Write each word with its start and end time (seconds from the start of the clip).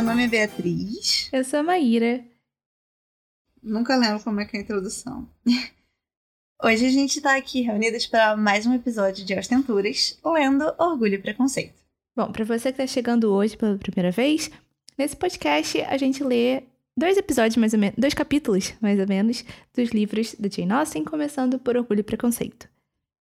meu 0.00 0.08
nome 0.08 0.24
é 0.24 0.28
Beatriz. 0.28 1.28
Eu 1.30 1.44
sou 1.44 1.58
a 1.58 1.62
Maíra. 1.62 2.24
Nunca 3.62 3.94
lembro 3.96 4.24
como 4.24 4.40
é 4.40 4.46
que 4.46 4.56
é 4.56 4.60
a 4.60 4.62
introdução. 4.62 5.28
Hoje 6.64 6.86
a 6.86 6.88
gente 6.88 7.20
tá 7.20 7.36
aqui 7.36 7.60
reunidas 7.60 8.06
para 8.06 8.34
mais 8.34 8.64
um 8.64 8.72
episódio 8.72 9.26
de 9.26 9.34
Ostenturas, 9.34 10.18
lendo 10.24 10.64
Orgulho 10.78 11.16
e 11.16 11.18
Preconceito. 11.18 11.74
Bom, 12.16 12.32
para 12.32 12.46
você 12.46 12.72
que 12.72 12.78
tá 12.78 12.86
chegando 12.86 13.30
hoje 13.30 13.58
pela 13.58 13.76
primeira 13.76 14.10
vez, 14.10 14.50
nesse 14.96 15.14
podcast 15.14 15.78
a 15.82 15.98
gente 15.98 16.24
lê 16.24 16.62
dois 16.96 17.18
episódios 17.18 17.56
mais 17.56 17.74
ou 17.74 17.78
menos, 17.78 17.96
dois 17.98 18.14
capítulos 18.14 18.72
mais 18.80 18.98
ou 18.98 19.06
menos 19.06 19.44
dos 19.74 19.90
livros 19.90 20.34
da 20.38 20.48
Jane 20.48 20.72
Austen, 20.72 21.04
começando 21.04 21.58
por 21.58 21.76
Orgulho 21.76 22.00
e 22.00 22.04
Preconceito. 22.04 22.70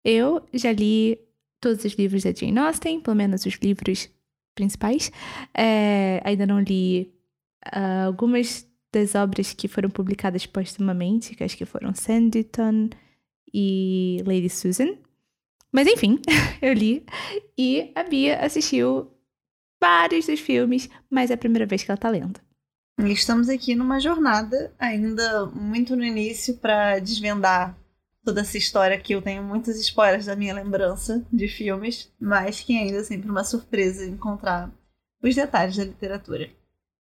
Eu 0.05 0.41
já 0.53 0.71
li 0.71 1.19
todos 1.59 1.83
os 1.83 1.93
livros 1.93 2.23
da 2.23 2.31
Jane 2.31 2.59
Austen, 2.59 3.01
pelo 3.01 3.17
menos 3.17 3.45
os 3.45 3.55
livros 3.55 4.09
principais. 4.55 5.11
É, 5.55 6.21
ainda 6.23 6.45
não 6.45 6.59
li 6.59 7.13
uh, 7.67 8.07
algumas 8.07 8.67
das 8.91 9.15
obras 9.15 9.53
que 9.53 9.67
foram 9.67 9.89
publicadas 9.89 10.45
postumamente, 10.45 11.35
que 11.35 11.43
acho 11.43 11.57
que 11.57 11.65
foram 11.65 11.93
Sanditon 11.93 12.89
e 13.53 14.21
Lady 14.25 14.49
Susan. 14.49 14.97
Mas 15.71 15.87
enfim, 15.87 16.19
eu 16.61 16.73
li. 16.73 17.05
E 17.57 17.91
a 17.95 18.03
Bia 18.03 18.39
assistiu 18.39 19.09
vários 19.81 20.27
dos 20.27 20.39
filmes, 20.39 20.89
mas 21.09 21.31
é 21.31 21.33
a 21.33 21.37
primeira 21.37 21.65
vez 21.65 21.83
que 21.83 21.91
ela 21.91 21.97
tá 21.97 22.09
lendo. 22.09 22.39
Estamos 22.99 23.49
aqui 23.49 23.73
numa 23.73 23.99
jornada, 23.99 24.73
ainda 24.77 25.47
muito 25.47 25.95
no 25.95 26.03
início, 26.03 26.57
para 26.57 26.99
desvendar 26.99 27.75
toda 28.23 28.41
essa 28.41 28.57
história 28.57 28.99
que 28.99 29.13
eu 29.13 29.21
tenho 29.21 29.43
muitos 29.43 29.77
spoilers 29.77 30.25
da 30.25 30.35
minha 30.35 30.53
lembrança 30.53 31.25
de 31.31 31.47
filmes, 31.47 32.11
mas 32.19 32.61
que 32.61 32.77
ainda 32.77 32.99
é 32.99 33.03
sempre 33.03 33.29
uma 33.29 33.43
surpresa 33.43 34.05
encontrar 34.05 34.71
os 35.23 35.35
detalhes 35.35 35.77
da 35.77 35.83
literatura. 35.83 36.49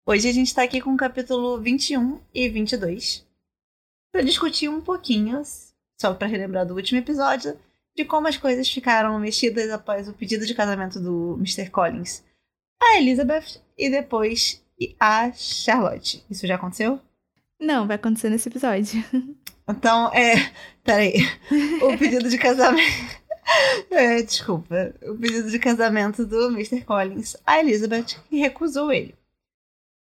Hoje 0.07 0.29
a 0.29 0.33
gente 0.33 0.49
está 0.49 0.63
aqui 0.63 0.81
com 0.81 0.93
o 0.95 0.97
capítulo 0.97 1.59
21 1.61 2.21
e 2.33 2.49
22 2.49 3.27
para 4.11 4.23
discutir 4.23 4.69
um 4.69 4.81
pouquinho, 4.81 5.43
só 6.01 6.15
para 6.15 6.27
relembrar 6.27 6.67
do 6.67 6.75
último 6.75 6.99
episódio, 6.99 7.59
de 7.97 8.05
como 8.05 8.29
as 8.29 8.37
coisas 8.37 8.69
ficaram 8.69 9.19
mexidas 9.19 9.71
após 9.71 10.09
o 10.09 10.15
pedido 10.15 10.47
de 10.47 10.55
casamento 10.55 11.01
do 11.01 11.35
Mr. 11.39 11.69
Collins 11.71 12.23
a 12.81 12.99
Elizabeth 12.99 13.61
e 13.77 13.91
depois 13.91 14.63
a 14.99 15.33
Charlotte. 15.33 16.25
Isso 16.31 16.47
já 16.47 16.55
aconteceu? 16.55 17.01
Não, 17.61 17.87
vai 17.87 17.97
acontecer 17.97 18.31
nesse 18.31 18.49
episódio. 18.49 19.05
Então, 19.69 20.13
é. 20.13 20.53
Peraí. 20.83 21.15
O 21.83 21.99
pedido 21.99 22.29
de 22.29 22.39
casamento. 22.39 23.19
É, 23.91 24.23
desculpa. 24.23 24.95
O 25.03 25.17
pedido 25.17 25.51
de 25.51 25.59
casamento 25.59 26.25
do 26.27 26.49
Mr. 26.49 26.83
Collins 26.83 27.37
a 27.47 27.61
Elizabeth 27.61 28.17
e 28.31 28.39
recusou 28.39 28.93
ele. 28.93 29.15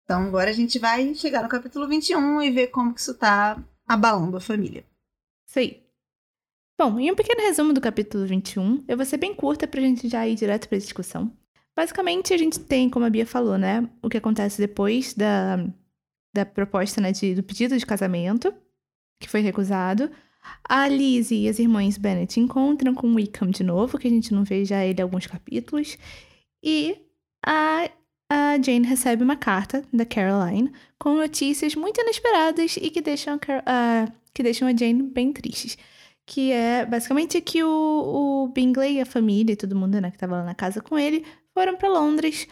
Então, 0.05 0.23
agora 0.25 0.51
a 0.51 0.53
gente 0.53 0.79
vai 0.79 1.15
chegar 1.15 1.43
no 1.43 1.49
capítulo 1.49 1.89
21 1.89 2.43
e 2.43 2.51
ver 2.51 2.67
como 2.69 2.93
que 2.93 3.01
isso 3.01 3.15
tá 3.15 3.63
abalando 3.87 4.37
a 4.37 4.41
família. 4.41 4.85
Isso 5.49 5.59
aí. 5.59 5.83
Bom, 6.79 6.99
em 6.99 7.11
um 7.11 7.15
pequeno 7.15 7.41
resumo 7.41 7.73
do 7.73 7.81
capítulo 7.81 8.27
21, 8.27 8.85
eu 8.87 8.97
vou 8.97 9.07
ser 9.07 9.17
bem 9.17 9.35
curta 9.35 9.67
pra 9.67 9.81
gente 9.81 10.09
já 10.09 10.27
ir 10.27 10.35
direto 10.35 10.69
pra 10.69 10.77
discussão. 10.77 11.33
Basicamente, 11.75 12.35
a 12.35 12.37
gente 12.37 12.61
tem, 12.61 12.91
como 12.91 13.05
a 13.05 13.11
Bia 13.11 13.27
falou, 13.27 13.57
né, 13.57 13.89
o 14.03 14.09
que 14.09 14.17
acontece 14.17 14.61
depois 14.61 15.15
da, 15.15 15.57
da 16.35 16.45
proposta, 16.45 17.01
né, 17.01 17.13
de, 17.13 17.35
do 17.35 17.43
pedido 17.43 17.77
de 17.77 17.87
casamento 17.87 18.53
que 19.21 19.29
foi 19.29 19.41
recusado. 19.41 20.11
A 20.69 20.89
Lizzie 20.89 21.45
e 21.45 21.49
as 21.49 21.59
irmãs 21.59 21.97
Bennet 21.97 22.39
encontram 22.39 22.95
com 22.95 23.09
o 23.09 23.15
Wickham 23.15 23.51
de 23.51 23.65
novo, 23.65 23.99
que 23.99 24.07
a 24.07 24.11
gente 24.11 24.33
não 24.35 24.45
vê 24.45 24.65
já 24.65 24.85
ele 24.85 25.01
alguns 25.01 25.27
capítulos. 25.27 25.97
E 26.63 26.97
a, 27.45 27.91
a 28.31 28.59
Jane 28.63 28.87
recebe 28.87 29.23
uma 29.23 29.37
carta 29.37 29.85
da 29.93 30.05
Caroline 30.05 30.73
com 30.99 31.15
notícias 31.15 31.75
muito 31.75 32.01
inesperadas 32.01 32.77
e 32.77 32.91
que 32.91 33.01
deixam 33.01 33.39
a, 33.67 34.11
que 34.33 34.43
deixam 34.43 34.69
a 34.69 34.77
Jane 34.77 35.03
bem 35.03 35.33
tristes. 35.33 35.79
Que 36.27 36.53
é 36.53 36.87
basicamente 36.87 37.41
que 37.41 37.63
o, 37.63 37.69
o 38.45 38.49
Bingley, 38.49 39.01
a 39.01 39.07
família 39.07 39.53
e 39.53 39.57
todo 39.57 39.77
mundo 39.77 40.01
né, 40.01 40.11
que 40.11 40.17
estava 40.17 40.37
lá 40.37 40.45
na 40.45 40.55
casa 40.55 40.81
com 40.81 40.99
ele 40.99 41.25
foram 41.53 41.77
para 41.77 41.89
Londres 41.89 42.49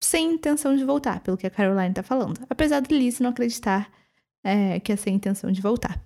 sem 0.00 0.32
intenção 0.34 0.76
de 0.76 0.84
voltar, 0.84 1.20
pelo 1.20 1.36
que 1.36 1.46
a 1.46 1.50
Caroline 1.50 1.90
está 1.90 2.02
falando. 2.02 2.40
Apesar 2.50 2.80
de 2.80 2.94
Lizzie 2.96 3.22
não 3.22 3.30
acreditar 3.30 3.90
é, 4.42 4.80
que 4.80 4.92
essa 4.92 5.08
é 5.08 5.12
a 5.12 5.14
intenção 5.14 5.50
de 5.50 5.60
voltar. 5.60 6.00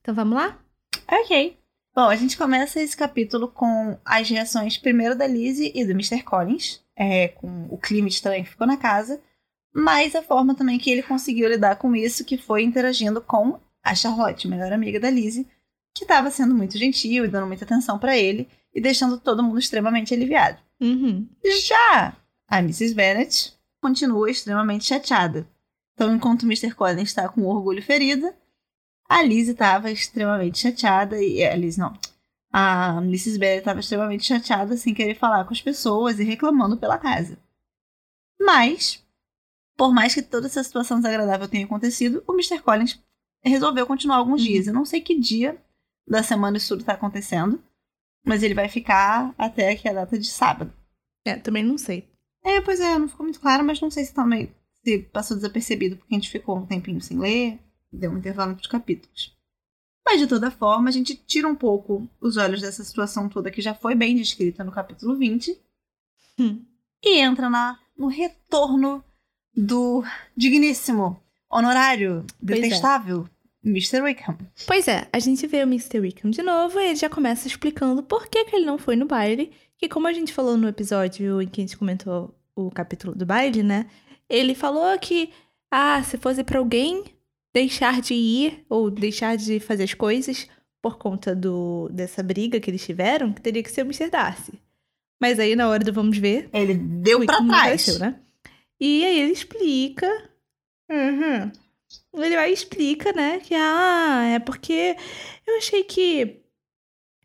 Então 0.00 0.14
vamos 0.14 0.36
lá? 0.36 0.58
Ok. 1.10 1.58
Bom, 1.94 2.08
a 2.08 2.16
gente 2.16 2.36
começa 2.36 2.80
esse 2.80 2.96
capítulo 2.96 3.48
com 3.48 3.98
as 4.04 4.28
reações 4.28 4.78
primeiro 4.78 5.16
da 5.16 5.26
Lizzie 5.26 5.72
e 5.74 5.84
do 5.84 5.90
Mr. 5.90 6.22
Collins, 6.22 6.80
é, 6.96 7.28
com 7.28 7.66
o 7.68 7.76
clima 7.76 8.08
estranho 8.08 8.44
que 8.44 8.50
ficou 8.50 8.66
na 8.66 8.76
casa, 8.76 9.20
mas 9.74 10.14
a 10.14 10.22
forma 10.22 10.54
também 10.54 10.78
que 10.78 10.90
ele 10.90 11.02
conseguiu 11.02 11.48
lidar 11.48 11.76
com 11.76 11.94
isso, 11.94 12.24
que 12.24 12.38
foi 12.38 12.62
interagindo 12.62 13.20
com 13.20 13.58
a 13.82 13.94
Charlotte, 13.94 14.48
melhor 14.48 14.72
amiga 14.72 15.00
da 15.00 15.10
Lizzie, 15.10 15.46
que 15.94 16.04
estava 16.04 16.30
sendo 16.30 16.54
muito 16.54 16.78
gentil 16.78 17.24
e 17.24 17.28
dando 17.28 17.46
muita 17.46 17.64
atenção 17.64 17.98
para 17.98 18.16
ele 18.16 18.48
e 18.74 18.80
deixando 18.80 19.18
todo 19.18 19.42
mundo 19.42 19.58
extremamente 19.58 20.14
aliviado. 20.14 20.58
Uhum. 20.80 21.28
Já 21.68 22.16
a 22.48 22.58
Mrs. 22.58 22.94
Bennet 22.94 23.52
continua 23.80 24.30
extremamente 24.30 24.84
chateada. 24.84 25.46
Então, 25.94 26.14
enquanto 26.14 26.42
o 26.42 26.46
Mr. 26.46 26.74
Collins 26.74 27.08
está 27.08 27.28
com 27.28 27.42
o 27.42 27.48
orgulho 27.48 27.82
ferido, 27.82 28.32
a 29.08 29.22
Lizzie 29.22 29.52
estava 29.52 29.90
extremamente 29.90 30.58
chateada 30.58 31.22
e 31.22 31.44
a 31.44 31.54
Liz 31.56 31.76
não. 31.76 31.92
A 32.52 32.98
Mrs. 32.98 33.38
Bennet 33.38 33.58
estava 33.58 33.80
extremamente 33.80 34.24
chateada 34.24 34.76
sem 34.76 34.94
querer 34.94 35.14
falar 35.14 35.44
com 35.44 35.52
as 35.52 35.60
pessoas 35.60 36.18
e 36.18 36.24
reclamando 36.24 36.76
pela 36.76 36.98
casa. 36.98 37.38
Mas, 38.40 39.04
por 39.76 39.92
mais 39.92 40.14
que 40.14 40.22
toda 40.22 40.46
essa 40.46 40.62
situação 40.62 40.98
desagradável 40.98 41.48
tenha 41.48 41.64
acontecido, 41.64 42.22
o 42.26 42.32
Mr. 42.32 42.60
Collins 42.60 43.00
resolveu 43.42 43.86
continuar 43.86 44.16
alguns 44.16 44.42
dias. 44.42 44.66
Eu 44.66 44.74
não 44.74 44.84
sei 44.84 45.00
que 45.00 45.18
dia 45.18 45.60
da 46.06 46.22
semana 46.22 46.56
isso 46.56 46.68
tudo 46.68 46.80
está 46.80 46.94
acontecendo, 46.94 47.62
mas 48.24 48.42
ele 48.42 48.54
vai 48.54 48.68
ficar 48.68 49.34
até 49.38 49.70
aqui 49.70 49.88
a 49.88 49.92
data 49.92 50.18
de 50.18 50.28
sábado. 50.28 50.72
É, 51.24 51.36
também 51.36 51.64
não 51.64 51.78
sei. 51.78 52.08
É, 52.44 52.60
pois 52.60 52.80
é, 52.80 52.98
não 52.98 53.08
ficou 53.08 53.24
muito 53.24 53.40
claro, 53.40 53.64
mas 53.64 53.80
não 53.80 53.90
sei 53.90 54.04
se 54.04 54.14
também 54.14 54.46
se 54.46 54.52
passou 55.12 55.36
desapercebido 55.36 55.96
porque 55.96 56.14
a 56.14 56.18
gente 56.18 56.30
ficou 56.30 56.56
um 56.58 56.66
tempinho 56.66 57.00
sem 57.00 57.18
ler, 57.18 57.58
deu 57.92 58.10
um 58.10 58.18
intervalo 58.18 58.52
entre 58.52 58.62
os 58.62 58.70
capítulos. 58.70 59.36
Mas 60.04 60.20
de 60.20 60.26
toda 60.26 60.50
forma, 60.50 60.88
a 60.88 60.92
gente 60.92 61.14
tira 61.14 61.46
um 61.46 61.54
pouco 61.54 62.08
os 62.20 62.36
olhos 62.36 62.60
dessa 62.60 62.82
situação 62.82 63.28
toda 63.28 63.50
que 63.50 63.60
já 63.60 63.74
foi 63.74 63.94
bem 63.94 64.16
descrita 64.16 64.64
no 64.64 64.72
capítulo 64.72 65.16
20 65.16 65.56
hum. 66.38 66.64
e 67.02 67.18
entra 67.18 67.48
na, 67.50 67.78
no 67.96 68.08
retorno 68.08 69.04
do 69.54 70.02
digníssimo, 70.36 71.20
honorário, 71.50 72.24
Pois 72.44 72.58
é. 72.58 72.62
detestável 72.62 73.28
Mr. 73.64 74.00
Wickham. 74.00 74.38
Pois 74.66 74.88
é, 74.88 75.06
a 75.12 75.18
gente 75.18 75.46
vê 75.46 75.58
o 75.58 75.68
Mr. 75.68 76.00
Wickham 76.00 76.30
de 76.30 76.42
novo 76.42 76.78
e 76.80 76.86
ele 76.86 76.96
já 76.96 77.10
começa 77.10 77.46
explicando 77.46 78.02
por 78.02 78.26
que, 78.26 78.44
que 78.44 78.56
ele 78.56 78.64
não 78.64 78.78
foi 78.78 78.96
no 78.96 79.06
baile. 79.06 79.52
Que 79.76 79.88
como 79.88 80.06
a 80.06 80.12
gente 80.12 80.32
falou 80.32 80.56
no 80.56 80.68
episódio 80.68 81.40
em 81.40 81.46
que 81.46 81.60
a 81.60 81.64
gente 81.64 81.76
comentou 81.76 82.34
o 82.54 82.70
capítulo 82.70 83.14
do 83.14 83.24
baile, 83.24 83.62
né? 83.62 83.86
Ele 84.30 84.54
falou 84.54 84.96
que, 84.98 85.30
ah, 85.70 86.02
se 86.02 86.16
fosse 86.16 86.42
pra 86.44 86.58
alguém 86.60 87.04
deixar 87.52 88.00
de 88.00 88.14
ir 88.14 88.64
ou 88.68 88.90
deixar 88.90 89.36
de 89.36 89.58
fazer 89.58 89.82
as 89.82 89.92
coisas 89.94 90.48
por 90.80 90.96
conta 90.96 91.34
do, 91.34 91.88
dessa 91.92 92.22
briga 92.22 92.60
que 92.60 92.70
eles 92.70 92.84
tiveram, 92.84 93.32
que 93.32 93.40
teria 93.42 93.62
que 93.62 93.70
ser 93.70 93.82
o 93.82 93.86
Mr. 93.86 94.08
Darcy. 94.08 94.52
Mas 95.20 95.38
aí, 95.38 95.54
na 95.54 95.68
hora 95.68 95.84
do 95.84 95.92
vamos 95.92 96.16
ver, 96.16 96.48
Ele 96.52 96.74
deu 96.74 97.18
não 97.18 97.26
trás. 97.26 97.42
apareceu, 97.50 97.98
né? 97.98 98.18
E 98.80 99.04
aí 99.04 99.20
ele 99.20 99.32
explica. 99.32 100.06
Uhum. 100.90 101.52
Ele 102.14 102.36
vai 102.36 102.50
e 102.50 102.54
explica, 102.54 103.12
né? 103.12 103.38
Que 103.40 103.54
ah, 103.54 104.24
é 104.34 104.38
porque 104.38 104.96
eu 105.46 105.58
achei 105.58 105.84
que 105.84 106.40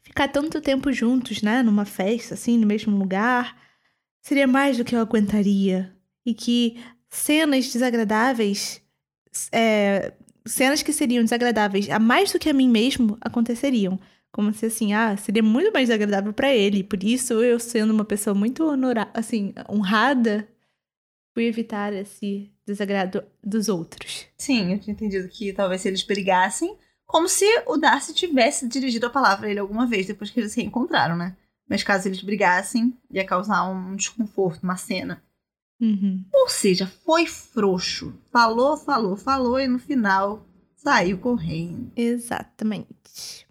ficar 0.03 0.27
tanto 0.27 0.59
tempo 0.59 0.91
juntos, 0.91 1.41
né? 1.41 1.63
Numa 1.63 1.85
festa, 1.85 2.33
assim, 2.33 2.57
no 2.57 2.67
mesmo 2.67 2.97
lugar, 2.97 3.55
seria 4.21 4.47
mais 4.47 4.77
do 4.77 4.83
que 4.83 4.95
eu 4.95 4.99
aguentaria. 4.99 5.95
E 6.25 6.33
que 6.33 6.77
cenas 7.15 7.71
desagradáveis, 7.71 8.81
é, 9.51 10.13
cenas 10.45 10.83
que 10.83 10.93
seriam 10.93 11.23
desagradáveis 11.23 11.89
a 11.89 11.99
mais 11.99 12.31
do 12.31 12.39
que 12.39 12.49
a 12.49 12.53
mim 12.53 12.69
mesmo 12.69 13.17
aconteceriam. 13.21 13.99
Como 14.31 14.53
se 14.53 14.65
assim, 14.65 14.93
ah, 14.93 15.15
seria 15.15 15.41
muito 15.41 15.71
mais 15.71 15.87
desagradável 15.87 16.33
pra 16.33 16.53
ele. 16.53 16.83
Por 16.83 17.01
isso, 17.03 17.41
eu 17.41 17.57
sendo 17.57 17.93
uma 17.93 18.03
pessoa 18.03 18.33
muito 18.33 18.67
honora, 18.67 19.09
assim, 19.13 19.53
honrada, 19.69 20.45
fui 21.33 21.45
evitar 21.45 21.93
esse 21.93 22.51
desagrado 22.65 23.23
dos 23.41 23.69
outros. 23.69 24.25
Sim, 24.37 24.73
eu 24.73 24.79
tinha 24.79 24.93
entendido 24.93 25.29
que 25.29 25.53
talvez 25.53 25.81
se 25.81 25.87
eles 25.87 26.03
brigassem, 26.03 26.77
como 27.05 27.29
se 27.29 27.45
o 27.65 27.77
Darcy 27.77 28.13
tivesse 28.13 28.67
dirigido 28.67 29.05
a 29.05 29.09
palavra 29.09 29.47
a 29.47 29.49
ele 29.49 29.59
alguma 29.59 29.87
vez 29.87 30.05
depois 30.05 30.29
que 30.29 30.39
eles 30.39 30.51
se 30.51 30.59
reencontraram, 30.59 31.15
né? 31.15 31.37
Mas 31.69 31.81
caso 31.81 32.07
eles 32.07 32.21
brigassem, 32.21 32.93
ia 33.09 33.25
causar 33.25 33.69
um 33.69 33.95
desconforto, 33.95 34.63
uma 34.63 34.75
cena. 34.75 35.23
Uhum. 35.81 36.23
Ou 36.33 36.47
seja, 36.49 36.87
foi 37.05 37.25
frouxo. 37.25 38.13
Falou, 38.31 38.77
falou, 38.77 39.15
falou 39.17 39.59
e 39.59 39.67
no 39.67 39.77
final 39.79 40.45
saiu 40.75 41.17
correndo. 41.17 41.91
Exatamente. 41.95 43.45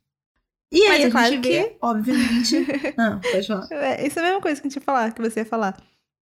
E 0.73 0.89
Mas 0.89 0.91
aí 0.97 1.03
é 1.03 1.07
a 1.07 1.11
claro 1.11 1.33
gente 1.35 1.43
que- 1.43 1.49
vê, 1.51 1.77
obviamente. 1.81 2.67
Não, 2.97 3.21
pode 3.33 3.47
falar. 3.47 3.69
É, 3.71 4.07
isso 4.07 4.19
é 4.19 4.23
a 4.23 4.25
mesma 4.27 4.41
coisa 4.41 4.61
que 4.61 4.67
a 4.67 4.71
gente 4.71 4.77
ia 4.81 4.83
falar, 4.85 5.13
que 5.13 5.23
você 5.23 5.41
ia 5.41 5.47
falar. 5.47 5.81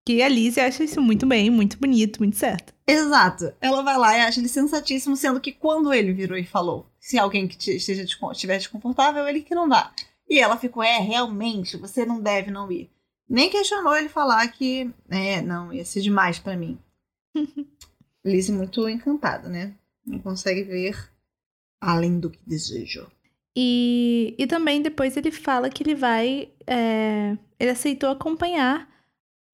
Que 0.06 0.22
a 0.22 0.28
Lizzie 0.28 0.62
acha 0.62 0.82
isso 0.84 1.02
muito 1.02 1.26
bem, 1.26 1.50
muito 1.50 1.78
bonito, 1.78 2.18
muito 2.20 2.36
certo. 2.36 2.72
Exato. 2.86 3.52
Ela 3.60 3.82
vai 3.82 3.98
lá 3.98 4.16
e 4.16 4.20
acha 4.22 4.40
ele 4.40 4.48
sensatíssimo, 4.48 5.14
sendo 5.16 5.38
que 5.40 5.52
quando 5.52 5.92
ele 5.92 6.14
virou 6.14 6.38
e 6.38 6.44
falou, 6.46 6.86
se 6.98 7.18
alguém 7.18 7.46
que 7.46 7.58
te, 7.58 7.76
esteja, 7.76 8.04
estiver 8.04 8.56
desconfortável, 8.56 9.28
ele 9.28 9.42
que 9.42 9.54
não 9.54 9.68
vá. 9.68 9.92
E 10.26 10.38
ela 10.38 10.56
ficou, 10.56 10.82
é, 10.82 10.98
realmente, 10.98 11.76
você 11.76 12.06
não 12.06 12.20
deve 12.20 12.50
não 12.50 12.70
ir. 12.72 12.90
Nem 13.28 13.50
questionou 13.50 13.96
ele 13.96 14.08
falar 14.08 14.46
que, 14.48 14.90
é, 15.10 15.42
não, 15.42 15.72
ia 15.72 15.84
ser 15.84 16.00
demais 16.00 16.38
para 16.38 16.56
mim. 16.56 16.78
Lizzie 18.24 18.54
muito 18.54 18.88
encantada, 18.88 19.48
né? 19.48 19.74
Não 20.04 20.18
consegue 20.18 20.62
ver 20.62 21.10
além 21.80 22.18
do 22.18 22.30
que 22.30 22.40
deseja. 22.46 23.06
E, 23.56 24.34
e 24.38 24.46
também 24.46 24.80
depois 24.80 25.16
ele 25.16 25.30
fala 25.30 25.68
que 25.68 25.82
ele 25.82 25.94
vai. 25.94 26.50
É, 26.66 27.36
ele 27.58 27.70
aceitou 27.70 28.10
acompanhar. 28.10 28.88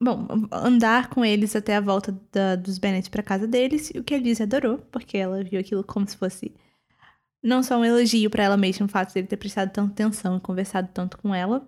Bom, 0.02 0.26
andar 0.52 1.08
com 1.08 1.24
eles 1.24 1.56
até 1.56 1.76
a 1.76 1.80
volta 1.80 2.12
da, 2.30 2.56
dos 2.56 2.78
Bennett 2.78 3.08
para 3.08 3.22
casa 3.22 3.46
deles, 3.46 3.90
o 3.94 4.02
que 4.02 4.14
a 4.14 4.18
Liz 4.18 4.40
adorou, 4.40 4.78
porque 4.92 5.16
ela 5.16 5.42
viu 5.42 5.58
aquilo 5.58 5.82
como 5.82 6.06
se 6.06 6.16
fosse 6.16 6.52
não 7.42 7.62
só 7.62 7.78
um 7.78 7.84
elogio 7.84 8.28
para 8.28 8.42
ela 8.42 8.56
mesma, 8.56 8.86
o 8.86 8.88
fato 8.88 9.12
de 9.12 9.20
ele 9.20 9.28
ter 9.28 9.36
prestado 9.36 9.70
tanta 9.70 9.92
atenção 9.92 10.36
e 10.36 10.40
conversado 10.40 10.88
tanto 10.92 11.16
com 11.18 11.34
ela, 11.34 11.66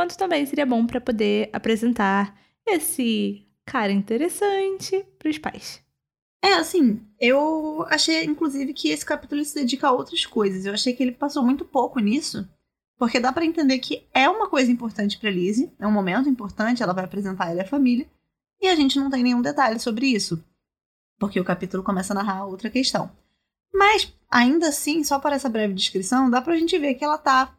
quanto 0.00 0.16
também 0.16 0.46
seria 0.46 0.64
bom 0.64 0.86
para 0.86 0.98
poder 0.98 1.50
apresentar 1.52 2.34
esse 2.66 3.46
cara 3.66 3.92
interessante 3.92 5.06
para 5.18 5.28
os 5.28 5.36
pais. 5.36 5.82
É, 6.42 6.54
assim, 6.54 7.06
eu 7.20 7.84
achei, 7.86 8.24
inclusive, 8.24 8.72
que 8.72 8.88
esse 8.88 9.04
capítulo 9.04 9.44
se 9.44 9.54
dedica 9.54 9.88
a 9.88 9.92
outras 9.92 10.24
coisas. 10.24 10.64
Eu 10.64 10.72
achei 10.72 10.94
que 10.94 11.02
ele 11.02 11.12
passou 11.12 11.44
muito 11.44 11.66
pouco 11.66 12.00
nisso. 12.00 12.48
Porque 12.96 13.20
dá 13.20 13.30
para 13.30 13.44
entender 13.44 13.78
que 13.78 14.08
é 14.14 14.26
uma 14.26 14.48
coisa 14.48 14.72
importante 14.72 15.18
para 15.18 15.28
Lizzie, 15.28 15.70
é 15.78 15.86
um 15.86 15.92
momento 15.92 16.30
importante, 16.30 16.82
ela 16.82 16.94
vai 16.94 17.04
apresentar 17.04 17.50
ela 17.50 17.58
e 17.58 17.60
a 17.60 17.68
família, 17.68 18.08
e 18.58 18.68
a 18.68 18.74
gente 18.74 18.98
não 18.98 19.10
tem 19.10 19.22
nenhum 19.22 19.42
detalhe 19.42 19.78
sobre 19.78 20.06
isso. 20.06 20.42
Porque 21.18 21.38
o 21.38 21.44
capítulo 21.44 21.82
começa 21.82 22.14
a 22.14 22.16
narrar 22.16 22.46
outra 22.46 22.70
questão. 22.70 23.10
Mas, 23.70 24.10
ainda 24.30 24.68
assim, 24.68 25.04
só 25.04 25.18
por 25.18 25.30
essa 25.30 25.50
breve 25.50 25.74
descrição, 25.74 26.30
dá 26.30 26.40
pra 26.40 26.56
gente 26.56 26.78
ver 26.78 26.94
que 26.94 27.04
ela 27.04 27.18
tá 27.18 27.54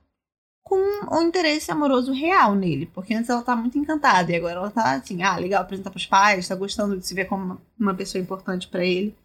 com 0.64 0.76
um 1.16 1.22
interesse 1.24 1.72
amoroso 1.72 2.12
real 2.12 2.56
nele. 2.56 2.86
Porque 2.88 3.14
antes 3.14 3.30
ela 3.30 3.42
tá 3.42 3.56
muito 3.56 3.78
encantada 3.78 4.32
e 4.32 4.36
agora 4.36 4.56
ela 4.56 4.72
tá 4.72 4.94
assim, 4.94 5.22
ah, 5.24 5.38
legal, 5.38 5.62
apresentar 5.62 5.90
pros 5.90 6.06
pais, 6.06 6.48
tá 6.48 6.56
gostando 6.56 6.98
de 6.98 7.06
se 7.06 7.14
ver 7.14 7.26
como 7.26 7.60
uma 7.80 7.94
pessoa 7.94 8.22
importante 8.22 8.68
para 8.68 8.86
ele. 8.86 9.16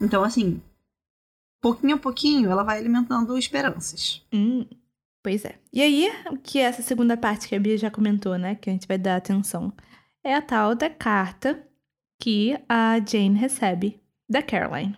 Então, 0.00 0.22
assim, 0.24 0.60
pouquinho 1.60 1.94
a 1.94 1.98
pouquinho 1.98 2.50
ela 2.50 2.64
vai 2.64 2.78
alimentando 2.78 3.38
esperanças. 3.38 4.22
Hum, 4.32 4.66
pois 5.22 5.44
é. 5.44 5.58
E 5.72 5.80
aí, 5.80 6.10
o 6.30 6.36
que 6.36 6.58
é 6.58 6.62
essa 6.62 6.82
segunda 6.82 7.16
parte 7.16 7.48
que 7.48 7.54
a 7.54 7.60
Bia 7.60 7.78
já 7.78 7.90
comentou, 7.90 8.36
né? 8.36 8.56
Que 8.56 8.68
a 8.68 8.72
gente 8.72 8.88
vai 8.88 8.98
dar 8.98 9.16
atenção. 9.16 9.72
É 10.24 10.34
a 10.34 10.42
tal 10.42 10.74
da 10.74 10.90
carta 10.90 11.66
que 12.20 12.56
a 12.68 12.98
Jane 13.00 13.38
recebe 13.38 14.00
da 14.28 14.42
Caroline. 14.42 14.96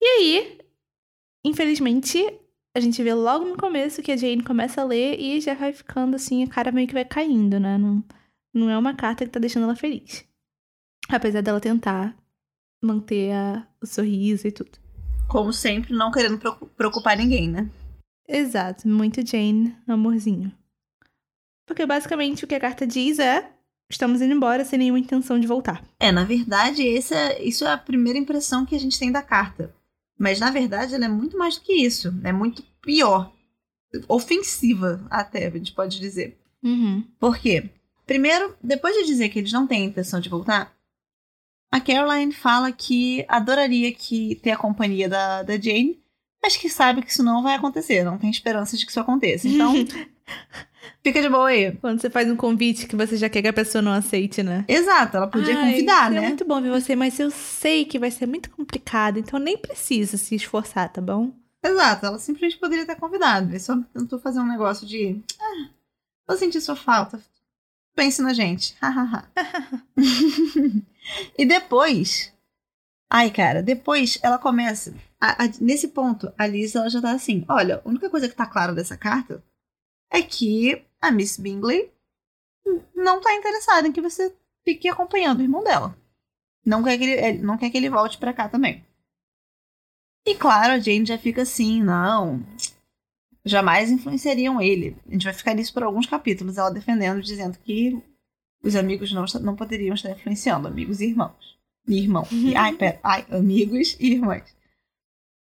E 0.00 0.06
aí, 0.06 0.58
infelizmente, 1.44 2.39
a 2.74 2.80
gente 2.80 3.02
vê 3.02 3.12
logo 3.12 3.44
no 3.44 3.56
começo 3.56 4.02
que 4.02 4.12
a 4.12 4.16
Jane 4.16 4.42
começa 4.42 4.80
a 4.80 4.84
ler 4.84 5.18
e 5.18 5.40
já 5.40 5.54
vai 5.54 5.72
ficando 5.72 6.14
assim, 6.16 6.44
a 6.44 6.48
cara 6.48 6.70
meio 6.70 6.86
que 6.86 6.94
vai 6.94 7.04
caindo, 7.04 7.58
né? 7.58 7.76
Não, 7.76 8.02
não 8.54 8.70
é 8.70 8.78
uma 8.78 8.94
carta 8.94 9.24
que 9.24 9.30
tá 9.30 9.40
deixando 9.40 9.64
ela 9.64 9.76
feliz. 9.76 10.24
Apesar 11.08 11.42
dela 11.42 11.60
tentar 11.60 12.16
manter 12.82 13.32
a, 13.32 13.66
o 13.82 13.86
sorriso 13.86 14.46
e 14.46 14.52
tudo. 14.52 14.78
Como 15.28 15.52
sempre, 15.52 15.92
não 15.92 16.10
querendo 16.10 16.38
preocupar 16.76 17.16
ninguém, 17.16 17.48
né? 17.48 17.68
Exato, 18.28 18.86
muito 18.88 19.26
Jane, 19.26 19.76
amorzinho. 19.86 20.52
Porque 21.66 21.84
basicamente 21.84 22.44
o 22.44 22.46
que 22.46 22.54
a 22.54 22.60
carta 22.60 22.86
diz 22.86 23.18
é: 23.18 23.50
estamos 23.90 24.22
indo 24.22 24.32
embora 24.32 24.64
sem 24.64 24.78
nenhuma 24.78 24.98
intenção 24.98 25.38
de 25.38 25.46
voltar. 25.46 25.84
É, 25.98 26.12
na 26.12 26.24
verdade, 26.24 26.82
esse 26.82 27.14
é, 27.14 27.42
isso 27.42 27.64
é 27.64 27.72
a 27.72 27.78
primeira 27.78 28.18
impressão 28.18 28.64
que 28.64 28.76
a 28.76 28.78
gente 28.78 28.98
tem 28.98 29.10
da 29.10 29.22
carta. 29.22 29.74
Mas 30.20 30.38
na 30.38 30.50
verdade 30.50 30.94
ela 30.94 31.06
é 31.06 31.08
muito 31.08 31.38
mais 31.38 31.54
do 31.54 31.62
que 31.62 31.72
isso. 31.72 32.14
É 32.22 32.30
muito 32.30 32.62
pior. 32.82 33.32
Ofensiva, 34.06 35.02
até, 35.10 35.46
a 35.46 35.50
gente 35.50 35.72
pode 35.72 35.98
dizer. 35.98 36.38
Uhum. 36.62 37.02
Por 37.18 37.38
quê? 37.38 37.70
Primeiro, 38.04 38.54
depois 38.62 38.94
de 38.96 39.06
dizer 39.06 39.30
que 39.30 39.38
eles 39.38 39.50
não 39.50 39.66
têm 39.66 39.86
intenção 39.86 40.20
de 40.20 40.28
voltar, 40.28 40.76
a 41.72 41.80
Caroline 41.80 42.34
fala 42.34 42.70
que 42.70 43.24
adoraria 43.28 43.90
que 43.94 44.34
ter 44.36 44.50
a 44.50 44.58
companhia 44.58 45.08
da, 45.08 45.42
da 45.42 45.56
Jane, 45.56 45.98
mas 46.42 46.54
que 46.54 46.68
sabe 46.68 47.00
que 47.00 47.10
isso 47.10 47.22
não 47.22 47.42
vai 47.42 47.54
acontecer, 47.54 48.04
não 48.04 48.18
tem 48.18 48.28
esperança 48.28 48.76
de 48.76 48.84
que 48.84 48.90
isso 48.90 49.00
aconteça. 49.00 49.48
Então, 49.48 49.72
Fica 51.02 51.22
de 51.22 51.28
boa 51.28 51.48
aí. 51.48 51.72
Quando 51.76 52.00
você 52.00 52.10
faz 52.10 52.30
um 52.30 52.36
convite 52.36 52.86
que 52.86 52.96
você 52.96 53.16
já 53.16 53.28
quer 53.28 53.42
que 53.42 53.48
a 53.48 53.52
pessoa 53.52 53.80
não 53.80 53.92
aceite, 53.92 54.42
né? 54.42 54.64
Exato, 54.68 55.16
ela 55.16 55.26
podia 55.26 55.56
Ai, 55.56 55.72
convidar, 55.72 56.10
né? 56.10 56.18
É 56.18 56.28
muito 56.28 56.44
bom 56.44 56.60
ver 56.60 56.70
você, 56.70 56.94
mas 56.94 57.18
eu 57.18 57.30
sei 57.30 57.84
que 57.84 57.98
vai 57.98 58.10
ser 58.10 58.26
muito 58.26 58.50
complicado, 58.50 59.18
então 59.18 59.38
nem 59.38 59.56
precisa 59.56 60.16
se 60.16 60.34
esforçar, 60.34 60.92
tá 60.92 61.00
bom? 61.00 61.32
Exato, 61.62 62.06
ela 62.06 62.18
simplesmente 62.18 62.58
poderia 62.58 62.86
ter 62.86 62.96
convidado. 62.96 63.50
Ele 63.50 63.58
só 63.58 63.78
tentou 63.92 64.18
fazer 64.18 64.40
um 64.40 64.46
negócio 64.46 64.86
de. 64.86 65.22
Ah, 65.40 65.68
vou 66.26 66.36
sentir 66.36 66.60
sua 66.60 66.76
falta. 66.76 67.20
Pense 67.94 68.22
na 68.22 68.32
gente. 68.32 68.76
e 71.36 71.44
depois. 71.44 72.32
Ai, 73.10 73.30
cara, 73.30 73.62
depois 73.62 74.18
ela 74.22 74.38
começa. 74.38 74.94
A, 75.20 75.44
a, 75.44 75.50
nesse 75.60 75.88
ponto, 75.88 76.32
a 76.38 76.46
Liz 76.46 76.74
ela 76.74 76.88
já 76.88 77.00
tá 77.00 77.12
assim: 77.12 77.44
olha, 77.48 77.82
a 77.84 77.88
única 77.88 78.08
coisa 78.08 78.28
que 78.28 78.34
tá 78.34 78.46
clara 78.46 78.72
dessa 78.72 78.96
carta 78.96 79.42
é 80.10 80.20
que 80.22 80.84
a 81.00 81.10
Miss 81.10 81.38
Bingley 81.38 81.90
não 82.94 83.18
está 83.18 83.34
interessada 83.34 83.88
em 83.88 83.92
que 83.92 84.00
você 84.00 84.34
fique 84.64 84.88
acompanhando 84.88 85.40
o 85.40 85.42
irmão 85.42 85.64
dela. 85.64 85.96
Não 86.64 86.82
quer 86.82 86.98
que 86.98 87.04
ele, 87.04 87.38
não 87.38 87.56
quer 87.56 87.70
que 87.70 87.76
ele 87.76 87.88
volte 87.88 88.18
para 88.18 88.34
cá 88.34 88.48
também. 88.48 88.84
E 90.26 90.34
claro, 90.34 90.74
a 90.74 90.78
Jane 90.78 91.06
já 91.06 91.16
fica 91.16 91.42
assim, 91.42 91.82
não. 91.82 92.44
Jamais 93.44 93.90
influenciariam 93.90 94.60
ele. 94.60 94.96
A 95.08 95.12
gente 95.12 95.24
vai 95.24 95.32
ficar 95.32 95.54
nisso 95.54 95.72
por 95.72 95.82
alguns 95.82 96.06
capítulos, 96.06 96.58
ela 96.58 96.70
defendendo, 96.70 97.22
dizendo 97.22 97.58
que 97.58 98.00
os 98.62 98.76
amigos 98.76 99.10
não, 99.12 99.24
não 99.40 99.56
poderiam 99.56 99.94
estar 99.94 100.10
influenciando, 100.10 100.68
amigos 100.68 101.00
e 101.00 101.06
irmãos. 101.06 101.58
E 101.88 101.98
irmão. 101.98 102.26
E, 102.30 102.54
ai, 102.56 102.74
pera, 102.74 103.00
ai, 103.02 103.24
amigos 103.30 103.96
e 103.98 104.12
irmãs. 104.12 104.54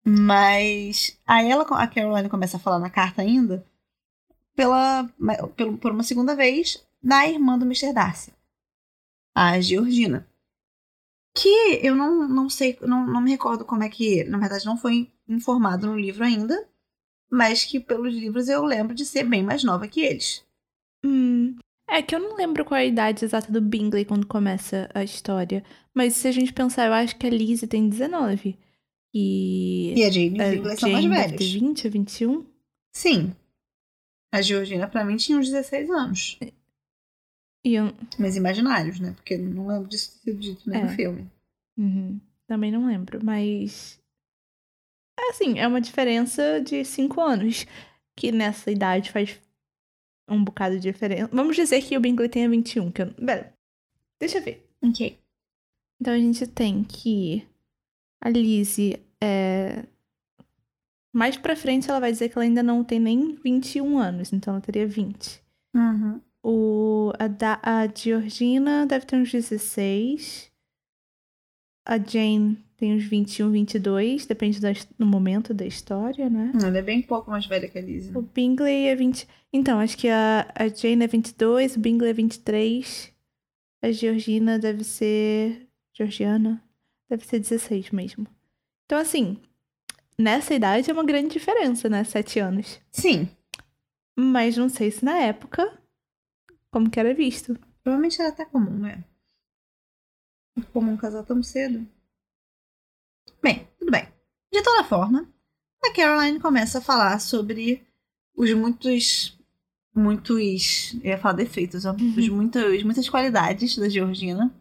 Mas 0.05 1.21
aí 1.27 1.51
ela, 1.51 1.63
a 1.63 1.87
Caroline 1.87 2.31
começa 2.31 2.57
a 2.57 2.61
falar 2.61 2.79
na 2.79 2.91
carta 2.91 3.21
ainda 3.21 3.65
pela, 4.55 5.09
pelo, 5.57 5.79
por 5.79 5.93
uma 5.93 6.03
segunda 6.03 6.35
vez 6.37 6.85
na 7.03 7.27
irmã 7.27 7.59
do 7.59 7.65
Mr. 7.65 7.93
Darcy, 7.93 8.33
a 9.35 9.61
Georgina. 9.61 10.27
Que 11.35 11.81
eu 11.83 11.95
não, 11.95 12.29
não 12.29 12.49
sei, 12.49 12.79
não, 12.83 13.07
não 13.07 13.21
me 13.21 13.31
recordo 13.31 13.65
como 13.65 13.83
é 13.83 13.89
que, 13.89 14.23
na 14.25 14.39
verdade, 14.39 14.67
não 14.67 14.77
foi 14.77 15.11
informado 15.27 15.87
no 15.87 15.99
livro 15.99 16.25
ainda, 16.25 16.69
mas 17.31 17.65
que 17.65 17.81
pelos 17.81 18.15
livros 18.15 18.49
eu 18.49 18.63
lembro 18.63 18.95
de 18.95 19.07
ser 19.07 19.25
bem 19.25 19.43
mais 19.43 19.65
nova 19.65 19.89
que 19.89 20.03
eles. 20.03 20.45
Hum, 21.03 21.57
é 21.89 22.01
que 22.01 22.15
eu 22.15 22.21
não 22.21 22.37
lembro 22.37 22.65
qual 22.65 22.79
é 22.79 22.85
a 22.85 22.87
idade 22.87 23.25
exata 23.25 23.53
do 23.53 23.61
Bingley 23.61 24.05
quando 24.05 24.27
começa 24.27 24.89
a 24.95 25.03
história. 25.03 25.65
Mas 25.95 26.15
se 26.15 26.29
a 26.29 26.33
gente 26.33 26.53
pensar, 26.53 26.87
eu 26.87 26.93
acho 26.93 27.17
que 27.17 27.27
a 27.27 27.31
Lizzie 27.31 27.69
tem 27.69 27.89
19. 27.89 28.57
E. 29.15 29.93
E 29.95 30.05
a 30.05 30.11
Jane 30.11 30.39
e 30.39 30.43
o 30.43 30.51
Bingley 30.51 30.77
são 30.79 30.91
mais 30.91 31.05
velhos. 31.05 31.33
Deve 31.33 31.37
ter 31.37 31.59
20 31.61 31.87
ou 31.87 31.93
21? 31.93 32.47
Sim. 32.95 33.33
A 34.33 34.41
Georgina, 34.41 34.89
pra 34.89 35.05
mim, 35.05 35.17
tinha 35.17 35.39
uns 35.39 35.51
16 35.51 35.91
anos. 35.91 36.39
E 37.65 37.75
eu... 37.75 37.93
Mas 38.19 38.35
imaginários, 38.35 38.99
né? 38.99 39.13
Porque 39.13 39.37
não 39.37 39.67
lembro 39.69 39.89
disso 39.89 40.13
ter 40.13 40.33
sido 40.33 40.41
dito 40.41 40.69
nem 40.69 40.81
é. 40.81 40.85
no 40.85 40.91
filme. 40.91 41.31
Uhum. 41.77 42.21
Também 42.47 42.73
não 42.73 42.87
lembro, 42.87 43.25
mas. 43.25 44.01
Assim, 45.31 45.59
é 45.59 45.67
uma 45.69 45.81
diferença 45.81 46.61
de 46.61 46.85
5 46.85 47.21
anos. 47.21 47.67
Que 48.17 48.33
nessa 48.33 48.71
idade 48.71 49.11
faz 49.11 49.41
um 50.29 50.43
bocado 50.43 50.75
de 50.79 50.91
diferença. 50.91 51.31
Vamos 51.33 51.57
dizer 51.57 51.83
que 51.83 51.97
o 51.97 52.01
Bingley 52.01 52.29
tenha 52.29 52.49
21. 52.49 52.91
Que 52.91 53.03
eu... 53.03 53.15
Pera, 53.15 53.55
deixa 54.19 54.39
eu 54.39 54.43
ver. 54.43 54.67
Ok. 54.83 55.19
Então 56.01 56.13
a 56.13 56.19
gente 56.19 56.47
tem 56.47 56.85
que 56.85 57.47
a 58.21 58.29
Lizzie 58.29 59.01
é 59.21 59.85
mais 61.13 61.37
pra 61.37 61.55
frente 61.55 61.91
ela 61.91 62.01
vai 62.01 62.11
dizer 62.11 62.29
que 62.29 62.39
ela 62.39 62.45
ainda 62.45 62.63
não 62.63 62.83
tem 62.83 62.99
nem 62.99 63.35
21 63.35 63.99
anos, 63.99 64.33
então 64.33 64.55
ela 64.55 64.61
teria 64.61 64.87
20. 64.87 65.43
Uhum. 65.75 66.21
O, 66.43 67.13
a, 67.19 67.29
da, 67.29 67.61
a 67.63 67.87
Georgina 67.87 68.87
deve 68.87 69.07
ter 69.07 69.17
uns 69.17 69.31
16. 69.31 70.51
A 71.87 71.99
Jane 71.99 72.59
tem 72.77 72.95
uns 72.95 73.05
21, 73.05 73.51
22, 73.51 74.27
depende 74.27 74.59
do 74.99 75.07
momento 75.07 75.53
da 75.53 75.65
história, 75.67 76.29
né? 76.29 76.53
Ela 76.61 76.79
é 76.79 76.83
bem 76.83 77.03
pouco 77.03 77.31
mais 77.31 77.47
velha 77.47 77.69
que 77.69 77.79
a 77.79 77.83
Lisa. 77.83 78.19
O 78.19 78.23
Bingley 78.23 78.87
é 78.87 78.97
20. 78.97 79.29
Então, 79.53 79.79
acho 79.79 79.97
que 79.97 80.09
a, 80.09 80.53
a 80.55 80.69
Jane 80.69 81.05
é 81.05 81.07
22, 81.07 81.77
o 81.77 81.81
Bingley 81.81 82.11
é 82.11 82.15
23. 82.15 83.13
A 83.83 83.93
Georgina 83.93 84.59
deve 84.59 84.83
ser. 84.83 85.69
Georgiana? 85.93 86.63
Deve 87.09 87.27
ser 87.27 87.39
16 87.39 87.91
mesmo. 87.91 88.27
Então, 88.87 88.99
assim, 88.99 89.37
nessa 90.23 90.55
idade 90.55 90.91
é 90.91 90.93
uma 90.95 91.05
grande 91.05 91.31
diferença, 91.31 91.89
né? 91.89 92.05
Sete 92.05 92.39
anos. 92.39 92.81
Sim. 92.91 93.29
Mas 94.17 94.57
não 94.57 94.69
sei 94.69 94.91
se 94.91 95.05
na 95.05 95.19
época, 95.19 95.79
como 96.71 96.91
que 96.91 97.01
era 97.01 97.13
visto. 97.13 97.59
Provavelmente 97.83 98.21
era 98.21 98.31
até 98.31 98.45
comum, 98.45 98.79
né? 98.79 99.05
Como 100.73 100.91
um 100.91 100.97
casal 100.97 101.25
tão 101.25 101.43
cedo. 101.43 101.87
Bem, 103.43 103.69
tudo 103.79 103.91
bem. 103.91 104.07
De 104.53 104.63
toda 104.63 104.85
forma, 104.85 105.29
a 105.85 105.93
Caroline 105.93 106.39
começa 106.39 106.79
a 106.79 106.83
falar 106.83 107.19
sobre 107.21 107.85
os 108.37 108.53
muitos. 108.55 109.39
Muitos. 109.95 110.95
Eu 111.03 111.11
ia 111.11 111.19
falar 111.19 111.35
defeitos, 111.35 111.85
ó. 111.85 111.95
Os 111.95 112.29
muitos, 112.29 112.83
muitas 112.83 113.09
qualidades 113.09 113.77
da 113.77 113.89
Georgina. 113.89 114.55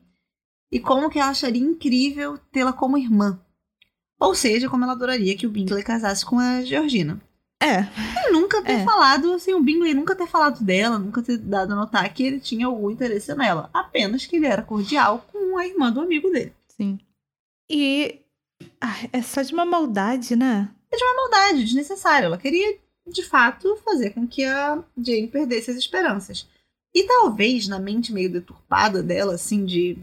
E 0.71 0.79
como 0.79 1.09
que 1.09 1.19
ela 1.19 1.29
acharia 1.31 1.61
incrível 1.61 2.37
tê-la 2.37 2.73
como 2.73 2.97
irmã. 2.97 3.39
Ou 4.21 4.35
seja, 4.35 4.69
como 4.69 4.83
ela 4.83 4.93
adoraria 4.93 5.35
que 5.35 5.47
o 5.47 5.49
Bingley 5.49 5.83
casasse 5.83 6.23
com 6.23 6.37
a 6.37 6.61
Georgina. 6.63 7.19
É. 7.59 7.81
E 8.27 8.31
nunca 8.31 8.61
ter 8.61 8.73
É. 8.73 8.83
falado, 8.83 9.33
assim, 9.33 9.51
o 9.55 9.63
Bingley 9.63 9.95
nunca 9.95 10.15
ter 10.15 10.27
falado 10.27 10.63
dela, 10.63 10.99
nunca 10.99 11.23
ter 11.23 11.37
dado 11.37 11.73
a 11.73 11.75
notar 11.75 12.13
que 12.13 12.21
ele 12.21 12.39
tinha 12.39 12.67
algum 12.67 12.91
interesse 12.91 13.33
nela. 13.33 13.67
Apenas 13.73 14.27
que 14.27 14.35
ele 14.35 14.45
era 14.45 14.61
cordial 14.61 15.25
com 15.31 15.57
a 15.57 15.65
irmã 15.65 15.91
do 15.91 16.01
amigo 16.01 16.29
dele. 16.29 16.53
Sim. 16.67 16.99
E. 17.67 18.19
ai, 18.79 19.09
é 19.11 19.23
só 19.23 19.41
de 19.41 19.53
uma 19.53 19.65
maldade, 19.65 20.35
né? 20.35 20.69
maldade, 21.15 21.63
desnecessária. 21.63 22.27
Ela 22.27 22.37
queria, 22.37 22.77
de 23.07 23.23
fato, 23.23 23.75
fazer 23.83 24.11
com 24.11 24.27
que 24.27 24.45
a 24.45 24.83
Jane 24.97 25.27
perdesse 25.27 25.71
as 25.71 25.77
esperanças. 25.77 26.47
E 26.93 27.03
talvez, 27.07 27.67
na 27.67 27.79
mente 27.79 28.13
meio 28.13 28.31
deturpada 28.31 29.01
dela, 29.01 29.33
assim, 29.33 29.65
de 29.65 29.97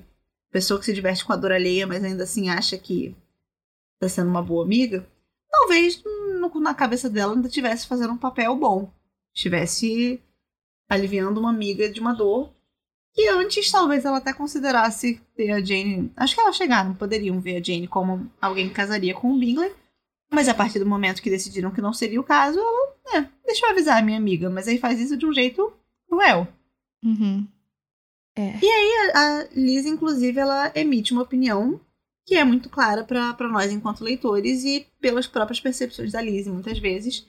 pessoa 0.51 0.81
que 0.81 0.87
se 0.87 0.93
diverte 0.95 1.25
com 1.25 1.33
a 1.33 1.37
dor 1.37 1.53
alheia, 1.53 1.87
mas 1.87 2.03
ainda 2.03 2.25
assim 2.25 2.49
acha 2.49 2.77
que 2.77 3.15
tá 3.99 4.09
sendo 4.09 4.29
uma 4.31 4.43
boa 4.43 4.65
amiga, 4.65 5.07
talvez 5.51 6.03
no- 6.05 6.61
na 6.61 6.75
cabeça 6.75 7.09
dela 7.11 7.35
ainda 7.35 7.49
estivesse 7.49 7.87
fazendo 7.87 8.13
um 8.13 8.19
papel 8.19 8.55
bom. 8.57 8.93
Estivesse 9.35 10.23
aliviando 10.89 11.39
uma 11.41 11.51
amiga 11.51 11.89
de 11.91 12.01
uma 12.01 12.13
dor 12.15 12.53
que 13.15 13.27
antes 13.29 13.71
talvez 13.71 14.05
ela 14.05 14.19
até 14.19 14.33
considerasse 14.33 15.21
ter 15.37 15.51
a 15.51 15.61
Jane. 15.61 16.13
Acho 16.17 16.35
que 16.35 16.41
elas 16.41 16.57
chegaram, 16.57 16.95
poderiam 16.95 17.41
ver 17.41 17.57
a 17.57 17.63
Jane 17.63 17.89
como 17.89 18.31
alguém 18.41 18.69
que 18.69 18.75
casaria 18.75 19.15
com 19.15 19.33
o 19.33 19.39
Bingley. 19.39 19.73
Mas 20.31 20.49
a 20.49 20.55
partir 20.55 20.79
do 20.79 20.87
momento 20.87 21.23
que 21.23 21.31
decidiram 21.31 21.71
que 21.71 21.81
não 21.81 21.93
seria 21.93 22.21
o 22.21 22.25
caso, 22.25 22.59
ela, 22.59 22.95
é, 23.15 23.29
deixa 23.47 23.65
eu 23.67 23.71
avisar 23.71 23.99
a 23.99 24.03
minha 24.05 24.19
amiga, 24.19 24.51
mas 24.51 24.69
aí 24.69 24.79
faz 24.79 25.01
isso 25.01 25.17
de 25.17 25.25
um 25.27 25.33
jeito 25.33 25.73
cruel. 26.07 26.47
Uhum. 27.03 27.47
É. 28.37 28.59
A 29.15 29.49
Liz, 29.55 29.87
inclusive, 29.87 30.39
ela 30.39 30.71
emite 30.75 31.13
uma 31.13 31.23
opinião 31.23 31.81
que 32.29 32.35
é 32.37 32.45
muito 32.45 32.69
clara 32.69 33.03
para 33.05 33.49
nós 33.49 33.73
enquanto 33.73 34.05
leitores 34.05 34.63
e 34.63 34.87
pelas 35.01 35.27
próprias 35.27 35.59
percepções 35.61 36.13
da 36.13 36.21
Liz, 36.21 36.47
muitas 36.47 36.79
vezes, 36.79 37.27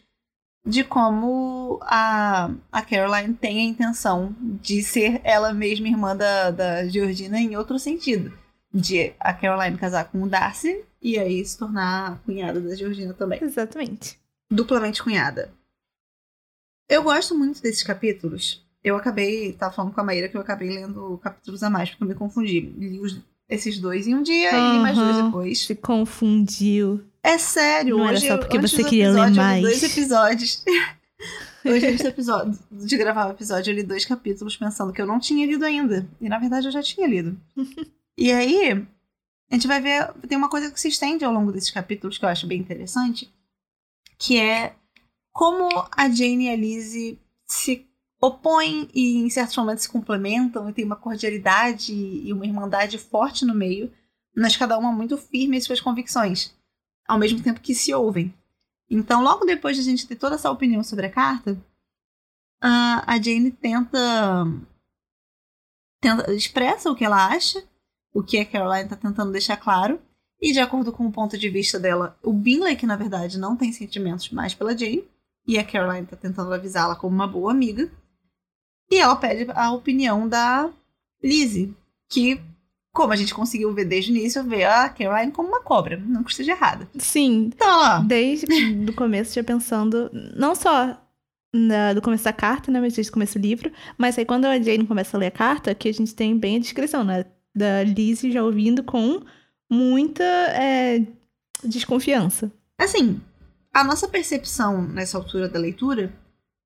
de 0.65 0.83
como 0.83 1.79
a, 1.83 2.51
a 2.69 2.81
Caroline 2.81 3.33
tem 3.33 3.59
a 3.59 3.63
intenção 3.63 4.35
de 4.41 4.83
ser 4.83 5.21
ela 5.23 5.53
mesma 5.53 5.87
irmã 5.87 6.13
da, 6.17 6.51
da 6.51 6.87
Georgina 6.89 7.39
em 7.39 7.55
outro 7.55 7.79
sentido. 7.79 8.37
De 8.73 9.13
a 9.21 9.33
Caroline 9.33 9.77
casar 9.77 10.03
com 10.11 10.21
o 10.21 10.27
Darcy 10.29 10.83
e 11.01 11.17
aí 11.17 11.43
se 11.45 11.57
tornar 11.57 12.19
cunhada 12.25 12.59
da 12.59 12.75
Georgina 12.75 13.13
também. 13.13 13.41
Exatamente. 13.41 14.19
duplamente 14.51 15.01
cunhada. 15.01 15.49
Eu 16.89 17.03
gosto 17.03 17.33
muito 17.37 17.61
desses 17.61 17.83
capítulos. 17.83 18.61
Eu 18.83 18.95
acabei, 18.97 19.53
tava 19.53 19.73
falando 19.73 19.93
com 19.93 20.01
a 20.01 20.03
Maíra 20.03 20.27
que 20.27 20.35
eu 20.35 20.41
acabei 20.41 20.69
lendo 20.69 21.17
capítulos 21.19 21.63
a 21.63 21.69
mais, 21.69 21.89
porque 21.89 22.03
eu 22.03 22.07
me 22.09 22.15
confundi. 22.15 22.59
Li 22.59 22.99
os- 22.99 23.21
esses 23.49 23.79
dois 23.79 24.07
em 24.07 24.15
um 24.15 24.21
dia 24.23 24.51
e 24.51 24.73
li 24.73 24.79
mais 24.79 24.97
dois 24.97 25.23
depois. 25.23 25.65
Se 25.65 25.75
confundiu. 25.75 27.03
É 27.23 27.37
sério, 27.37 27.97
Não 27.97 28.05
era 28.05 28.13
hoje 28.17 28.27
só 28.27 28.33
eu- 28.35 28.39
porque 28.39 28.57
antes 28.57 28.71
você 28.71 28.83
queria 28.83 29.11
ler 29.11 29.27
episódio, 29.27 29.29
eu 29.29 29.33
li 29.33 29.37
mais. 29.37 29.61
dois 29.63 29.83
episódios. 29.83 30.63
hoje, 31.65 31.85
antes 31.87 32.05
episódio, 32.05 32.59
de 32.71 32.97
gravar 32.97 33.27
o 33.27 33.31
episódio, 33.31 33.71
eu 33.71 33.75
li 33.75 33.83
dois 33.83 34.05
capítulos 34.05 34.55
pensando 34.55 34.93
que 34.93 35.01
eu 35.01 35.05
não 35.07 35.19
tinha 35.19 35.45
lido 35.45 35.65
ainda. 35.65 36.07
E 36.21 36.29
na 36.29 36.39
verdade 36.39 36.67
eu 36.67 36.71
já 36.71 36.81
tinha 36.81 37.07
lido. 37.07 37.37
e 38.17 38.31
aí, 38.31 38.71
a 39.51 39.55
gente 39.55 39.67
vai 39.67 39.81
ver. 39.81 40.13
Tem 40.27 40.37
uma 40.37 40.49
coisa 40.49 40.71
que 40.71 40.79
se 40.79 40.87
estende 40.87 41.25
ao 41.25 41.33
longo 41.33 41.51
desses 41.51 41.71
capítulos 41.71 42.17
que 42.17 42.23
eu 42.23 42.29
acho 42.29 42.47
bem 42.47 42.59
interessante, 42.59 43.29
que 44.17 44.37
é 44.37 44.73
como 45.33 45.67
a 45.91 46.09
Jane 46.09 46.45
e 46.45 46.49
a 46.49 46.55
Lizzie 46.55 47.19
se 47.47 47.85
opõem 48.21 48.89
e 48.93 49.17
em 49.17 49.29
certos 49.29 49.55
momentos 49.55 49.83
se 49.83 49.89
complementam 49.89 50.69
e 50.69 50.73
tem 50.73 50.85
uma 50.85 50.95
cordialidade 50.95 51.93
e 51.93 52.31
uma 52.33 52.45
irmandade 52.45 52.97
forte 52.97 53.45
no 53.45 53.55
meio, 53.55 53.91
mas 54.35 54.57
cada 54.57 54.77
uma 54.77 54.91
muito 54.91 55.17
firme 55.17 55.57
em 55.57 55.61
suas 55.61 55.79
convicções, 55.79 56.53
ao 57.07 57.17
mesmo 57.17 57.41
tempo 57.41 57.61
que 57.61 57.73
se 57.73 57.93
ouvem. 57.93 58.33
Então, 58.89 59.21
logo 59.21 59.45
depois 59.45 59.75
de 59.75 59.81
a 59.81 59.85
gente 59.85 60.07
ter 60.07 60.15
toda 60.15 60.35
essa 60.35 60.51
opinião 60.51 60.83
sobre 60.83 61.05
a 61.05 61.11
carta, 61.11 61.57
a, 62.61 63.17
Jane 63.21 63.51
tenta, 63.51 64.45
tenta. 66.01 66.33
expressa 66.33 66.91
o 66.91 66.95
que 66.95 67.05
ela 67.05 67.27
acha, 67.27 67.63
o 68.13 68.21
que 68.21 68.37
a 68.37 68.45
Caroline 68.45 68.83
está 68.83 68.95
tentando 68.95 69.31
deixar 69.31 69.57
claro, 69.57 70.01
e 70.41 70.51
de 70.51 70.59
acordo 70.59 70.91
com 70.91 71.05
o 71.05 71.11
ponto 71.11 71.37
de 71.37 71.49
vista 71.49 71.79
dela, 71.79 72.17
o 72.23 72.33
Bingley, 72.33 72.75
que 72.75 72.85
na 72.85 72.95
verdade 72.95 73.37
não 73.37 73.55
tem 73.55 73.71
sentimentos 73.71 74.29
mais 74.31 74.53
pela 74.53 74.77
Jane, 74.77 75.07
e 75.47 75.57
a 75.57 75.63
Caroline 75.63 76.03
está 76.03 76.17
tentando 76.17 76.53
avisá-la 76.53 76.95
como 76.95 77.15
uma 77.15 77.27
boa 77.27 77.51
amiga, 77.51 77.89
e 78.91 78.97
ela 78.97 79.15
pede 79.15 79.49
a 79.53 79.71
opinião 79.71 80.27
da 80.27 80.69
Lizzie, 81.23 81.73
que, 82.09 82.39
como 82.93 83.13
a 83.13 83.15
gente 83.15 83.33
conseguiu 83.33 83.73
ver 83.73 83.85
desde 83.85 84.11
o 84.11 84.15
início, 84.15 84.43
vê 84.43 84.63
a 84.63 84.89
Caroline 84.89 85.31
como 85.31 85.49
uma 85.49 85.61
cobra, 85.61 85.97
não 85.97 86.23
que 86.23 86.31
esteja 86.31 86.53
errada. 86.53 86.87
Sim, 86.97 87.51
Então, 87.53 87.67
ó, 87.69 87.99
desde 87.99 88.45
o 88.89 88.93
começo 88.93 89.33
já 89.35 89.43
pensando, 89.43 90.09
não 90.35 90.55
só 90.55 90.99
na- 91.53 91.93
do 91.93 92.01
começo 92.01 92.23
da 92.23 92.33
carta, 92.33 92.71
né, 92.71 92.79
mas 92.79 92.93
desde 92.93 93.09
o 93.09 93.13
começo 93.13 93.37
do 93.37 93.41
livro, 93.43 93.71
mas 93.97 94.17
aí 94.17 94.25
quando 94.25 94.45
a 94.45 94.59
Jane 94.59 94.85
começa 94.87 95.15
a 95.17 95.19
ler 95.19 95.27
a 95.27 95.31
carta, 95.31 95.73
que 95.75 95.89
a 95.89 95.93
gente 95.93 96.15
tem 96.15 96.37
bem 96.37 96.57
a 96.57 96.59
descrição, 96.59 97.03
né, 97.03 97.25
da 97.55 97.83
Lizzie 97.83 98.31
já 98.31 98.43
ouvindo 98.43 98.83
com 98.83 99.21
muita 99.69 100.23
é, 100.23 101.05
desconfiança. 101.63 102.51
Assim, 102.77 103.19
a 103.73 103.83
nossa 103.83 104.07
percepção 104.07 104.81
nessa 104.81 105.17
altura 105.17 105.47
da 105.49 105.59
leitura 105.59 106.11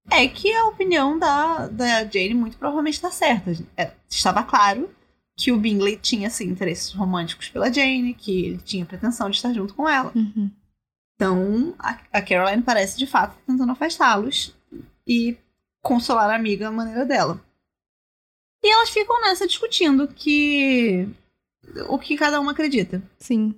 é 0.10 0.28
que 0.28 0.54
a 0.54 0.66
opinião 0.66 1.18
da, 1.18 1.68
da 1.68 2.06
Jane 2.06 2.34
muito 2.34 2.58
provavelmente 2.58 2.96
está 2.96 3.12
certa. 3.12 3.52
É, 3.78 3.92
estava 4.10 4.44
claro 4.44 4.90
que 5.36 5.52
o 5.52 5.58
Bingley 5.58 5.98
tinha 5.98 6.28
assim, 6.28 6.46
interesses 6.46 6.92
românticos 6.94 7.50
pela 7.50 7.72
Jane, 7.72 8.14
que 8.14 8.46
ele 8.46 8.58
tinha 8.60 8.86
pretensão 8.86 9.30
de 9.30 9.38
estar 9.38 9.54
junto 9.54 9.74
com 9.74 9.88
ela. 9.88 10.12
Uhum. 10.16 10.52
Então, 11.16 11.74
a, 11.80 12.00
a 12.12 12.22
Caroline 12.22 12.62
parece 12.62 12.98
de 12.98 13.08
fato 13.08 13.38
tentando 13.46 13.72
afastá-los 13.72 14.56
e 15.08 15.38
consolar 15.82 16.30
a 16.30 16.36
amiga 16.36 16.66
da 16.66 16.72
maneira 16.72 17.06
dela. 17.06 17.44
E 18.64 18.72
elas 18.72 18.90
ficam 18.90 19.22
nessa 19.22 19.48
discutindo 19.48 20.08
que 20.08 21.08
o 21.88 21.98
que 21.98 22.18
cada 22.18 22.40
uma 22.40 22.52
acredita. 22.52 23.02
Sim. 23.20 23.56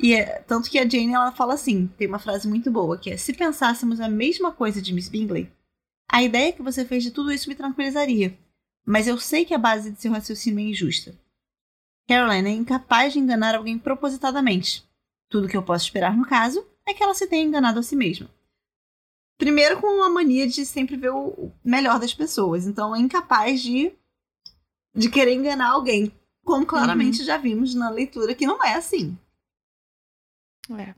E 0.00 0.14
é, 0.14 0.40
tanto 0.40 0.68
que 0.68 0.78
a 0.78 0.88
Jane 0.88 1.14
ela 1.14 1.30
fala 1.30 1.54
assim, 1.54 1.86
tem 1.96 2.08
uma 2.08 2.18
frase 2.18 2.48
muito 2.48 2.70
boa, 2.70 2.98
que 2.98 3.10
é 3.10 3.16
se 3.16 3.32
pensássemos 3.32 4.00
a 4.00 4.08
mesma 4.08 4.50
coisa 4.50 4.82
de 4.82 4.92
Miss 4.92 5.08
Bingley, 5.08 5.48
a 6.12 6.22
ideia 6.22 6.52
que 6.52 6.62
você 6.62 6.84
fez 6.84 7.02
de 7.02 7.10
tudo 7.10 7.32
isso 7.32 7.48
me 7.48 7.54
tranquilizaria. 7.54 8.38
Mas 8.84 9.08
eu 9.08 9.16
sei 9.18 9.44
que 9.44 9.54
a 9.54 9.58
base 9.58 9.90
de 9.90 10.00
seu 10.00 10.12
raciocínio 10.12 10.60
é 10.60 10.68
injusta. 10.70 11.14
Caroline 12.06 12.50
é 12.50 12.52
incapaz 12.52 13.12
de 13.14 13.18
enganar 13.18 13.54
alguém 13.54 13.78
propositadamente. 13.78 14.84
Tudo 15.28 15.48
que 15.48 15.56
eu 15.56 15.62
posso 15.62 15.86
esperar 15.86 16.14
no 16.16 16.26
caso 16.26 16.66
é 16.86 16.92
que 16.92 17.02
ela 17.02 17.14
se 17.14 17.26
tenha 17.26 17.44
enganado 17.44 17.78
a 17.78 17.82
si 17.82 17.96
mesma. 17.96 18.28
Primeiro 19.38 19.80
com 19.80 20.02
a 20.02 20.10
mania 20.10 20.46
de 20.46 20.66
sempre 20.66 20.96
ver 20.96 21.10
o 21.10 21.50
melhor 21.64 21.98
das 21.98 22.12
pessoas, 22.12 22.66
então 22.66 22.94
é 22.94 22.98
incapaz 22.98 23.62
de 23.62 23.92
de 24.94 25.08
querer 25.08 25.32
enganar 25.32 25.70
alguém, 25.70 26.12
como 26.44 26.66
claramente 26.66 27.24
já 27.24 27.38
vimos 27.38 27.74
na 27.74 27.88
leitura 27.88 28.34
que 28.34 28.46
não 28.46 28.62
é 28.62 28.74
assim 28.74 29.16
É. 30.70 30.94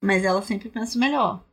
mas 0.00 0.24
ela 0.24 0.42
sempre 0.42 0.68
pensa 0.68 0.98
melhor. 0.98 1.44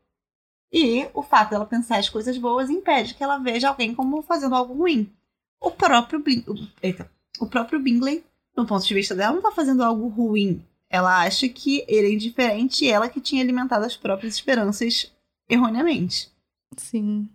E 0.71 1.07
o 1.13 1.23
fato 1.23 1.49
dela 1.51 1.65
pensar 1.65 1.97
as 1.97 2.09
coisas 2.09 2.38
boas 2.38 2.69
impede 2.69 3.15
que 3.15 3.23
ela 3.23 3.38
veja 3.38 3.69
alguém 3.69 3.93
como 3.95 4.21
fazendo 4.21 4.55
algo 4.55 4.73
ruim. 4.73 5.11
O 5.59 5.71
próprio, 5.71 6.19
Bin- 6.19 6.43
o- 6.47 6.67
eita, 6.81 7.09
o 7.39 7.47
próprio 7.47 7.79
Bingley, 7.79 8.23
no 8.55 8.65
ponto 8.65 8.85
de 8.85 8.93
vista 8.93 9.15
dela, 9.15 9.33
não 9.35 9.41
tá 9.41 9.51
fazendo 9.51 9.83
algo 9.83 10.07
ruim. 10.07 10.63
Ela 10.89 11.23
acha 11.23 11.47
que 11.49 11.83
ele 11.88 12.07
é 12.07 12.13
indiferente 12.13 12.85
e 12.85 12.89
ela 12.89 13.09
que 13.09 13.19
tinha 13.21 13.43
alimentado 13.43 13.85
as 13.85 13.95
próprias 13.97 14.35
esperanças 14.35 15.11
erroneamente. 15.49 16.29
Sim. 16.77 17.27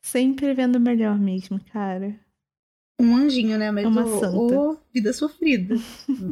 Sempre 0.00 0.52
vendo 0.54 0.76
o 0.76 0.80
melhor 0.80 1.18
mesmo, 1.18 1.60
cara. 1.72 2.14
Um 3.00 3.16
anjinho, 3.16 3.58
né? 3.58 3.70
Mas 3.70 3.84
Uma 3.86 4.04
o, 4.04 4.18
santa. 4.20 4.36
o 4.36 4.76
vida 4.92 5.12
sofrida. 5.12 5.74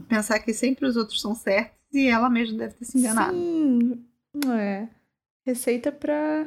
Pensar 0.08 0.38
que 0.40 0.52
sempre 0.52 0.87
os 0.87 0.96
outros 0.96 1.20
são 1.20 1.34
certos 1.34 1.76
e 1.92 2.06
ela 2.06 2.30
mesma 2.30 2.58
deve 2.58 2.75
ter 2.75 2.84
se 2.84 2.99
enganado. 2.99 3.37
Sim. 3.37 4.04
É. 4.52 4.88
Receita 5.50 5.90
pra. 5.90 6.47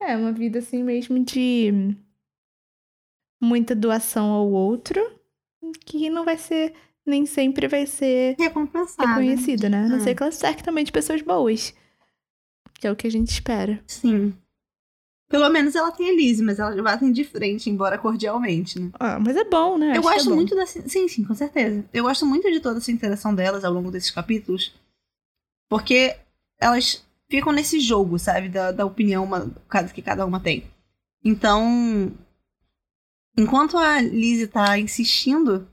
É, 0.00 0.16
uma 0.16 0.30
vida 0.30 0.60
assim 0.60 0.80
mesmo 0.84 1.18
de 1.24 1.72
muita 3.40 3.74
doação 3.74 4.30
ao 4.30 4.48
outro, 4.48 5.00
que 5.84 6.08
não 6.08 6.24
vai 6.24 6.38
ser, 6.38 6.72
nem 7.04 7.26
sempre 7.26 7.66
vai 7.66 7.84
ser 7.84 8.36
Recompensada. 8.38 9.08
reconhecida, 9.08 9.68
né? 9.68 9.86
A 9.86 9.88
não 9.88 9.96
É. 9.96 10.00
ser 10.00 10.14
que 10.14 10.22
ela 10.22 10.30
cerque 10.30 10.62
também 10.62 10.84
de 10.84 10.92
pessoas 10.92 11.20
boas. 11.20 11.74
Que 12.74 12.86
é 12.86 12.92
o 12.92 12.96
que 12.96 13.08
a 13.08 13.10
gente 13.10 13.30
espera. 13.30 13.82
Sim. 13.88 14.32
Pelo 15.28 15.48
menos 15.48 15.74
ela 15.74 15.90
tem 15.90 16.10
a 16.10 16.12
Lizzie, 16.14 16.44
mas 16.44 16.60
elas 16.60 16.80
batem 16.80 17.10
de 17.10 17.24
frente, 17.24 17.68
embora 17.70 17.98
cordialmente, 17.98 18.78
né? 18.78 18.90
Ah, 19.00 19.18
mas 19.18 19.36
é 19.36 19.44
bom, 19.44 19.78
né? 19.78 19.96
Eu 19.96 20.00
Acho 20.00 20.08
é 20.10 20.12
gosto 20.14 20.28
bom. 20.30 20.36
muito 20.36 20.54
da. 20.54 20.64
Sim, 20.66 21.08
sim, 21.08 21.24
com 21.24 21.34
certeza. 21.34 21.84
Eu 21.92 22.04
gosto 22.04 22.24
muito 22.24 22.48
de 22.52 22.60
toda 22.60 22.78
essa 22.78 22.92
interação 22.92 23.34
delas 23.34 23.64
ao 23.64 23.72
longo 23.72 23.90
desses 23.90 24.10
capítulos. 24.12 24.72
Porque 25.70 26.14
elas 26.62 27.04
ficam 27.28 27.52
nesse 27.52 27.80
jogo, 27.80 28.18
sabe? 28.18 28.48
Da, 28.48 28.72
da 28.72 28.86
opinião 28.86 29.24
uma, 29.24 29.50
que 29.92 30.02
cada 30.02 30.24
uma 30.24 30.40
tem. 30.40 30.70
Então. 31.24 32.12
Enquanto 33.36 33.78
a 33.78 34.00
Lizzie 34.00 34.46
tá 34.46 34.78
insistindo 34.78 35.66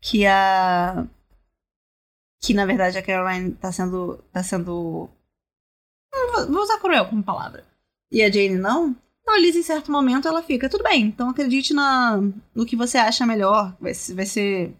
que 0.00 0.26
a. 0.26 1.06
Que 2.40 2.52
na 2.52 2.66
verdade 2.66 2.98
a 2.98 3.02
Caroline 3.02 3.52
tá 3.52 3.72
sendo. 3.72 4.22
tá 4.32 4.42
sendo. 4.42 5.08
Vou- 6.48 6.62
usar 6.62 6.78
cruel 6.78 7.06
como 7.08 7.22
palavra. 7.22 7.64
E 8.12 8.22
a 8.22 8.30
Jane 8.30 8.56
não. 8.56 8.94
Então 9.22 9.34
a 9.34 9.38
Lizzie, 9.38 9.60
em 9.60 9.64
certo 9.64 9.90
momento, 9.90 10.28
ela 10.28 10.42
fica, 10.42 10.68
tudo 10.68 10.84
bem, 10.84 11.06
então 11.06 11.30
acredite 11.30 11.72
na, 11.72 12.20
no 12.54 12.66
que 12.66 12.76
você 12.76 12.98
acha 12.98 13.24
melhor. 13.24 13.74
Vai, 13.80 13.92
vai 14.14 14.26
ser. 14.26 14.76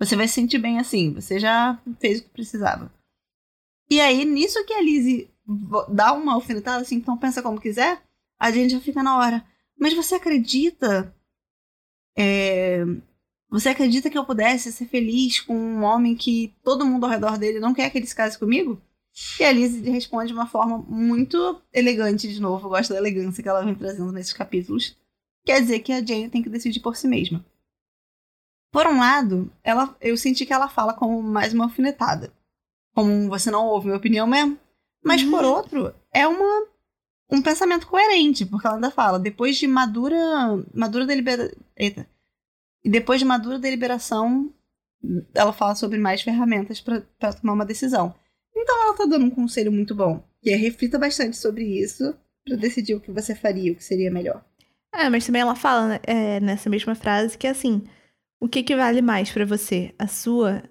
Você 0.00 0.16
vai 0.16 0.26
se 0.26 0.34
sentir 0.34 0.58
bem 0.58 0.80
assim. 0.80 1.14
Você 1.14 1.38
já 1.38 1.78
fez 2.00 2.18
o 2.18 2.24
que 2.24 2.30
precisava. 2.30 2.90
E 3.90 4.00
aí, 4.00 4.24
nisso 4.24 4.64
que 4.64 4.72
a 4.72 4.82
Lizzie 4.82 5.30
dá 5.90 6.12
uma 6.12 6.34
alfinetada 6.34 6.82
assim, 6.82 6.96
então 6.96 7.16
pensa 7.16 7.42
como 7.42 7.60
quiser, 7.60 8.02
a 8.38 8.50
gente 8.50 8.72
já 8.72 8.80
fica 8.80 9.02
na 9.02 9.18
hora. 9.18 9.44
Mas 9.78 9.92
você 9.92 10.14
acredita? 10.14 11.14
é, 12.16 12.84
você 13.50 13.70
acredita 13.70 14.08
que 14.08 14.16
eu 14.16 14.24
pudesse 14.24 14.72
ser 14.72 14.86
feliz 14.86 15.40
com 15.40 15.56
um 15.56 15.82
homem 15.82 16.16
que 16.16 16.54
todo 16.62 16.86
mundo 16.86 17.04
ao 17.04 17.10
redor 17.10 17.38
dele 17.38 17.60
não 17.60 17.74
quer 17.74 17.90
que 17.90 17.98
ele 17.98 18.06
se 18.06 18.14
case 18.14 18.38
comigo? 18.38 18.80
E 19.38 19.44
a 19.44 19.52
Lizzie 19.52 19.90
responde 19.90 20.28
de 20.28 20.34
uma 20.34 20.46
forma 20.46 20.78
muito 20.88 21.60
elegante 21.72 22.26
de 22.26 22.40
novo. 22.40 22.66
Eu 22.66 22.70
gosto 22.70 22.92
da 22.92 22.98
elegância 22.98 23.42
que 23.42 23.48
ela 23.48 23.64
vem 23.64 23.74
trazendo 23.74 24.10
nesses 24.10 24.32
capítulos. 24.32 24.96
Quer 25.44 25.60
dizer 25.60 25.80
que 25.80 25.92
a 25.92 26.04
Jane 26.04 26.30
tem 26.30 26.42
que 26.42 26.48
decidir 26.48 26.80
por 26.80 26.96
si 26.96 27.06
mesma. 27.06 27.44
Por 28.72 28.88
um 28.88 28.98
lado, 28.98 29.52
ela, 29.62 29.96
eu 30.00 30.16
senti 30.16 30.44
que 30.44 30.52
ela 30.52 30.68
fala 30.68 30.94
como 30.94 31.22
mais 31.22 31.54
uma 31.54 31.64
alfinetada. 31.64 32.32
Como 32.94 33.28
você 33.28 33.50
não 33.50 33.66
ouve 33.66 33.86
minha 33.86 33.98
opinião 33.98 34.26
mesmo. 34.26 34.58
Mas 35.02 35.22
Uhum. 35.22 35.30
por 35.30 35.44
outro, 35.44 35.94
é 36.12 36.26
uma, 36.26 36.66
um 37.30 37.42
pensamento 37.42 37.86
coerente, 37.86 38.46
porque 38.46 38.66
ela 38.66 38.76
ainda 38.76 38.90
fala, 38.90 39.18
depois 39.18 39.56
de 39.56 39.66
madura, 39.66 40.16
madura 40.72 41.06
delibera... 41.06 41.54
Eita. 41.76 42.06
E 42.82 42.88
depois 42.90 43.18
de 43.18 43.26
madura 43.26 43.58
deliberação, 43.58 44.52
ela 45.34 45.52
fala 45.52 45.74
sobre 45.74 45.98
mais 45.98 46.22
ferramentas 46.22 46.80
para 46.80 47.32
tomar 47.32 47.52
uma 47.54 47.66
decisão. 47.66 48.14
Então 48.56 48.82
ela 48.84 48.96
tá 48.96 49.04
dando 49.04 49.26
um 49.26 49.30
conselho 49.30 49.72
muito 49.72 49.94
bom, 49.94 50.22
que 50.40 50.50
é 50.50 50.56
reflita 50.56 50.98
bastante 50.98 51.36
sobre 51.36 51.64
isso 51.64 52.14
para 52.46 52.56
decidir 52.56 52.94
o 52.94 53.00
que 53.00 53.10
você 53.10 53.34
faria, 53.34 53.72
o 53.72 53.74
que 53.74 53.84
seria 53.84 54.10
melhor. 54.10 54.44
É, 54.92 55.08
mas 55.10 55.26
também 55.26 55.42
ela 55.42 55.56
fala 55.56 55.88
né, 55.88 56.00
é, 56.04 56.40
nessa 56.40 56.70
mesma 56.70 56.94
frase 56.94 57.36
que 57.36 57.46
assim, 57.46 57.82
o 58.40 58.48
que, 58.48 58.62
que 58.62 58.76
vale 58.76 59.02
mais 59.02 59.30
pra 59.30 59.44
você? 59.44 59.92
A 59.98 60.06
sua 60.06 60.62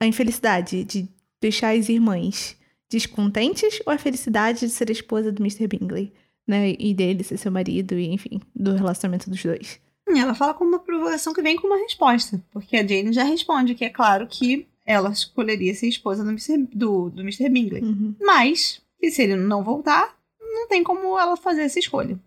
a 0.00 0.06
infelicidade 0.06 0.84
de 0.84 1.08
deixar 1.40 1.76
as 1.76 1.88
irmãs 1.88 2.56
descontentes 2.88 3.80
ou 3.84 3.92
a 3.92 3.98
felicidade 3.98 4.60
de 4.60 4.70
ser 4.70 4.88
a 4.88 4.92
esposa 4.92 5.32
do 5.32 5.42
Mr. 5.42 5.66
Bingley, 5.66 6.12
né? 6.46 6.74
E 6.78 6.94
dele 6.94 7.24
ser 7.24 7.36
seu 7.36 7.50
marido 7.50 7.98
e 7.98 8.08
enfim, 8.12 8.40
do 8.54 8.74
relacionamento 8.74 9.28
dos 9.28 9.42
dois. 9.42 9.80
Ela 10.08 10.34
fala 10.34 10.54
com 10.54 10.64
uma 10.64 10.78
provocação 10.78 11.34
que 11.34 11.42
vem 11.42 11.56
com 11.56 11.66
uma 11.66 11.78
resposta, 11.78 12.42
porque 12.52 12.76
a 12.76 12.86
Jane 12.86 13.12
já 13.12 13.24
responde 13.24 13.74
que 13.74 13.84
é 13.84 13.90
claro 13.90 14.26
que 14.26 14.66
ela 14.84 15.10
escolheria 15.10 15.74
ser 15.74 15.88
esposa 15.88 16.22
do 16.22 16.30
Mr. 16.30 16.58
do, 16.72 17.10
do 17.10 17.22
Mr. 17.22 17.48
Bingley. 17.48 17.82
Uhum. 17.82 18.14
Mas, 18.20 18.80
que 19.00 19.10
se 19.10 19.22
ele 19.22 19.34
não 19.34 19.64
voltar, 19.64 20.16
não 20.40 20.68
tem 20.68 20.84
como 20.84 21.18
ela 21.18 21.36
fazer 21.36 21.62
essa 21.62 21.78
escolha. 21.78 22.18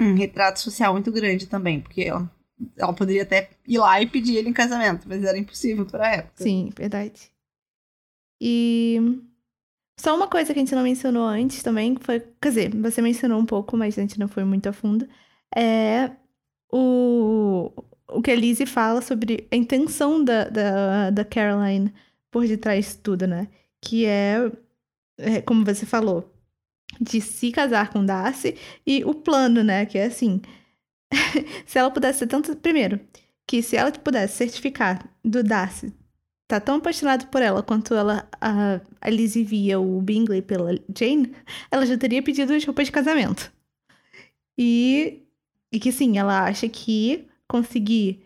Um 0.00 0.14
retrato 0.14 0.60
social 0.60 0.92
muito 0.92 1.12
grande 1.12 1.46
também, 1.46 1.80
porque 1.80 2.02
ela, 2.02 2.28
ela 2.76 2.92
poderia 2.92 3.22
até 3.22 3.50
ir 3.66 3.78
lá 3.78 4.02
e 4.02 4.06
pedir 4.06 4.36
ele 4.36 4.48
em 4.48 4.52
casamento, 4.52 5.06
mas 5.08 5.22
era 5.22 5.38
impossível 5.38 5.86
para 5.86 6.06
a 6.08 6.12
época. 6.16 6.42
Sim, 6.42 6.70
verdade. 6.76 7.30
E 8.40 8.98
só 9.98 10.14
uma 10.14 10.28
coisa 10.28 10.52
que 10.52 10.58
a 10.58 10.62
gente 10.62 10.74
não 10.74 10.82
mencionou 10.82 11.24
antes 11.24 11.62
também, 11.62 11.96
foi, 12.00 12.20
quer 12.40 12.48
dizer, 12.48 12.76
você 12.76 13.00
mencionou 13.00 13.38
um 13.38 13.46
pouco, 13.46 13.76
mas 13.76 13.98
a 13.98 14.02
gente 14.02 14.18
não 14.18 14.28
foi 14.28 14.44
muito 14.44 14.68
a 14.68 14.72
fundo, 14.72 15.08
é 15.56 16.10
o, 16.72 17.72
o 18.08 18.22
que 18.22 18.30
a 18.30 18.36
Lizzie 18.36 18.66
fala 18.66 19.00
sobre 19.00 19.46
a 19.52 19.56
intenção 19.56 20.22
da, 20.24 20.48
da, 20.48 21.10
da 21.10 21.24
Caroline 21.24 21.92
por 22.30 22.46
detrás 22.46 22.86
de 22.88 22.96
tudo, 22.98 23.26
né? 23.26 23.48
Que 23.80 24.06
é, 24.06 24.50
é, 25.18 25.40
como 25.42 25.64
você 25.64 25.86
falou, 25.86 26.32
de 27.00 27.20
se 27.20 27.52
casar 27.52 27.90
com 27.92 28.04
Darcy 28.04 28.56
e 28.86 29.04
o 29.04 29.14
plano, 29.14 29.62
né? 29.62 29.86
Que 29.86 29.98
é 29.98 30.06
assim, 30.06 30.40
se 31.66 31.78
ela 31.78 31.90
pudesse 31.90 32.20
ser 32.20 32.26
tanto... 32.26 32.56
Primeiro, 32.56 33.00
que 33.46 33.62
se 33.62 33.76
ela 33.76 33.92
pudesse 33.92 34.36
certificar 34.36 35.08
do 35.24 35.42
Darcy 35.42 35.92
tá 36.46 36.60
tão 36.60 36.76
apaixonado 36.76 37.26
por 37.28 37.42
ela 37.42 37.62
quanto 37.62 37.94
ela 37.94 38.28
a, 38.40 38.80
a 39.00 39.10
Lizzie 39.10 39.44
via 39.44 39.80
o 39.80 40.00
Bingley 40.00 40.42
pela 40.42 40.78
Jane, 40.96 41.34
ela 41.70 41.86
já 41.86 41.96
teria 41.96 42.22
pedido 42.22 42.52
as 42.52 42.64
roupas 42.64 42.86
de 42.86 42.92
casamento. 42.92 43.52
E, 44.58 45.22
e 45.72 45.80
que 45.80 45.90
sim, 45.90 46.18
ela 46.18 46.44
acha 46.44 46.68
que 46.68 47.26
conseguir 47.48 48.24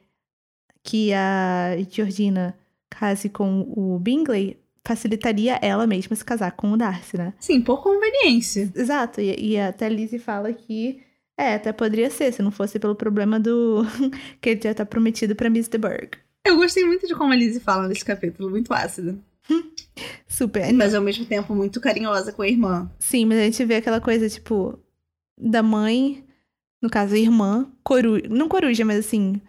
que 0.82 1.12
a 1.12 1.76
Georgina 1.90 2.58
case 2.90 3.28
com 3.28 3.60
o 3.76 3.98
Bingley 3.98 4.58
facilitaria 4.84 5.58
ela 5.60 5.86
mesma 5.86 6.16
se 6.16 6.24
casar 6.24 6.52
com 6.52 6.72
o 6.72 6.76
Darcy, 6.76 7.18
né? 7.18 7.34
Sim, 7.38 7.60
por 7.60 7.82
conveniência. 7.82 8.72
Exato, 8.74 9.20
e, 9.20 9.52
e 9.52 9.60
até 9.60 9.86
a 9.86 9.90
Lizzie 9.90 10.18
fala 10.18 10.52
que 10.52 11.02
é, 11.36 11.54
até 11.54 11.72
poderia 11.72 12.10
ser, 12.10 12.32
se 12.32 12.42
não 12.42 12.50
fosse 12.50 12.78
pelo 12.78 12.96
problema 12.96 13.38
do 13.38 13.84
que 14.40 14.50
ele 14.50 14.60
já 14.62 14.74
tá 14.74 14.84
prometido 14.84 15.36
pra 15.36 15.50
Miss 15.50 15.68
de 15.68 15.78
Burgh. 15.78 16.27
Eu 16.48 16.56
gostei 16.56 16.82
muito 16.82 17.06
de 17.06 17.14
como 17.14 17.30
a 17.30 17.36
Lizzie 17.36 17.60
fala 17.60 17.86
nesse 17.86 18.02
capítulo, 18.02 18.48
muito 18.48 18.72
ácida. 18.72 19.18
Super. 20.26 20.72
Mas 20.72 20.94
ao 20.94 21.02
mesmo 21.02 21.26
tempo 21.26 21.54
muito 21.54 21.78
carinhosa 21.78 22.32
com 22.32 22.40
a 22.40 22.48
irmã. 22.48 22.90
Sim, 22.98 23.26
mas 23.26 23.38
a 23.38 23.42
gente 23.42 23.64
vê 23.66 23.76
aquela 23.76 24.00
coisa, 24.00 24.28
tipo, 24.30 24.78
da 25.36 25.62
mãe, 25.62 26.24
no 26.80 26.88
caso, 26.88 27.14
a 27.14 27.18
irmã, 27.18 27.70
coruja, 27.84 28.24
não 28.30 28.48
coruja, 28.48 28.82
mas 28.82 28.98
assim, 29.00 29.42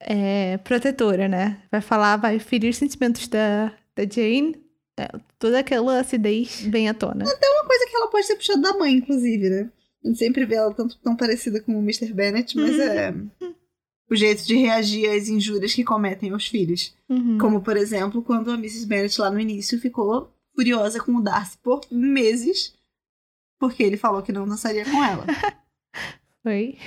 é, 0.00 0.58
protetora, 0.58 1.28
né? 1.28 1.62
Vai 1.70 1.80
falar, 1.80 2.16
vai 2.16 2.38
ferir 2.38 2.68
os 2.68 2.76
sentimentos 2.76 3.26
da, 3.26 3.72
da 3.96 4.04
Jane, 4.04 4.54
é, 4.98 5.08
toda 5.38 5.60
aquela 5.60 6.00
acidez 6.00 6.60
vem 6.60 6.90
à 6.90 6.94
tona. 6.94 7.24
Uma 7.24 7.66
coisa 7.66 7.86
que 7.88 7.96
ela 7.96 8.10
pode 8.10 8.26
ter 8.26 8.36
puxado 8.36 8.60
da 8.60 8.74
mãe, 8.74 8.92
inclusive, 8.94 9.48
né? 9.48 9.70
A 10.04 10.08
gente 10.08 10.18
sempre 10.18 10.44
vê 10.44 10.56
ela 10.56 10.74
tanto 10.74 10.98
tão 10.98 11.16
parecida 11.16 11.58
com 11.60 11.72
o 11.72 11.82
Mr. 11.82 12.12
Bennet, 12.12 12.54
mas 12.56 12.78
é 12.78 13.14
o 14.10 14.16
jeito 14.16 14.44
de 14.44 14.54
reagir 14.56 15.08
às 15.10 15.28
injúrias 15.28 15.74
que 15.74 15.84
cometem 15.84 16.32
aos 16.32 16.46
filhos. 16.46 16.94
Uhum. 17.08 17.38
Como, 17.38 17.62
por 17.62 17.76
exemplo, 17.76 18.22
quando 18.22 18.50
a 18.50 18.54
Mrs. 18.54 18.86
Bennet 18.86 19.20
lá 19.20 19.30
no 19.30 19.40
início 19.40 19.80
ficou 19.80 20.32
furiosa 20.54 21.00
com 21.00 21.16
o 21.16 21.22
Darcy 21.22 21.58
por 21.58 21.80
meses, 21.90 22.74
porque 23.58 23.82
ele 23.82 23.96
falou 23.96 24.22
que 24.22 24.32
não 24.32 24.48
dançaria 24.48 24.84
com 24.84 25.04
ela. 25.04 25.26
Foi. 26.42 26.78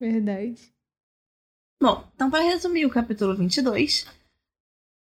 Verdade. 0.00 0.72
Bom, 1.80 2.04
então 2.14 2.30
para 2.30 2.42
resumir 2.42 2.84
o 2.86 2.90
capítulo 2.90 3.36
22, 3.36 4.06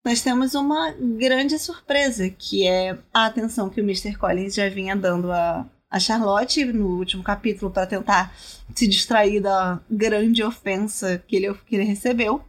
nós 0.05 0.21
temos 0.21 0.53
uma 0.53 0.91
grande 0.91 1.57
surpresa, 1.57 2.29
que 2.29 2.67
é 2.67 2.97
a 3.13 3.25
atenção 3.25 3.69
que 3.69 3.81
o 3.81 3.83
Mr. 3.83 4.15
Collins 4.17 4.53
já 4.53 4.69
vinha 4.69 4.95
dando 4.95 5.31
a, 5.31 5.67
a 5.89 5.99
Charlotte 5.99 6.63
no 6.65 6.97
último 6.97 7.23
capítulo 7.23 7.71
para 7.71 7.87
tentar 7.87 8.33
se 8.75 8.87
distrair 8.87 9.41
da 9.41 9.81
grande 9.89 10.43
ofensa 10.43 11.23
que 11.27 11.35
ele, 11.35 11.53
que 11.65 11.75
ele 11.75 11.83
recebeu, 11.83 12.43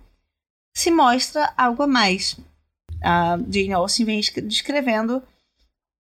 se 0.74 0.90
mostra 0.90 1.52
algo 1.56 1.82
a 1.82 1.86
mais. 1.86 2.38
A 3.02 3.38
Jane 3.50 3.72
Austen 3.72 4.04
vem 4.04 4.20
escre- 4.20 4.42
descrevendo 4.42 5.22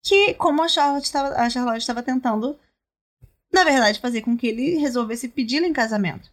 que 0.02 0.34
como 0.34 0.62
a 0.62 0.68
Charlotte 0.68 1.04
estava, 1.04 1.28
a 1.36 1.48
Charlotte 1.48 1.80
estava 1.80 2.02
tentando, 2.02 2.58
na 3.52 3.62
verdade, 3.62 4.00
fazer 4.00 4.22
com 4.22 4.36
que 4.36 4.48
ele 4.48 4.78
resolvesse 4.78 5.28
pedi-la 5.28 5.66
em 5.66 5.72
casamento. 5.72 6.28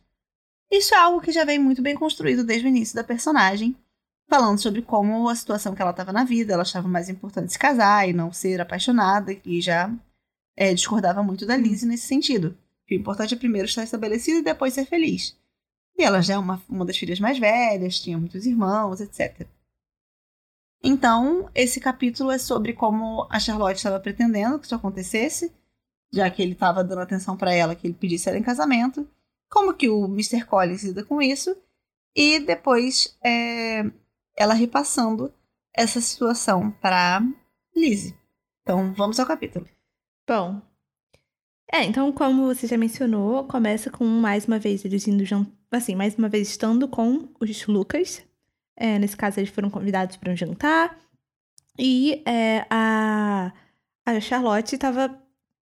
Isso 0.71 0.95
é 0.95 0.97
algo 0.97 1.21
que 1.21 1.31
já 1.31 1.45
vem 1.45 1.59
muito 1.59 1.81
bem 1.81 1.95
construído 1.95 2.43
desde 2.43 2.65
o 2.65 2.69
início 2.69 2.95
da 2.95 3.03
personagem, 3.03 3.75
falando 4.27 4.59
sobre 4.59 4.81
como 4.81 5.29
a 5.29 5.35
situação 5.35 5.75
que 5.75 5.81
ela 5.81 5.91
estava 5.91 6.11
na 6.11 6.23
vida, 6.23 6.53
ela 6.53 6.63
achava 6.63 6.87
mais 6.87 7.09
importante 7.09 7.51
se 7.51 7.59
casar 7.59 8.09
e 8.09 8.13
não 8.13 8.33
ser 8.33 8.59
apaixonada, 8.59 9.35
e 9.45 9.61
já 9.61 9.91
é, 10.59 10.73
discordava 10.73 11.23
muito 11.23 11.45
da 11.45 11.55
Lizzie 11.55 11.87
nesse 11.87 12.05
sentido. 12.05 12.55
Que 12.85 12.93
o 12.93 12.99
importante 12.99 13.33
é 13.33 13.37
primeiro 13.37 13.65
estar 13.65 13.81
estabelecido 13.81 14.39
e 14.39 14.43
depois 14.43 14.73
ser 14.73 14.85
feliz. 14.85 15.37
E 15.97 16.03
ela 16.03 16.21
já 16.21 16.33
é 16.33 16.37
uma, 16.37 16.61
uma 16.67 16.83
das 16.83 16.97
filhas 16.97 17.17
mais 17.17 17.39
velhas, 17.39 18.01
tinha 18.01 18.17
muitos 18.17 18.45
irmãos, 18.45 18.99
etc. 18.99 19.47
Então, 20.83 21.49
esse 21.55 21.79
capítulo 21.79 22.29
é 22.29 22.37
sobre 22.37 22.73
como 22.73 23.25
a 23.29 23.39
Charlotte 23.39 23.77
estava 23.77 24.01
pretendendo 24.01 24.59
que 24.59 24.65
isso 24.65 24.75
acontecesse, 24.75 25.53
já 26.11 26.29
que 26.29 26.41
ele 26.41 26.53
estava 26.53 26.83
dando 26.83 27.01
atenção 27.01 27.37
para 27.37 27.53
ela, 27.53 27.73
que 27.73 27.87
ele 27.87 27.93
pedisse 27.93 28.27
ela 28.27 28.37
em 28.37 28.43
casamento, 28.43 29.07
como 29.49 29.73
que 29.73 29.87
o 29.89 30.05
Mr. 30.05 30.45
Collins 30.45 30.83
lida 30.83 31.05
com 31.05 31.21
isso, 31.21 31.55
e 32.13 32.39
depois 32.39 33.17
é, 33.23 33.89
ela 34.35 34.53
repassando 34.53 35.33
essa 35.73 36.01
situação 36.01 36.71
para 36.81 37.21
Lizzie. 37.73 38.17
Então, 38.61 38.93
vamos 38.93 39.19
ao 39.19 39.25
capítulo. 39.25 39.65
Bom, 40.29 40.61
É, 41.73 41.83
então, 41.83 42.11
como 42.11 42.45
você 42.45 42.67
já 42.67 42.77
mencionou, 42.77 43.45
começa 43.45 43.89
com 43.89 44.05
mais 44.05 44.45
uma 44.45 44.59
vez 44.59 44.85
eles 44.85 45.07
indo 45.07 45.25
jantar. 45.25 45.51
Assim, 45.71 45.95
mais 45.95 46.15
uma 46.15 46.29
vez 46.29 46.49
estando 46.49 46.87
com 46.87 47.29
os 47.39 47.65
Lucas. 47.65 48.23
É, 48.75 48.99
nesse 48.99 49.17
caso, 49.17 49.39
eles 49.39 49.49
foram 49.49 49.71
convidados 49.71 50.17
para 50.17 50.31
um 50.31 50.35
jantar. 50.35 50.99
E 51.79 52.21
é, 52.27 52.63
a, 52.69 53.51
a 54.05 54.19
Charlotte 54.19 54.75
estava 54.75 55.19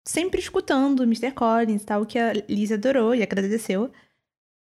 sempre 0.06 0.40
escutando 0.40 1.02
o 1.02 1.04
Mr. 1.04 1.34
Collins, 1.34 1.84
tal, 1.84 2.06
que 2.06 2.18
a 2.18 2.32
Liz 2.48 2.72
adorou 2.72 3.14
e 3.14 3.22
agradeceu 3.22 3.92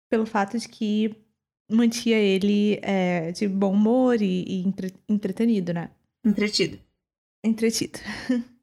pelo 0.09 0.25
fato 0.25 0.57
de 0.57 0.67
que 0.67 1.15
mantinha 1.69 2.17
ele 2.17 2.79
é, 2.81 3.31
de 3.31 3.47
bom 3.47 3.73
humor 3.73 4.19
e, 4.19 4.45
e 4.47 4.67
entre, 4.67 4.93
entretenido, 5.07 5.73
né? 5.73 5.91
Entretido. 6.23 6.79
Entretido. 7.43 7.99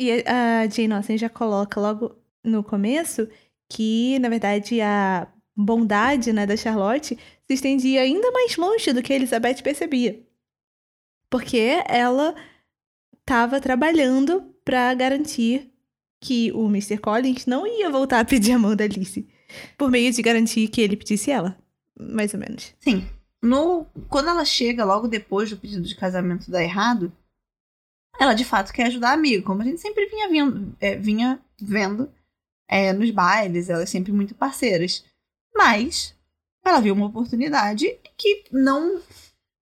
e 0.00 0.24
a 0.26 0.66
Jane 0.66 0.94
Austen 0.94 1.18
já 1.18 1.28
coloca 1.28 1.78
logo 1.78 2.16
no 2.42 2.64
começo 2.64 3.28
que, 3.68 4.18
na 4.18 4.30
verdade, 4.30 4.80
a 4.80 5.28
bondade 5.54 6.32
né, 6.32 6.46
da 6.46 6.56
Charlotte 6.56 7.18
se 7.46 7.54
estendia 7.54 8.00
ainda 8.00 8.32
mais 8.32 8.56
longe 8.56 8.94
do 8.94 9.02
que 9.02 9.12
Elizabeth 9.12 9.62
percebia. 9.62 10.18
Porque 11.28 11.82
ela 11.86 12.34
estava 13.20 13.60
trabalhando 13.60 14.42
para 14.64 14.94
garantir 14.94 15.70
que 16.18 16.50
o 16.52 16.66
Mr. 16.66 16.96
Collins 16.96 17.44
não 17.44 17.66
ia 17.66 17.90
voltar 17.90 18.20
a 18.20 18.24
pedir 18.24 18.52
a 18.52 18.58
mão 18.58 18.74
da 18.74 18.84
Alice. 18.84 19.28
Por 19.76 19.90
meio 19.90 20.10
de 20.10 20.22
garantir 20.22 20.68
que 20.68 20.80
ele 20.80 20.96
pedisse 20.96 21.30
ela. 21.30 21.58
Mais 21.98 22.32
ou 22.32 22.40
menos. 22.40 22.74
Sim. 22.80 23.06
No, 23.42 23.84
quando 24.08 24.30
ela 24.30 24.46
chega, 24.46 24.82
logo 24.82 25.08
depois 25.08 25.50
do 25.50 25.58
pedido 25.58 25.82
de 25.82 25.94
casamento 25.94 26.50
dar 26.50 26.62
errado, 26.62 27.12
ela 28.18 28.34
de 28.34 28.44
fato 28.44 28.72
quer 28.72 28.86
ajudar 28.86 29.10
a 29.10 29.14
amigo, 29.14 29.44
como 29.44 29.62
a 29.62 29.64
gente 29.64 29.80
sempre 29.80 30.06
vinha, 30.06 30.28
vindo, 30.28 30.76
é, 30.80 30.96
vinha 30.96 31.40
vendo 31.60 32.10
é, 32.68 32.92
nos 32.92 33.10
bailes, 33.10 33.68
elas 33.68 33.90
sempre 33.90 34.12
muito 34.12 34.34
parceiras. 34.34 35.04
Mas 35.54 36.14
ela 36.64 36.80
viu 36.80 36.94
uma 36.94 37.06
oportunidade 37.06 37.98
que 38.16 38.44
não, 38.52 39.00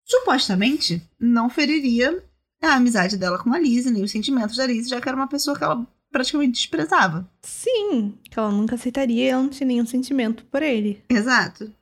supostamente, 0.04 1.02
não 1.18 1.48
feriria 1.48 2.22
a 2.62 2.74
amizade 2.74 3.16
dela 3.16 3.38
com 3.38 3.52
a 3.52 3.58
Lizzie, 3.58 3.92
nem 3.92 4.02
os 4.02 4.10
sentimentos 4.10 4.56
da 4.56 4.66
Lizzie, 4.66 4.90
já 4.90 5.00
que 5.00 5.08
era 5.08 5.16
uma 5.16 5.28
pessoa 5.28 5.56
que 5.56 5.64
ela 5.64 5.86
praticamente 6.10 6.52
desprezava. 6.52 7.28
Sim, 7.42 8.18
que 8.24 8.38
ela 8.38 8.50
nunca 8.50 8.74
aceitaria 8.74 9.24
e 9.24 9.28
ela 9.28 9.42
não 9.42 9.50
tinha 9.50 9.66
nenhum 9.66 9.86
sentimento 9.86 10.44
por 10.46 10.62
ele. 10.62 11.04
Exato. 11.08 11.72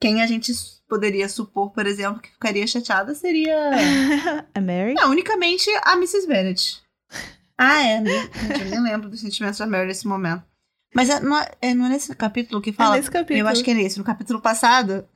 Quem 0.00 0.22
a 0.22 0.26
gente 0.26 0.52
poderia 0.88 1.28
supor, 1.28 1.72
por 1.72 1.86
exemplo, 1.86 2.20
que 2.20 2.30
ficaria 2.30 2.66
chateada 2.66 3.14
seria. 3.14 3.56
a 4.54 4.60
Mary? 4.60 4.94
Não, 4.94 5.10
unicamente 5.10 5.68
a 5.82 5.94
Mrs. 5.94 6.26
Bennet. 6.26 6.82
Ah, 7.58 7.82
é, 7.82 8.00
né? 8.00 8.30
Eu 8.60 8.70
nem 8.70 8.82
lembro 8.82 9.08
dos 9.08 9.20
sentimentos 9.20 9.58
da 9.58 9.66
Mary 9.66 9.86
nesse 9.86 10.06
momento. 10.06 10.44
Mas 10.94 11.08
é, 11.08 11.20
não, 11.20 11.36
é, 11.60 11.74
não 11.74 11.86
é 11.86 11.88
nesse 11.90 12.14
capítulo 12.14 12.60
que 12.60 12.72
fala. 12.72 12.96
É 12.96 12.98
nesse 12.98 13.10
capítulo. 13.10 13.38
Eu 13.38 13.48
acho 13.48 13.64
que 13.64 13.70
é 13.70 13.74
nesse. 13.74 13.98
No 13.98 14.04
capítulo 14.04 14.40
passado. 14.40 15.08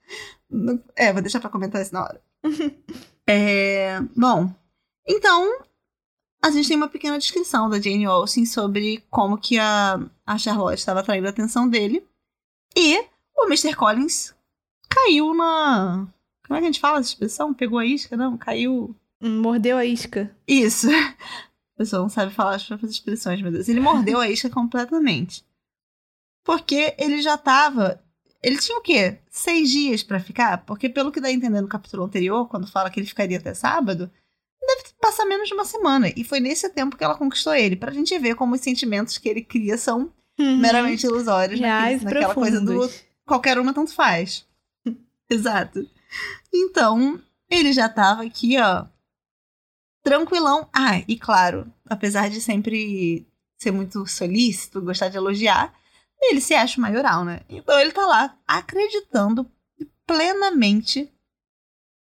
No, 0.51 0.83
é, 0.97 1.13
vou 1.13 1.23
deixar 1.23 1.41
pra 1.41 1.51
comentar 1.51 1.81
isso 1.81 1.95
na 1.95 2.03
hora. 2.03 2.23
é, 3.27 4.01
bom, 4.17 4.53
então. 5.07 5.65
A 6.43 6.51
gente 6.51 6.69
tem 6.69 6.77
uma 6.77 6.89
pequena 6.89 7.19
descrição 7.19 7.69
da 7.69 7.79
Jane 7.79 8.07
Austen 8.07 8.47
sobre 8.47 9.05
como 9.11 9.37
que 9.37 9.59
a, 9.59 10.01
a 10.27 10.39
Charlotte 10.39 10.79
estava 10.79 11.01
atraindo 11.01 11.27
a 11.27 11.31
atenção 11.31 11.69
dele. 11.69 12.03
E 12.75 12.99
o 13.37 13.45
Mr. 13.45 13.75
Collins 13.75 14.35
caiu 14.91 15.33
na. 15.35 16.07
Como 16.47 16.57
é 16.57 16.61
que 16.61 16.67
a 16.67 16.73
gente 16.73 16.81
fala 16.81 16.99
essa 16.99 17.09
expressão? 17.09 17.55
Pegou 17.55 17.79
a 17.79 17.87
isca? 17.87 18.17
Não, 18.17 18.37
caiu. 18.37 18.95
Mordeu 19.23 19.77
a 19.79 19.85
isca. 19.85 20.35
Isso. 20.47 20.89
A 21.75 21.83
pessoa 21.83 22.03
não 22.03 22.11
sabe 22.11 22.31
falar 22.35 22.57
as 22.57 22.65
próprias 22.65 22.93
expressões, 22.93 23.41
meu 23.41 23.51
Deus. 23.51 23.67
Ele 23.67 23.81
mordeu 23.81 24.21
a 24.21 24.29
isca 24.29 24.51
completamente. 24.51 25.43
Porque 26.45 26.95
ele 26.99 27.23
já 27.23 27.39
tava. 27.39 28.05
Ele 28.43 28.59
tinha 28.59 28.77
o 28.77 28.83
quê? 28.83 29.19
Seis 29.31 29.71
dias 29.71 30.03
para 30.03 30.21
ficar? 30.21 30.59
Porque, 30.67 30.91
pelo 30.91 31.11
que 31.11 31.23
dá 31.23 31.29
a 31.29 31.33
entender 31.33 31.59
no 31.63 31.69
capítulo 31.69 32.05
anterior, 32.05 32.47
quando 32.49 32.67
fala 32.67 32.91
que 32.91 33.01
ele 33.01 33.07
ficaria 33.07 33.39
até 33.39 33.55
sábado, 33.55 34.11
deve 34.61 34.91
passar 35.01 35.25
menos 35.25 35.49
de 35.49 35.55
uma 35.55 35.65
semana. 35.65 36.13
E 36.15 36.23
foi 36.23 36.39
nesse 36.39 36.69
tempo 36.69 36.99
que 36.99 37.05
ela 37.05 37.17
conquistou 37.17 37.55
ele. 37.55 37.77
Pra 37.77 37.93
gente 37.93 38.19
ver 38.19 38.35
como 38.35 38.55
os 38.55 38.61
sentimentos 38.61 39.17
que 39.17 39.31
ele 39.31 39.41
cria 39.41 39.79
são 39.79 40.13
uhum. 40.39 40.59
meramente 40.59 41.07
ilusórios. 41.07 41.59
Reais 41.59 42.03
naquele, 42.03 42.21
naquela 42.21 42.35
coisa 42.35 42.61
do 42.61 42.91
qualquer 43.25 43.59
uma 43.59 43.73
tanto 43.73 43.95
faz. 43.95 44.47
Exato. 45.33 45.89
Então, 46.53 47.23
ele 47.49 47.73
já 47.73 47.89
tava 47.89 48.23
aqui, 48.25 48.59
ó. 48.59 48.87
Tranquilão. 50.03 50.69
Ah, 50.73 50.99
e 51.07 51.17
claro, 51.17 51.73
apesar 51.87 52.29
de 52.29 52.41
sempre 52.41 53.27
ser 53.59 53.71
muito 53.71 54.07
solícito, 54.07 54.81
gostar 54.81 55.09
de 55.09 55.17
elogiar, 55.17 55.73
ele 56.21 56.41
se 56.41 56.55
acha 56.55 56.81
maioral, 56.81 57.25
né? 57.25 57.41
Então 57.49 57.79
ele 57.79 57.93
tá 57.93 58.07
lá 58.07 58.37
acreditando 58.47 59.51
plenamente. 60.07 61.11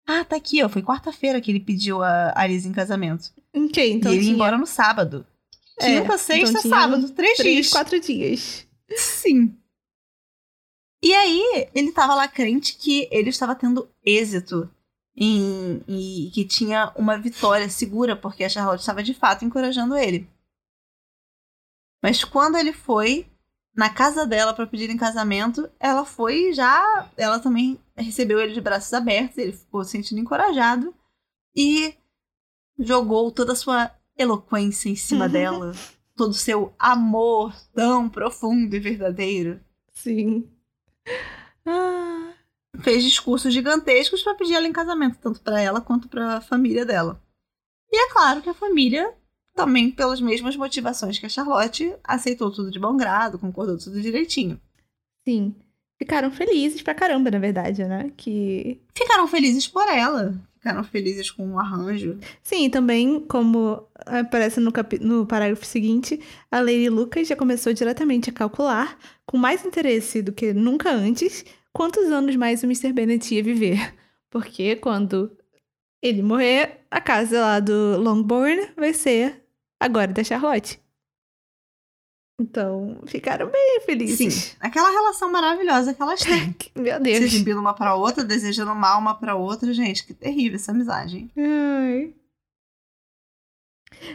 Ah, 0.06 0.24
tá 0.24 0.36
aqui, 0.36 0.62
ó. 0.62 0.68
Foi 0.68 0.82
quarta-feira 0.82 1.40
que 1.40 1.50
ele 1.50 1.60
pediu 1.60 2.02
a 2.02 2.32
Alice 2.36 2.66
em 2.66 2.72
casamento. 2.72 3.32
Ok, 3.54 3.92
então. 3.92 4.12
E 4.12 4.14
ele 4.14 4.22
tinha... 4.22 4.32
ia 4.32 4.34
embora 4.34 4.56
no 4.56 4.66
sábado. 4.66 5.26
É, 5.80 6.00
Quinta, 6.00 6.18
sexta, 6.18 6.58
então 6.58 6.70
sábado. 6.70 7.10
Três, 7.10 7.36
três 7.36 7.54
dias. 7.54 7.70
quatro 7.70 8.00
dias. 8.00 8.66
Sim. 8.96 9.56
E 11.02 11.14
aí, 11.14 11.68
ele 11.74 11.92
tava 11.92 12.14
lá 12.14 12.26
crente 12.26 12.76
que 12.76 13.08
ele 13.10 13.30
estava 13.30 13.54
tendo 13.54 13.88
êxito 14.04 14.68
em, 15.16 15.82
e 15.86 16.30
que 16.32 16.44
tinha 16.44 16.92
uma 16.96 17.16
vitória 17.16 17.68
segura, 17.68 18.16
porque 18.16 18.44
a 18.44 18.48
Charlotte 18.48 18.80
estava 18.80 19.02
de 19.02 19.14
fato 19.14 19.44
encorajando 19.44 19.96
ele. 19.96 20.28
Mas 22.02 22.22
quando 22.24 22.56
ele 22.56 22.72
foi 22.72 23.26
na 23.74 23.88
casa 23.90 24.26
dela 24.26 24.52
para 24.52 24.66
pedir 24.66 24.90
em 24.90 24.96
casamento, 24.96 25.70
ela 25.78 26.04
foi 26.04 26.52
já. 26.52 27.08
Ela 27.16 27.38
também 27.38 27.78
recebeu 27.96 28.40
ele 28.40 28.52
de 28.52 28.60
braços 28.60 28.92
abertos, 28.92 29.38
ele 29.38 29.52
ficou 29.52 29.84
se 29.84 29.92
sentindo 29.92 30.20
encorajado 30.20 30.94
e 31.54 31.94
jogou 32.78 33.30
toda 33.30 33.52
a 33.52 33.56
sua 33.56 33.90
eloquência 34.16 34.88
em 34.88 34.96
cima 34.96 35.28
dela, 35.28 35.72
todo 36.16 36.30
o 36.30 36.34
seu 36.34 36.72
amor 36.78 37.54
tão 37.72 38.08
profundo 38.08 38.74
e 38.74 38.80
verdadeiro. 38.80 39.60
Sim. 39.94 40.48
Ah. 41.66 42.32
Fez 42.80 43.02
discursos 43.02 43.52
gigantescos 43.52 44.22
para 44.22 44.34
pedir 44.34 44.54
ela 44.54 44.66
em 44.66 44.72
casamento, 44.72 45.18
tanto 45.18 45.40
para 45.40 45.60
ela 45.60 45.80
quanto 45.80 46.08
para 46.08 46.36
a 46.36 46.40
família 46.40 46.84
dela. 46.84 47.20
E 47.90 47.96
é 47.96 48.10
claro 48.10 48.40
que 48.40 48.48
a 48.48 48.54
família 48.54 49.14
também 49.58 49.90
pelas 49.90 50.20
mesmas 50.20 50.54
motivações 50.54 51.18
que 51.18 51.26
a 51.26 51.28
Charlotte, 51.28 51.92
aceitou 52.04 52.48
tudo 52.52 52.70
de 52.70 52.78
bom 52.78 52.96
grado, 52.96 53.40
concordou 53.40 53.76
tudo 53.76 54.00
direitinho. 54.00 54.60
Sim. 55.24 55.52
Ficaram 55.98 56.30
felizes 56.30 56.80
pra 56.80 56.94
caramba, 56.94 57.28
na 57.28 57.40
verdade, 57.40 57.84
né? 57.84 58.12
Que. 58.16 58.80
Ficaram 58.94 59.26
felizes 59.26 59.66
por 59.66 59.88
ela. 59.88 60.32
Ficaram 60.58 60.82
felizes 60.82 61.30
com 61.30 61.54
o 61.54 61.58
arranjo. 61.58 62.18
Sim, 62.42 62.68
também, 62.68 63.20
como 63.20 63.86
aparece 63.94 64.58
no, 64.58 64.72
cap... 64.72 64.98
no 64.98 65.24
parágrafo 65.24 65.64
seguinte, 65.64 66.20
a 66.50 66.58
Lady 66.58 66.88
Lucas 66.88 67.28
já 67.28 67.36
começou 67.36 67.72
diretamente 67.72 68.28
a 68.28 68.32
calcular, 68.32 68.98
com 69.24 69.38
mais 69.38 69.64
interesse 69.64 70.20
do 70.20 70.32
que 70.32 70.52
nunca 70.52 70.90
antes, 70.90 71.44
quantos 71.72 72.06
anos 72.06 72.34
mais 72.34 72.62
o 72.64 72.66
Mr. 72.66 72.92
Bennet 72.92 73.32
ia 73.32 73.42
viver. 73.42 73.94
Porque 74.28 74.74
quando 74.76 75.30
ele 76.02 76.22
morrer, 76.22 76.80
a 76.90 77.00
casa 77.00 77.40
lá 77.40 77.60
do 77.60 77.96
Longbourn 78.00 78.70
vai 78.76 78.92
ser 78.92 79.44
agora 79.78 80.12
da 80.12 80.24
Charlotte. 80.24 80.80
Então, 82.40 83.00
ficaram 83.06 83.50
bem 83.50 83.80
felizes. 83.84 84.32
Sim, 84.34 84.56
aquela 84.60 84.90
relação 84.90 85.30
maravilhosa 85.30 85.92
que 85.92 86.00
elas 86.00 86.20
têm. 86.20 86.54
Meu 86.76 87.00
Deus. 87.00 87.18
Se 87.18 87.24
exibindo 87.24 87.58
uma 87.58 87.74
pra 87.74 87.96
outra, 87.96 88.22
desejando 88.22 88.74
mal 88.76 89.00
uma 89.00 89.14
pra 89.18 89.34
outra. 89.34 89.72
Gente, 89.72 90.06
que 90.06 90.14
terrível 90.14 90.54
essa 90.54 90.70
amizade. 90.70 91.28
Ai. 91.36 92.14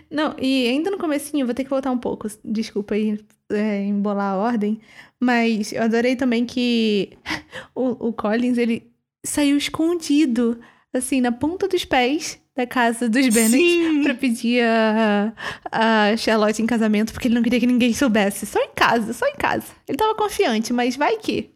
Não, 0.10 0.36
e 0.40 0.70
ainda 0.70 0.90
no 0.90 0.98
comecinho, 0.98 1.46
vou 1.46 1.54
ter 1.54 1.66
que 1.66 1.70
voltar 1.70 1.92
um 1.92 1.98
pouco. 1.98 2.28
Desculpa 2.46 2.96
aí 2.96 3.20
é, 3.50 3.84
embolar 3.84 4.34
a 4.34 4.38
ordem. 4.38 4.80
Mas 5.20 5.74
eu 5.74 5.84
adorei 5.84 6.16
também 6.16 6.46
que 6.46 7.18
o, 7.76 8.08
o 8.08 8.14
Collins, 8.14 8.58
ele 8.58 8.90
saiu 9.26 9.58
escondido, 9.58 10.62
assim, 10.94 11.20
na 11.20 11.32
ponta 11.32 11.68
dos 11.68 11.84
pés 11.84 12.42
da 12.56 12.68
casa 12.68 13.10
dos 13.10 13.28
Bennet 13.30 14.04
pra 14.04 14.14
pedir 14.14 14.64
a, 14.64 15.34
a 15.72 16.18
Charlotte 16.18 16.62
em 16.62 16.68
casamento, 16.68 17.12
porque 17.12 17.28
ele 17.28 17.36
não 17.36 17.42
queria 17.42 17.60
que 17.60 17.68
ninguém 17.68 17.94
soubesse. 17.94 18.46
Só 18.46 18.60
em 18.60 18.72
casa, 18.74 19.14
só 19.14 19.26
em 19.28 19.36
casa. 19.36 19.68
Ele 19.88 19.98
tava 19.98 20.16
confiante, 20.16 20.72
mas 20.72 20.96
vai 20.96 21.18
que. 21.18 21.50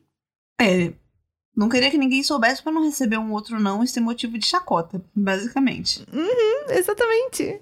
É. 0.59 0.91
Não 1.55 1.69
queria 1.69 1.89
que 1.89 1.97
ninguém 1.97 2.21
soubesse 2.21 2.61
para 2.61 2.71
não 2.71 2.83
receber 2.83 3.17
um 3.17 3.31
outro 3.31 3.59
não 3.59 3.83
e 3.83 3.87
ser 3.87 3.99
motivo 3.99 4.37
de 4.37 4.45
chacota, 4.45 5.03
basicamente. 5.15 6.05
Uhum, 6.13 6.71
exatamente. 6.71 7.59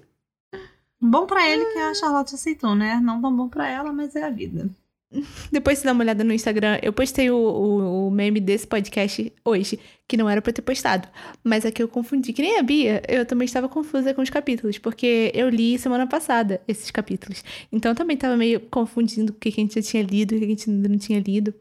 Bom 1.00 1.26
para 1.26 1.48
ele 1.48 1.64
que 1.66 1.78
a 1.78 1.94
Charlotte 1.94 2.34
aceitou, 2.34 2.74
né? 2.74 3.00
Não 3.02 3.20
tão 3.20 3.34
bom 3.34 3.48
para 3.48 3.68
ela, 3.68 3.92
mas 3.92 4.16
é 4.16 4.24
a 4.24 4.30
vida. 4.30 4.68
depois 5.52 5.78
você 5.78 5.84
dá 5.84 5.92
uma 5.92 6.02
olhada 6.02 6.24
no 6.24 6.32
Instagram. 6.32 6.78
Eu 6.82 6.92
postei 6.92 7.30
o, 7.30 7.36
o, 7.36 8.06
o, 8.06 8.10
meme 8.10 8.40
desse 8.40 8.66
podcast 8.66 9.32
hoje, 9.44 9.78
que 10.06 10.16
não 10.16 10.28
era 10.28 10.42
pra 10.42 10.52
ter 10.52 10.62
postado. 10.62 11.08
Mas 11.42 11.64
é 11.64 11.70
que 11.70 11.82
eu 11.82 11.88
confundi. 11.88 12.32
Que 12.32 12.42
nem 12.42 12.58
a 12.58 12.62
Bia, 12.62 13.02
eu 13.08 13.24
também 13.24 13.46
estava 13.46 13.68
confusa 13.68 14.12
com 14.14 14.22
os 14.22 14.30
capítulos, 14.30 14.78
porque 14.78 15.30
eu 15.34 15.48
li 15.48 15.78
semana 15.78 16.06
passada 16.06 16.60
esses 16.66 16.90
capítulos. 16.90 17.44
Então 17.70 17.92
eu 17.92 17.96
também 17.96 18.14
estava 18.14 18.36
meio 18.36 18.60
confundindo 18.60 19.32
o 19.32 19.34
que 19.36 19.48
a 19.48 19.52
gente 19.52 19.74
já 19.74 19.82
tinha 19.82 20.02
lido 20.02 20.34
e 20.34 20.36
o 20.36 20.40
que 20.40 20.44
a 20.46 20.48
gente 20.48 20.70
ainda 20.70 20.88
não 20.88 20.98
tinha 20.98 21.20
lido. 21.20 21.54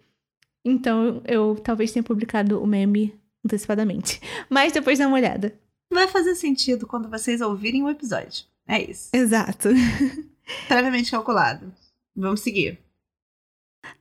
Então 0.63 1.21
eu 1.25 1.55
talvez 1.63 1.91
tenha 1.91 2.03
publicado 2.03 2.61
o 2.61 2.67
meme 2.67 3.13
antecipadamente. 3.45 4.19
Mas 4.49 4.73
depois 4.73 4.97
dá 4.97 5.07
uma 5.07 5.17
olhada. 5.17 5.53
Vai 5.91 6.07
fazer 6.07 6.35
sentido 6.35 6.87
quando 6.87 7.09
vocês 7.09 7.41
ouvirem 7.41 7.83
o 7.83 7.89
episódio. 7.89 8.45
É 8.67 8.81
isso. 8.81 9.09
Exato. 9.13 9.69
Previamente 10.67 11.11
calculado. 11.11 11.71
Vamos 12.15 12.41
seguir. 12.41 12.84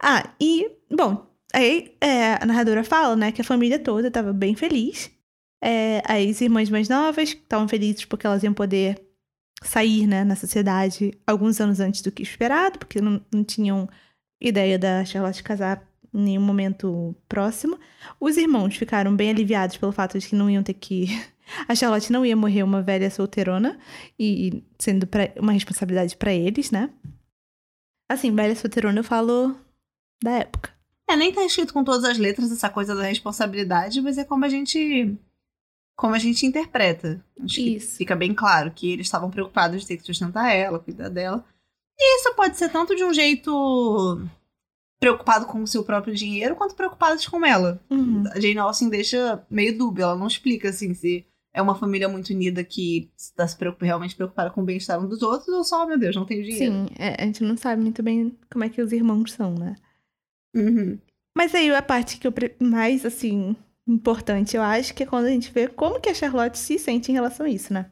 Ah, 0.00 0.30
e, 0.40 0.70
bom, 0.90 1.26
aí 1.52 1.96
é, 2.00 2.34
a 2.34 2.46
narradora 2.46 2.84
fala, 2.84 3.16
né, 3.16 3.32
que 3.32 3.40
a 3.40 3.44
família 3.44 3.78
toda 3.78 4.08
estava 4.08 4.32
bem 4.32 4.54
feliz. 4.54 5.10
É, 5.62 6.02
as 6.04 6.40
irmãs 6.40 6.68
mais 6.68 6.88
novas 6.88 7.30
estavam 7.30 7.66
felizes 7.66 8.04
porque 8.04 8.26
elas 8.26 8.42
iam 8.42 8.52
poder 8.52 9.00
sair, 9.62 10.06
né, 10.06 10.24
na 10.24 10.36
sociedade 10.36 11.18
alguns 11.26 11.60
anos 11.60 11.80
antes 11.80 12.02
do 12.02 12.12
que 12.12 12.22
esperado, 12.22 12.78
porque 12.78 13.00
não, 13.00 13.20
não 13.32 13.42
tinham 13.42 13.88
ideia 14.40 14.78
da 14.78 15.04
Charlotte 15.04 15.42
casar 15.42 15.82
em 16.12 16.22
nenhum 16.22 16.42
momento 16.42 17.14
próximo. 17.28 17.78
Os 18.20 18.36
irmãos 18.36 18.76
ficaram 18.76 19.14
bem 19.16 19.30
aliviados 19.30 19.76
pelo 19.76 19.92
fato 19.92 20.18
de 20.18 20.28
que 20.28 20.36
não 20.36 20.50
iam 20.50 20.62
ter 20.62 20.74
que. 20.74 21.06
A 21.68 21.74
Charlotte 21.74 22.10
não 22.10 22.24
ia 22.24 22.34
morrer 22.34 22.62
uma 22.62 22.80
velha 22.80 23.10
solteirona, 23.10 23.78
e 24.18 24.62
sendo 24.78 25.06
pra... 25.06 25.30
uma 25.38 25.52
responsabilidade 25.52 26.16
para 26.16 26.32
eles, 26.32 26.70
né? 26.70 26.88
Assim, 28.10 28.34
velha 28.34 28.56
solteirona 28.56 29.00
eu 29.00 29.04
falo 29.04 29.54
da 30.22 30.32
época. 30.32 30.72
É, 31.08 31.16
nem 31.16 31.32
tá 31.32 31.44
escrito 31.44 31.72
com 31.72 31.84
todas 31.84 32.04
as 32.04 32.18
letras 32.18 32.50
essa 32.50 32.70
coisa 32.70 32.94
da 32.94 33.02
responsabilidade, 33.02 34.00
mas 34.00 34.16
é 34.18 34.24
como 34.24 34.44
a 34.44 34.48
gente. 34.48 35.16
Como 35.96 36.14
a 36.14 36.18
gente 36.18 36.46
interpreta. 36.46 37.24
Acho 37.40 37.60
isso. 37.60 37.96
fica 37.98 38.16
bem 38.16 38.34
claro 38.34 38.70
que 38.70 38.92
eles 38.92 39.06
estavam 39.06 39.30
preocupados 39.30 39.82
de 39.82 39.86
ter 39.86 39.96
que 39.96 40.06
sustentar 40.06 40.52
ela, 40.52 40.78
cuidar 40.78 41.08
dela. 41.08 41.44
E 41.96 42.18
isso 42.18 42.34
pode 42.34 42.56
ser 42.56 42.68
tanto 42.70 42.96
de 42.96 43.04
um 43.04 43.14
jeito 43.14 44.20
preocupado 44.98 45.46
com 45.46 45.62
o 45.62 45.66
seu 45.66 45.84
próprio 45.84 46.14
dinheiro, 46.14 46.56
quanto 46.56 46.74
preocupados 46.74 47.28
com 47.28 47.44
ela. 47.44 47.80
Uhum. 47.90 48.24
A 48.32 48.40
Jane 48.40 48.58
Austen 48.58 48.88
deixa 48.88 49.44
meio 49.50 49.76
dúbio, 49.76 50.02
ela 50.02 50.16
não 50.16 50.26
explica 50.26 50.70
assim 50.70 50.94
se 50.94 51.24
é 51.52 51.62
uma 51.62 51.76
família 51.76 52.08
muito 52.08 52.30
unida 52.30 52.64
que 52.64 53.10
está 53.16 53.46
se 53.46 53.56
preocup, 53.56 53.84
realmente 53.84 54.16
preocupada 54.16 54.50
com 54.50 54.62
o 54.62 54.64
bem-estar 54.64 54.98
um 54.98 55.06
dos 55.06 55.22
outros, 55.22 55.48
ou 55.48 55.62
só, 55.62 55.84
oh, 55.84 55.86
meu 55.86 55.98
Deus, 55.98 56.16
não 56.16 56.24
tenho 56.24 56.42
dinheiro. 56.42 56.74
Sim, 56.74 56.86
é, 56.98 57.22
a 57.22 57.26
gente 57.26 57.44
não 57.44 57.56
sabe 57.56 57.80
muito 57.80 58.02
bem 58.02 58.36
como 58.50 58.64
é 58.64 58.68
que 58.68 58.82
os 58.82 58.90
irmãos 58.90 59.32
são, 59.32 59.54
né? 59.54 59.76
Uhum. 60.54 60.98
Mas 61.36 61.54
aí 61.54 61.74
a 61.74 61.82
parte 61.82 62.18
que 62.18 62.26
eu 62.26 62.32
mais, 62.60 63.04
assim, 63.04 63.56
importante, 63.86 64.56
eu 64.56 64.62
acho, 64.62 64.94
que 64.94 65.02
é 65.02 65.06
quando 65.06 65.26
a 65.26 65.30
gente 65.30 65.50
vê 65.50 65.68
como 65.68 66.00
que 66.00 66.08
a 66.08 66.14
Charlotte 66.14 66.58
se 66.58 66.78
sente 66.78 67.10
em 67.10 67.14
relação 67.14 67.46
a 67.46 67.48
isso, 67.50 67.72
né? 67.72 67.90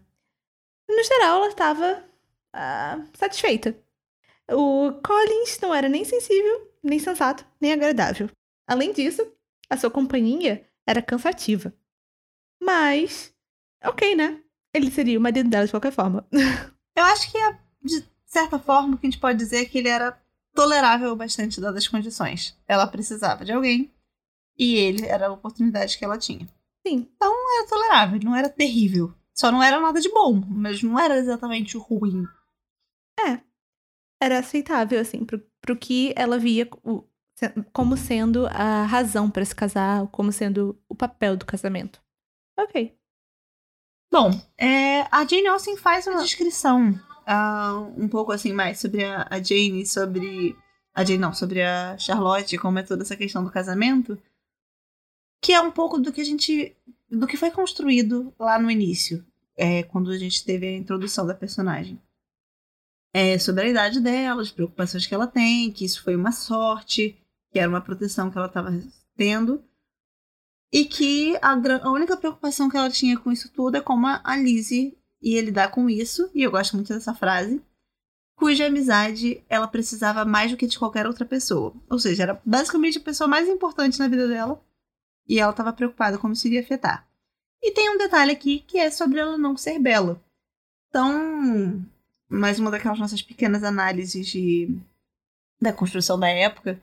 No 0.89 1.03
geral, 1.03 1.39
ela 1.39 1.49
estava 1.49 2.05
uh, 2.55 3.09
satisfeita. 3.15 3.77
O 4.51 4.93
Collins 5.05 5.59
não 5.61 5.75
era 5.75 5.89
nem 5.89 6.05
sensível, 6.05 6.71
nem 6.83 6.99
sensato, 6.99 7.45
nem 7.61 7.73
agradável. 7.73 8.31
Além 8.67 8.93
disso, 8.93 9.27
a 9.69 9.77
sua 9.77 9.91
companhia 9.91 10.67
era 10.87 11.03
cansativa. 11.03 11.73
Mas, 12.61 13.35
ok, 13.85 14.15
né? 14.15 14.41
Ele 14.75 14.91
seria 14.91 15.19
o 15.19 15.23
marido 15.23 15.49
dela 15.49 15.67
de 15.67 15.73
qualquer 15.73 15.93
forma. 15.93 16.27
Eu 16.97 17.05
acho 17.05 17.31
que, 17.31 17.39
de 17.83 18.07
certa 18.25 18.59
forma, 18.59 18.95
o 18.95 18.99
que 18.99 19.07
a 19.07 19.11
gente 19.11 19.21
pode 19.21 19.39
dizer 19.39 19.63
é 19.63 19.65
que 19.65 19.79
ele 19.79 19.89
era 19.89 20.22
tolerável 20.55 21.15
bastante 21.17 21.61
dadas 21.61 21.85
as 21.85 21.89
condições. 21.89 22.57
Ela 22.67 22.87
precisava 22.87 23.45
de 23.45 23.53
alguém 23.53 23.93
e 24.59 24.75
ele 24.75 25.07
era 25.07 25.27
a 25.27 25.33
oportunidade 25.33 25.99
que 25.99 26.05
ela 26.05 26.19
tinha. 26.19 26.47
Sim. 26.87 27.09
Então 27.15 27.33
era 27.59 27.69
tolerável, 27.69 28.21
não 28.23 28.35
era 28.35 28.49
terrível. 28.49 29.15
Só 29.35 29.51
não 29.51 29.63
era 29.63 29.81
nada 29.81 30.01
de 30.01 30.11
bom, 30.11 30.35
mas 30.35 30.83
não 30.83 30.99
era 30.99 31.17
exatamente 31.19 31.77
ruim. 31.77 32.27
É. 33.19 33.41
Era 34.21 34.39
aceitável, 34.39 35.01
assim, 35.01 35.25
pro, 35.25 35.43
pro 35.61 35.77
que 35.77 36.13
ela 36.17 36.39
via 36.39 36.69
o, 36.85 37.05
como 37.73 37.97
sendo 37.97 38.47
a 38.47 38.85
razão 38.85 39.31
para 39.31 39.45
se 39.45 39.55
casar, 39.55 40.07
como 40.09 40.31
sendo 40.31 40.81
o 40.89 40.95
papel 40.95 41.37
do 41.37 41.47
casamento. 41.47 42.01
Ok. 42.59 42.97
Bom, 44.13 44.31
é, 44.59 45.03
a 45.11 45.25
Jane 45.25 45.47
Austen 45.47 45.77
faz 45.77 46.07
uma 46.07 46.23
descrição 46.23 46.93
uh, 47.29 48.03
um 48.03 48.09
pouco 48.09 48.33
assim 48.33 48.53
mais 48.53 48.79
sobre 48.79 49.05
a, 49.05 49.27
a 49.31 49.43
Jane, 49.43 49.87
sobre. 49.87 50.57
A 50.95 51.05
Jane 51.05 51.19
não, 51.19 51.33
sobre 51.33 51.63
a 51.63 51.97
Charlotte, 51.99 52.59
como 52.59 52.79
é 52.79 52.83
toda 52.83 53.03
essa 53.03 53.17
questão 53.17 53.43
do 53.45 53.51
casamento. 53.51 54.21
Que 55.41 55.53
é 55.53 55.61
um 55.61 55.71
pouco 55.71 55.99
do 55.99 56.13
que 56.13 56.21
a 56.21 56.25
gente. 56.25 56.77
do 57.11 57.27
que 57.27 57.37
foi 57.37 57.51
construído 57.51 58.33
lá 58.39 58.59
no 58.59 58.71
início. 58.71 59.25
É, 59.57 59.83
quando 59.83 60.11
a 60.11 60.19
gente 60.19 60.45
teve 60.45 60.67
a 60.67 60.77
introdução 60.77 61.27
da 61.27 61.35
personagem. 61.35 62.01
É, 63.15 63.39
sobre 63.39 63.65
a 63.65 63.69
idade 63.69 64.01
dela, 64.01 64.41
as 64.41 64.51
preocupações 64.51 65.07
que 65.07 65.15
ela 65.15 65.27
tem, 65.27 65.71
que 65.71 65.85
isso 65.85 66.03
foi 66.03 66.17
uma 66.17 66.33
sorte, 66.33 67.19
que 67.51 67.59
era 67.59 67.69
uma 67.69 67.81
proteção 67.81 68.31
que 68.31 68.39
ela 68.39 68.47
estava 68.47 68.71
tendo. 69.15 69.63
E 70.73 70.87
que 70.87 71.37
a, 71.43 71.53
a, 71.53 71.91
única 71.91 72.17
preocupação 72.17 72.71
que 72.71 72.77
ela 72.79 72.89
tinha 72.89 73.19
com 73.19 73.31
isso 73.31 73.53
tudo 73.53 73.77
é 73.77 73.81
como 73.83 74.07
a 74.07 74.37
Lizzie 74.37 74.97
ia 75.23 75.41
lidar 75.41 75.71
com 75.71 75.89
isso, 75.89 76.31
e 76.35 76.43
eu 76.43 76.51
gosto 76.51 76.75
muito 76.75 76.93
dessa 76.93 77.15
frase, 77.15 77.63
cuja 78.35 78.67
amizade 78.67 79.43
ela 79.49 79.69
precisava 79.69 80.25
mais 80.25 80.51
do 80.51 80.57
que 80.57 80.67
de 80.67 80.79
qualquer 80.79 81.07
outra 81.07 81.25
pessoa. 81.25 81.73
Ou 81.89 81.99
seja, 81.99 82.25
era 82.25 82.43
basicamente 82.45 82.99
a 82.99 83.03
pessoa 83.03 83.29
mais 83.29 83.49
importante 83.49 83.99
na 83.99 84.09
vida 84.09 84.27
dela, 84.27 84.63
e 85.29 85.39
ela 85.39 85.53
estava 85.53 85.73
preocupada 85.73 86.19
como 86.19 86.33
isso 86.33 86.47
iria 86.47 86.61
afetar. 86.61 87.07
E 87.63 87.71
tem 87.71 87.89
um 87.91 87.99
detalhe 87.99 88.33
aqui 88.33 88.61
que 88.61 88.79
é 88.79 88.91
sobre 88.91 89.21
ela 89.21 89.39
não 89.39 89.57
ser 89.57 89.79
bela. 89.79 90.21
Então, 90.89 91.87
mais 92.29 92.59
uma 92.59 92.71
daquelas 92.71 92.99
nossas 92.99 93.23
pequenas 93.23 93.63
análises 93.63 94.27
de, 94.27 94.77
da 95.61 95.73
construção 95.73 96.19
da 96.19 96.29
época. 96.29 96.83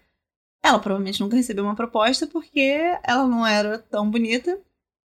Ela 0.64 0.80
provavelmente 0.80 1.20
nunca 1.20 1.36
recebeu 1.36 1.64
uma 1.64 1.76
proposta 1.76 2.28
porque 2.28 2.98
ela 3.04 3.28
não 3.28 3.46
era 3.46 3.80
tão 3.80 4.10
bonita 4.10 4.60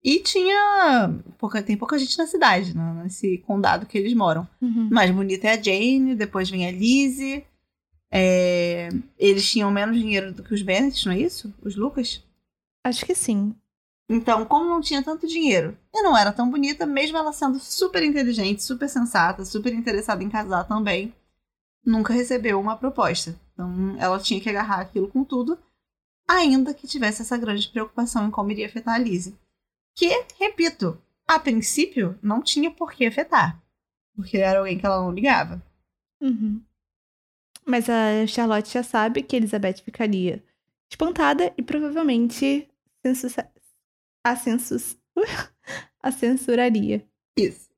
e 0.03 0.19
tinha. 0.19 1.13
Pouca, 1.37 1.61
tem 1.61 1.77
pouca 1.77 1.97
gente 1.97 2.17
na 2.17 2.27
cidade, 2.27 2.75
né, 2.75 3.01
nesse 3.03 3.39
condado 3.39 3.85
que 3.85 3.97
eles 3.97 4.13
moram. 4.13 4.47
Uhum. 4.61 4.89
Mais 4.91 5.11
bonita 5.11 5.47
é 5.47 5.53
a 5.53 5.61
Jane, 5.61 6.15
depois 6.15 6.49
vem 6.49 6.67
a 6.67 6.71
Lizzie. 6.71 7.45
É, 8.11 8.89
eles 9.17 9.49
tinham 9.49 9.69
menos 9.69 9.97
dinheiro 9.97 10.33
do 10.33 10.41
que 10.43 10.53
os 10.53 10.61
Bennett, 10.61 11.05
não 11.05 11.13
é 11.13 11.19
isso? 11.19 11.53
Os 11.61 11.75
Lucas? 11.75 12.23
Acho 12.83 13.05
que 13.05 13.13
sim. 13.13 13.53
Então, 14.09 14.43
como 14.45 14.65
não 14.65 14.81
tinha 14.81 15.03
tanto 15.03 15.27
dinheiro 15.27 15.77
e 15.93 16.01
não 16.01 16.17
era 16.17 16.31
tão 16.31 16.49
bonita, 16.49 16.85
mesmo 16.85 17.17
ela 17.17 17.31
sendo 17.31 17.59
super 17.59 18.01
inteligente, 18.01 18.63
super 18.63 18.89
sensata, 18.89 19.45
super 19.45 19.71
interessada 19.71 20.23
em 20.23 20.29
casar 20.29 20.63
também, 20.63 21.13
nunca 21.85 22.11
recebeu 22.11 22.59
uma 22.59 22.75
proposta. 22.75 23.39
Então, 23.53 23.95
ela 23.99 24.17
tinha 24.17 24.41
que 24.41 24.49
agarrar 24.49 24.79
aquilo 24.81 25.07
com 25.07 25.23
tudo, 25.23 25.59
ainda 26.27 26.73
que 26.73 26.87
tivesse 26.87 27.21
essa 27.21 27.37
grande 27.37 27.67
preocupação 27.69 28.27
em 28.27 28.31
como 28.31 28.49
iria 28.49 28.65
afetar 28.65 28.95
a 28.95 28.97
Lizzie. 28.97 29.37
Que, 29.95 30.07
repito, 30.39 31.01
a 31.27 31.37
princípio 31.37 32.17
não 32.21 32.41
tinha 32.41 32.71
por 32.71 32.91
que 32.91 33.05
afetar. 33.05 33.61
Porque 34.15 34.37
era 34.37 34.59
alguém 34.59 34.77
que 34.77 34.85
ela 34.85 35.01
não 35.01 35.11
ligava. 35.11 35.63
Uhum. 36.21 36.61
Mas 37.65 37.87
a 37.89 38.25
Charlotte 38.25 38.73
já 38.73 38.81
sabe 38.81 39.21
que 39.21 39.35
Elizabeth 39.35 39.83
ficaria 39.83 40.43
espantada 40.89 41.53
e 41.55 41.61
provavelmente 41.61 42.67
a, 44.23 44.35
census... 44.35 44.97
a 46.01 46.11
censuraria. 46.11 47.05
Isso. 47.37 47.69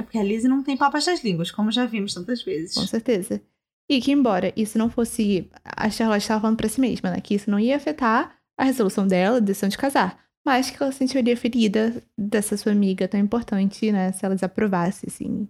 É 0.00 0.02
porque 0.02 0.18
a 0.18 0.22
Lizzie 0.22 0.48
não 0.48 0.62
tem 0.62 0.76
papas 0.76 1.04
das 1.04 1.22
línguas, 1.22 1.50
como 1.50 1.70
já 1.70 1.84
vimos 1.84 2.14
tantas 2.14 2.42
vezes. 2.42 2.74
Com 2.74 2.86
certeza. 2.86 3.42
E 3.88 4.00
que, 4.00 4.12
embora 4.12 4.52
isso 4.56 4.78
não 4.78 4.88
fosse. 4.88 5.50
A 5.62 5.90
Charlotte 5.90 6.22
estava 6.22 6.40
falando 6.40 6.56
pra 6.56 6.68
si 6.68 6.80
mesma, 6.80 7.10
né? 7.10 7.20
Que 7.20 7.34
isso 7.34 7.50
não 7.50 7.60
ia 7.60 7.76
afetar 7.76 8.34
a 8.56 8.64
resolução 8.64 9.06
dela, 9.06 9.36
a 9.36 9.40
decisão 9.40 9.68
de 9.68 9.76
casar 9.76 10.24
mas 10.44 10.70
que 10.70 10.82
ela 10.82 10.92
se 10.92 10.98
sentiria 10.98 11.36
ferida 11.36 12.02
dessa 12.18 12.56
sua 12.56 12.72
amiga 12.72 13.08
tão 13.08 13.18
importante, 13.18 13.90
né? 13.90 14.12
Se 14.12 14.24
ela 14.24 14.34
desaprovasse, 14.34 15.06
assim, 15.08 15.48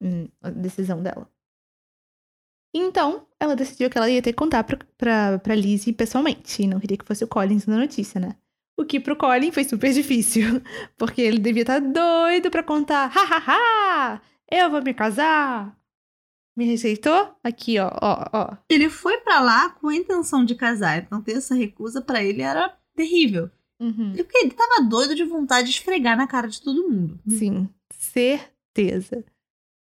hum, 0.00 0.28
a 0.40 0.50
decisão 0.50 1.02
dela. 1.02 1.28
Então, 2.74 3.26
ela 3.40 3.56
decidiu 3.56 3.90
que 3.90 3.98
ela 3.98 4.10
ia 4.10 4.22
ter 4.22 4.32
que 4.32 4.38
contar 4.38 4.62
pra, 4.62 4.78
pra, 4.96 5.38
pra 5.38 5.54
Lizzie 5.54 5.92
pessoalmente, 5.92 6.62
e 6.62 6.66
não 6.66 6.78
queria 6.78 6.96
que 6.96 7.04
fosse 7.04 7.24
o 7.24 7.28
Collins 7.28 7.66
na 7.66 7.76
notícia, 7.76 8.20
né? 8.20 8.36
O 8.78 8.84
que 8.84 9.00
pro 9.00 9.16
Colin 9.16 9.50
foi 9.50 9.64
super 9.64 9.92
difícil, 9.92 10.62
porque 10.96 11.20
ele 11.20 11.38
devia 11.38 11.62
estar 11.62 11.80
tá 11.80 11.88
doido 11.88 12.50
pra 12.50 12.62
contar, 12.62 13.10
ha, 13.12 14.20
eu 14.50 14.70
vou 14.70 14.82
me 14.82 14.94
casar. 14.94 15.76
Me 16.56 16.64
receitou? 16.64 17.34
Aqui, 17.42 17.78
ó, 17.78 17.90
ó, 18.00 18.24
ó. 18.32 18.56
Ele 18.68 18.90
foi 18.90 19.18
para 19.18 19.40
lá 19.40 19.70
com 19.70 19.88
a 19.88 19.94
intenção 19.94 20.44
de 20.44 20.54
casar, 20.54 20.98
então 20.98 21.22
ter 21.22 21.32
essa 21.32 21.54
recusa 21.54 22.02
para 22.02 22.22
ele 22.22 22.42
era 22.42 22.76
terrível. 22.94 23.50
Uhum. 23.80 24.14
Porque 24.16 24.38
ele 24.38 24.50
tava 24.50 24.82
doido 24.88 25.14
de 25.14 25.24
vontade 25.24 25.68
de 25.68 25.74
esfregar 25.74 26.16
na 26.16 26.26
cara 26.26 26.48
de 26.48 26.60
todo 26.60 26.88
mundo. 26.88 27.18
Sim, 27.28 27.68
certeza. 27.96 29.24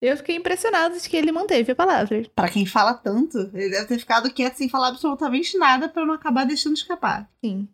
Eu 0.02 0.18
fiquei 0.18 0.36
impressionado 0.36 1.00
de 1.00 1.08
que 1.08 1.16
ele 1.16 1.32
manteve 1.32 1.72
a 1.72 1.76
palavra. 1.76 2.24
Pra 2.36 2.50
quem 2.50 2.66
fala 2.66 2.94
tanto, 2.94 3.38
ele 3.54 3.70
deve 3.70 3.86
ter 3.86 4.00
ficado 4.00 4.34
quieto 4.34 4.56
sem 4.56 4.68
falar 4.68 4.88
absolutamente 4.88 5.58
nada 5.58 5.88
pra 5.88 6.06
não 6.06 6.14
acabar 6.16 6.44
deixando 6.44 6.76
escapar. 6.76 7.30
Sim. 7.44 7.68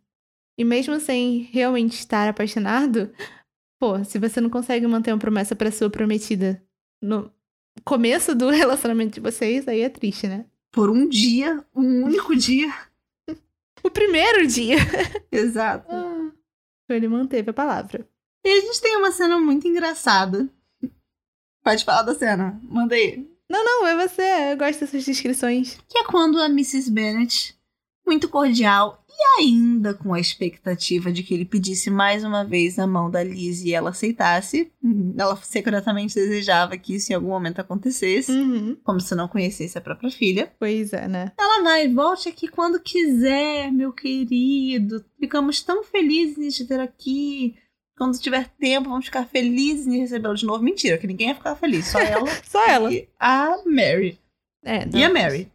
E 0.59 0.65
mesmo 0.65 0.99
sem 0.99 1.49
realmente 1.53 1.93
estar 1.93 2.27
apaixonado, 2.27 3.11
pô, 3.79 4.03
se 4.03 4.19
você 4.19 4.41
não 4.41 4.49
consegue 4.49 4.85
manter 4.87 5.13
uma 5.13 5.19
promessa 5.19 5.55
pra 5.55 5.71
sua 5.71 5.89
prometida 5.89 6.61
no 7.01 7.31
começo 7.85 8.35
do 8.35 8.49
relacionamento 8.51 9.13
de 9.13 9.21
vocês, 9.21 9.65
aí 9.67 9.81
é 9.81 9.89
triste, 9.89 10.27
né? 10.27 10.45
Por 10.71 10.89
um 10.89 11.07
dia, 11.07 11.63
um 11.73 12.03
único 12.03 12.35
dia. 12.35 12.67
O 13.83 13.91
primeiro 13.91 14.45
dia. 14.47 14.75
Exato. 15.31 15.87
Ah, 16.89 16.95
ele 16.95 17.07
manteve 17.07 17.49
a 17.49 17.53
palavra. 17.53 18.07
E 18.45 18.49
a 18.49 18.61
gente 18.61 18.81
tem 18.81 18.95
uma 18.95 19.11
cena 19.11 19.39
muito 19.39 19.67
engraçada. 19.67 20.49
Pode 21.63 21.83
falar 21.83 22.03
da 22.03 22.15
cena. 22.15 22.59
Manda 22.63 22.95
aí. 22.95 23.27
Não, 23.49 23.63
não, 23.63 23.87
é 23.87 24.07
você. 24.07 24.51
Eu 24.51 24.57
gosto 24.57 24.79
dessas 24.79 25.03
descrições. 25.03 25.77
Que 25.89 25.99
é 25.99 26.03
quando 26.05 26.39
a 26.39 26.45
Mrs. 26.45 26.91
Bennet, 26.91 27.56
muito 28.07 28.29
cordial 28.29 29.03
e 29.09 29.41
ainda 29.41 29.93
com 29.93 30.13
a 30.13 30.19
expectativa 30.19 31.11
de 31.11 31.21
que 31.23 31.33
ele 31.33 31.43
pedisse 31.45 31.89
mais 31.89 32.23
uma 32.23 32.43
vez 32.45 32.79
a 32.79 32.87
mão 32.87 33.11
da 33.11 33.21
Liz 33.23 33.63
e 33.63 33.73
ela 33.73 33.89
aceitasse. 33.89 34.71
Ela 35.17 35.35
secretamente 35.37 36.15
desejava 36.15 36.77
que 36.77 36.95
isso 36.95 37.11
em 37.11 37.15
algum 37.15 37.29
momento 37.29 37.59
acontecesse. 37.59 38.31
Uhum. 38.31 38.77
Como 38.83 38.99
se 39.01 39.13
não 39.13 39.27
conhecesse 39.27 39.77
a 39.77 39.81
própria 39.81 40.09
filha. 40.09 40.51
Pois 40.59 40.93
é, 40.93 41.07
né? 41.07 41.31
Ela 41.37 41.63
vai, 41.63 41.87
volte 41.93 42.29
aqui 42.29 42.47
quando 42.47 42.79
quiser, 42.79 43.71
meu 43.71 43.91
querido. 43.91 45.03
Ficamos 45.19 45.61
tão 45.61 45.83
felizes 45.83 46.55
de 46.55 46.65
ter 46.65 46.79
aqui. 46.79 47.55
Quando 47.97 48.17
tiver 48.19 48.47
tempo, 48.59 48.89
vamos 48.89 49.05
ficar 49.05 49.25
felizes 49.25 49.87
em 49.87 49.99
recebê-lo 49.99 50.35
de 50.35 50.45
novo. 50.45 50.63
Mentira, 50.63 50.97
que 50.97 51.07
ninguém 51.07 51.29
ia 51.29 51.35
ficar 51.35 51.55
feliz. 51.55 51.87
Só 51.87 51.99
ela 51.99 52.27
Só 52.47 52.65
ela. 52.67 52.93
e 52.93 53.09
a 53.19 53.57
Mary. 53.65 54.19
É, 54.63 54.87
E 54.93 55.03
a 55.03 55.09
não. 55.09 55.19
Mary. 55.19 55.51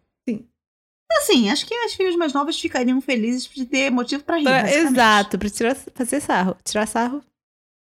Sim. 1.21 1.33
Assim, 1.33 1.51
acho 1.51 1.67
que 1.67 1.75
as 1.75 1.95
filhas 1.95 2.17
mais 2.17 2.33
novas 2.33 2.59
ficariam 2.59 3.01
felizes 3.01 3.45
de 3.49 3.65
ter 3.67 3.91
motivo 3.91 4.25
pra 4.25 4.39
rir. 4.39 4.45
Pra- 4.45 4.71
exato, 4.73 5.39
pra 5.39 5.49
tirar, 5.51 5.75
fazer 5.95 6.21
sarro. 6.21 6.57
Tirar 6.65 6.87
sarro. 6.87 7.23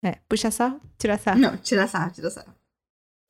É, 0.04 0.18
puxar 0.28 0.50
sarro, 0.50 0.80
tirar 0.98 1.18
sarro. 1.18 1.38
Não, 1.38 1.56
tira 1.56 1.86
sarro, 1.86 2.12
tira 2.12 2.30
sarro. 2.30 2.54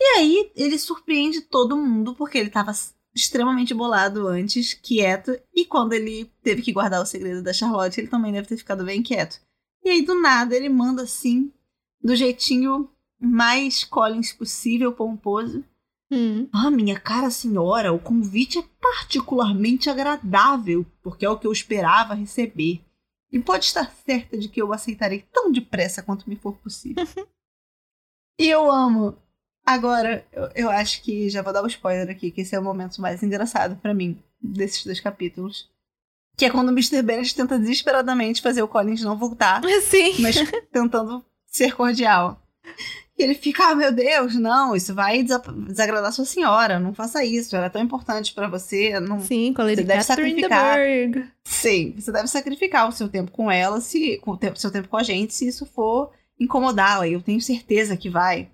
E 0.00 0.05
aí, 0.16 0.50
ele 0.57 0.78
surpreende 0.78 1.42
todo 1.42 1.76
mundo, 1.76 2.14
porque 2.14 2.38
ele 2.38 2.50
tava 2.50 2.72
extremamente 3.14 3.74
bolado 3.74 4.26
antes, 4.26 4.72
quieto, 4.74 5.38
e 5.55 5.64
quando 5.66 5.92
ele 5.92 6.33
teve 6.42 6.62
que 6.62 6.72
guardar 6.72 7.02
o 7.02 7.07
segredo 7.07 7.42
da 7.42 7.52
Charlotte, 7.52 7.98
ele 7.98 8.09
também 8.09 8.33
deve 8.33 8.48
ter 8.48 8.57
ficado 8.57 8.85
bem 8.85 9.02
quieto. 9.02 9.38
E 9.85 9.90
aí, 9.90 10.02
do 10.02 10.20
nada, 10.20 10.57
ele 10.57 10.68
manda 10.68 11.02
assim, 11.02 11.52
do 12.02 12.16
jeitinho 12.16 12.90
mais 13.20 13.85
Collins 13.85 14.33
possível, 14.33 14.92
pomposo. 14.92 15.62
Hum. 16.12 16.46
Ah, 16.53 16.70
minha 16.70 17.01
cara 17.01 17.31
senhora, 17.31 17.90
o 17.90 17.98
convite 17.98 18.59
é 18.59 18.64
particularmente 18.79 19.88
agradável, 19.88 20.85
porque 21.03 21.25
é 21.25 21.31
o 21.31 21.38
que 21.38 21.46
eu 21.46 21.53
esperava 21.53 22.12
receber. 22.12 22.85
E 23.33 23.38
pode 23.38 23.64
estar 23.64 23.90
certa 24.05 24.37
de 24.37 24.46
que 24.46 24.61
eu 24.61 24.75
aceitarei 24.75 25.25
tão 25.33 25.51
depressa 25.51 26.03
quanto 26.03 26.29
me 26.29 26.37
for 26.37 26.55
possível. 26.59 27.03
e 28.38 28.46
eu 28.46 28.70
amo. 28.70 29.16
Agora, 29.64 30.27
eu, 30.33 30.51
eu 30.55 30.70
acho 30.70 31.03
que 31.03 31.31
já 31.31 31.40
vou 31.40 31.51
dar 31.51 31.64
um 31.64 31.66
spoiler 31.66 32.11
aqui, 32.11 32.31
que 32.31 32.42
esse 32.42 32.55
é 32.55 32.61
o 32.61 32.62
momento 32.62 33.01
mais 33.01 33.22
engraçado 33.22 33.77
pra 33.77 33.94
mim 33.94 34.22
desses 34.38 34.85
dois 34.85 35.01
capítulos. 35.01 35.70
Que 36.37 36.44
é 36.44 36.51
quando 36.51 36.68
o 36.68 36.72
Mr. 36.72 37.01
Bennet 37.01 37.35
tenta 37.35 37.59
desesperadamente 37.59 38.42
fazer 38.42 38.62
o 38.62 38.68
Collins 38.68 39.01
não 39.03 39.16
voltar 39.16 39.62
Sim. 39.83 40.20
mas 40.20 40.37
tentando 40.70 41.25
ser 41.46 41.75
cordial. 41.75 42.42
E 43.18 43.22
ele 43.22 43.35
fica, 43.35 43.68
ah, 43.68 43.75
meu 43.75 43.92
Deus, 43.92 44.35
não, 44.37 44.75
isso 44.75 44.94
vai 44.94 45.22
desa- 45.22 45.42
desagradar 45.68 46.12
sua 46.12 46.25
senhora, 46.25 46.79
não 46.81 46.94
faça 46.94 47.22
isso, 47.22 47.55
ela 47.55 47.66
é 47.66 47.70
tão 47.70 47.83
importante 47.83 48.33
pra 48.33 48.48
você, 48.48 48.98
não... 49.01 49.20
Sim, 49.20 49.53
com 49.53 49.61
a 49.61 49.64
Lady 49.66 49.83
Você 49.83 49.87
deve 49.87 50.03
sacrificar. 50.03 50.79
Sim, 51.44 51.94
você 51.98 52.11
deve 52.11 52.29
sacrificar 52.29 52.88
o 52.88 52.92
seu 52.92 53.09
tempo 53.11 53.31
com 53.31 53.51
ela, 53.51 53.83
se 53.83 54.16
com 54.18 54.31
o 54.31 54.37
tempo, 54.37 54.59
seu 54.59 54.70
tempo 54.70 54.88
com 54.88 54.96
a 54.96 55.03
gente, 55.03 55.35
se 55.35 55.46
isso 55.46 55.66
for 55.66 56.11
incomodá-la, 56.40 57.07
e 57.07 57.12
eu 57.12 57.20
tenho 57.20 57.40
certeza 57.40 57.96
que 57.98 58.09
vai. 58.09 58.48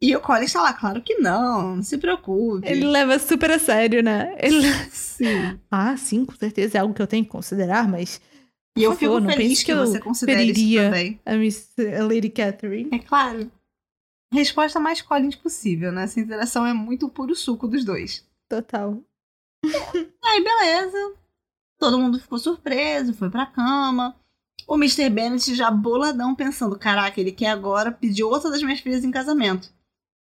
E 0.00 0.14
o 0.14 0.20
Colin 0.20 0.44
está 0.44 0.62
lá, 0.62 0.72
claro 0.72 1.02
que 1.02 1.16
não, 1.16 1.76
não 1.76 1.82
se 1.82 1.98
preocupe. 1.98 2.68
Ele 2.68 2.86
leva 2.86 3.18
super 3.18 3.50
a 3.50 3.58
sério, 3.58 4.02
né? 4.02 4.36
Ele... 4.38 4.62
Sim. 4.90 5.58
Ah, 5.70 5.96
sim, 5.96 6.24
com 6.24 6.36
certeza 6.36 6.78
é 6.78 6.80
algo 6.80 6.94
que 6.94 7.02
eu 7.02 7.06
tenho 7.06 7.24
que 7.24 7.30
considerar, 7.30 7.88
mas 7.88 8.20
E 8.76 8.82
eu 8.82 8.96
fico 8.96 9.14
favor, 9.14 9.32
feliz 9.32 9.60
que, 9.60 9.66
que 9.66 9.74
você 9.74 10.00
considere 10.00 10.50
isso 10.50 10.82
também. 10.82 11.20
a, 11.24 11.34
Miss, 11.36 11.72
a 11.78 12.02
Lady 12.02 12.28
Catherine. 12.28 12.90
É 12.92 12.98
claro. 12.98 13.50
Resposta 14.32 14.80
mais 14.80 15.00
Collins 15.00 15.36
possível, 15.36 15.92
né? 15.92 16.04
Essa 16.04 16.18
interação 16.18 16.66
é 16.66 16.72
muito 16.72 17.08
puro 17.08 17.36
suco 17.36 17.68
dos 17.68 17.84
dois. 17.84 18.26
Total. 18.48 19.00
Aí, 20.24 20.42
beleza. 20.42 21.14
Todo 21.78 21.98
mundo 21.98 22.18
ficou 22.18 22.38
surpreso, 22.38 23.14
foi 23.14 23.30
pra 23.30 23.46
cama. 23.46 24.16
O 24.66 24.74
Mr. 24.76 25.08
Bennet 25.08 25.54
já 25.54 25.70
boladão 25.70 26.34
pensando: 26.34 26.76
caraca, 26.78 27.20
ele 27.20 27.30
quer 27.30 27.50
agora 27.50 27.92
pedir 27.92 28.24
outra 28.24 28.50
das 28.50 28.62
minhas 28.62 28.80
filhas 28.80 29.04
em 29.04 29.10
casamento. 29.10 29.72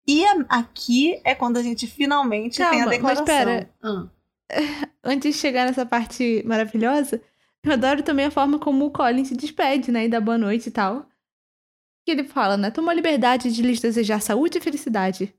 E 0.05 0.25
aqui 0.49 1.21
é 1.23 1.33
quando 1.33 1.57
a 1.57 1.63
gente 1.63 1.87
finalmente 1.87 2.57
tem 2.57 2.65
a 2.65 2.69
Calma, 2.69 2.85
mas 2.85 2.93
declaração. 2.95 3.25
pera. 3.25 3.69
Ah. 3.81 4.07
Antes 5.03 5.33
de 5.33 5.39
chegar 5.39 5.65
nessa 5.65 5.85
parte 5.85 6.43
maravilhosa, 6.45 7.21
eu 7.63 7.71
adoro 7.71 8.03
também 8.03 8.25
a 8.25 8.31
forma 8.31 8.59
como 8.59 8.85
o 8.85 8.91
Colin 8.91 9.25
se 9.25 9.35
despede, 9.35 9.91
né? 9.91 10.05
E 10.05 10.09
dá 10.09 10.19
boa 10.19 10.37
noite 10.37 10.67
e 10.67 10.71
tal. 10.71 11.07
Que 12.05 12.11
ele 12.11 12.25
fala, 12.25 12.57
né? 12.57 12.69
Tomo 12.69 12.89
a 12.89 12.93
liberdade 12.93 13.53
de 13.53 13.61
lhes 13.61 13.79
desejar 13.79 14.21
saúde 14.21 14.57
e 14.57 14.61
felicidade. 14.61 15.33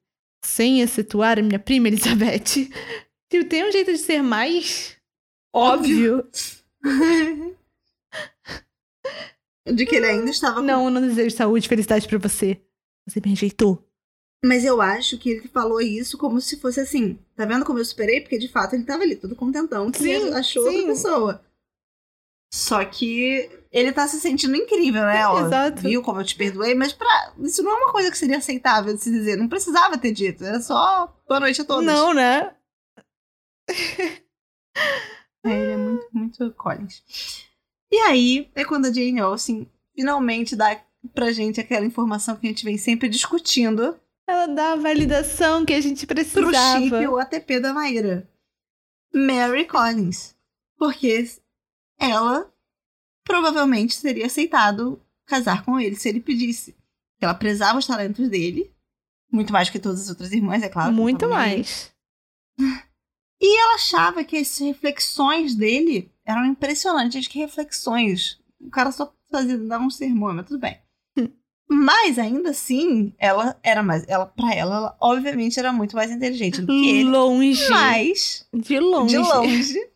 Sem 0.44 0.80
excetuar 0.80 1.38
a 1.38 1.42
minha 1.42 1.58
prima 1.58 1.88
Elizabeth. 1.88 2.70
Se 3.30 3.44
tem 3.44 3.68
um 3.68 3.72
jeito 3.72 3.92
de 3.92 3.98
ser 3.98 4.22
mais 4.22 4.96
óbvio. 5.54 6.26
De 9.66 9.86
que 9.86 9.96
ele 9.96 10.06
ainda 10.06 10.30
estava 10.30 10.56
com 10.56 10.62
Não, 10.62 10.84
eu 10.84 10.90
não 10.90 11.00
desejo 11.00 11.34
saúde 11.34 11.66
e 11.66 11.68
felicidade 11.68 12.06
pra 12.06 12.18
você. 12.18 12.60
Você 13.06 13.20
me 13.20 13.30
rejeitou. 13.30 13.82
Mas 14.44 14.64
eu 14.64 14.80
acho 14.80 15.18
que 15.18 15.30
ele 15.30 15.48
falou 15.48 15.80
isso 15.80 16.18
como 16.18 16.40
se 16.40 16.58
fosse 16.60 16.80
assim. 16.80 17.18
Tá 17.34 17.46
vendo 17.46 17.64
como 17.64 17.78
eu 17.78 17.84
superei? 17.84 18.20
Porque 18.20 18.38
de 18.38 18.48
fato 18.48 18.74
ele 18.74 18.84
tava 18.84 19.02
ali, 19.02 19.16
todo 19.16 19.34
contentão, 19.34 19.90
que 19.90 19.98
Sim, 19.98 20.32
achou 20.34 20.62
sim. 20.64 20.76
outra 20.76 20.86
pessoa. 20.92 21.44
Só 22.54 22.84
que 22.84 23.50
ele 23.72 23.92
tá 23.92 24.06
se 24.06 24.20
sentindo 24.20 24.54
incrível, 24.54 25.02
né? 25.02 25.26
Ó, 25.26 25.44
Exato. 25.44 25.82
Viu 25.82 26.00
como 26.04 26.20
eu 26.20 26.24
te 26.24 26.36
perdoei? 26.36 26.72
Mas 26.72 26.92
pra... 26.92 27.32
isso 27.40 27.64
não 27.64 27.72
é 27.72 27.74
uma 27.74 27.92
coisa 27.92 28.12
que 28.12 28.16
seria 28.16 28.38
aceitável 28.38 28.94
de 28.94 29.02
se 29.02 29.10
dizer. 29.10 29.36
Não 29.36 29.48
precisava 29.48 29.98
ter 29.98 30.12
dito. 30.12 30.44
Era 30.44 30.60
só 30.60 31.12
boa 31.26 31.40
noite 31.40 31.60
a 31.62 31.64
todos. 31.64 31.84
Não, 31.84 32.14
né? 32.14 32.54
É, 35.44 35.50
ele 35.50 35.72
é 35.72 35.76
muito, 35.76 36.08
muito 36.12 36.52
Collins. 36.52 37.02
E 37.90 37.96
aí 37.96 38.48
é 38.54 38.64
quando 38.64 38.86
a 38.86 38.92
Jane 38.92 39.18
Austen 39.18 39.68
finalmente 39.92 40.54
dá 40.54 40.80
pra 41.12 41.32
gente 41.32 41.60
aquela 41.60 41.84
informação 41.84 42.36
que 42.36 42.46
a 42.46 42.50
gente 42.50 42.64
vem 42.64 42.78
sempre 42.78 43.08
discutindo 43.08 44.00
Ela 44.28 44.46
dá 44.46 44.72
a 44.72 44.76
validação 44.76 45.64
que 45.64 45.74
a 45.74 45.80
gente 45.80 46.06
pro 46.06 46.14
precisava. 46.14 46.80
chip 46.80 47.06
ou 47.08 47.18
ATP 47.18 47.58
da 47.58 47.74
Maíra. 47.74 48.28
Mary 49.12 49.66
Collins. 49.66 50.36
Porque 50.78 51.28
ela 51.98 52.50
provavelmente 53.24 54.00
teria 54.00 54.26
aceitado 54.26 55.00
casar 55.26 55.64
com 55.64 55.78
ele 55.80 55.96
se 55.96 56.08
ele 56.08 56.20
pedisse. 56.20 56.76
Ela 57.20 57.34
prezava 57.34 57.78
os 57.78 57.86
talentos 57.86 58.28
dele. 58.28 58.70
Muito 59.32 59.52
mais 59.52 59.70
que 59.70 59.78
todas 59.78 60.02
as 60.02 60.08
outras 60.10 60.32
irmãs, 60.32 60.62
é 60.62 60.68
claro. 60.68 60.92
Muito 60.92 61.28
mais. 61.28 61.92
E 63.42 63.60
ela 63.60 63.74
achava 63.74 64.24
que 64.24 64.38
as 64.38 64.56
reflexões 64.58 65.54
dele 65.54 66.10
eram 66.24 66.46
impressionantes. 66.46 67.28
Que 67.28 67.40
reflexões? 67.40 68.40
O 68.58 68.70
cara 68.70 68.90
só 68.90 69.12
fazia, 69.30 69.58
dava 69.58 69.84
um 69.84 69.90
sermão, 69.90 70.32
mas 70.32 70.46
tudo 70.46 70.60
bem. 70.60 70.80
Mas 71.68 72.18
ainda 72.18 72.50
assim, 72.50 73.12
ela 73.18 73.58
era 73.62 73.82
mais. 73.82 74.04
Ela, 74.08 74.24
pra 74.24 74.54
ela, 74.54 74.76
ela 74.76 74.96
obviamente 75.00 75.58
era 75.58 75.72
muito 75.74 75.94
mais 75.94 76.10
inteligente 76.10 76.60
do 76.62 76.68
que 76.68 76.88
ele. 76.88 77.04
Longe. 77.04 77.68
Mas, 77.68 78.48
De 78.54 78.78
longe. 78.78 79.14
de 79.14 79.18
longe. 79.18 79.90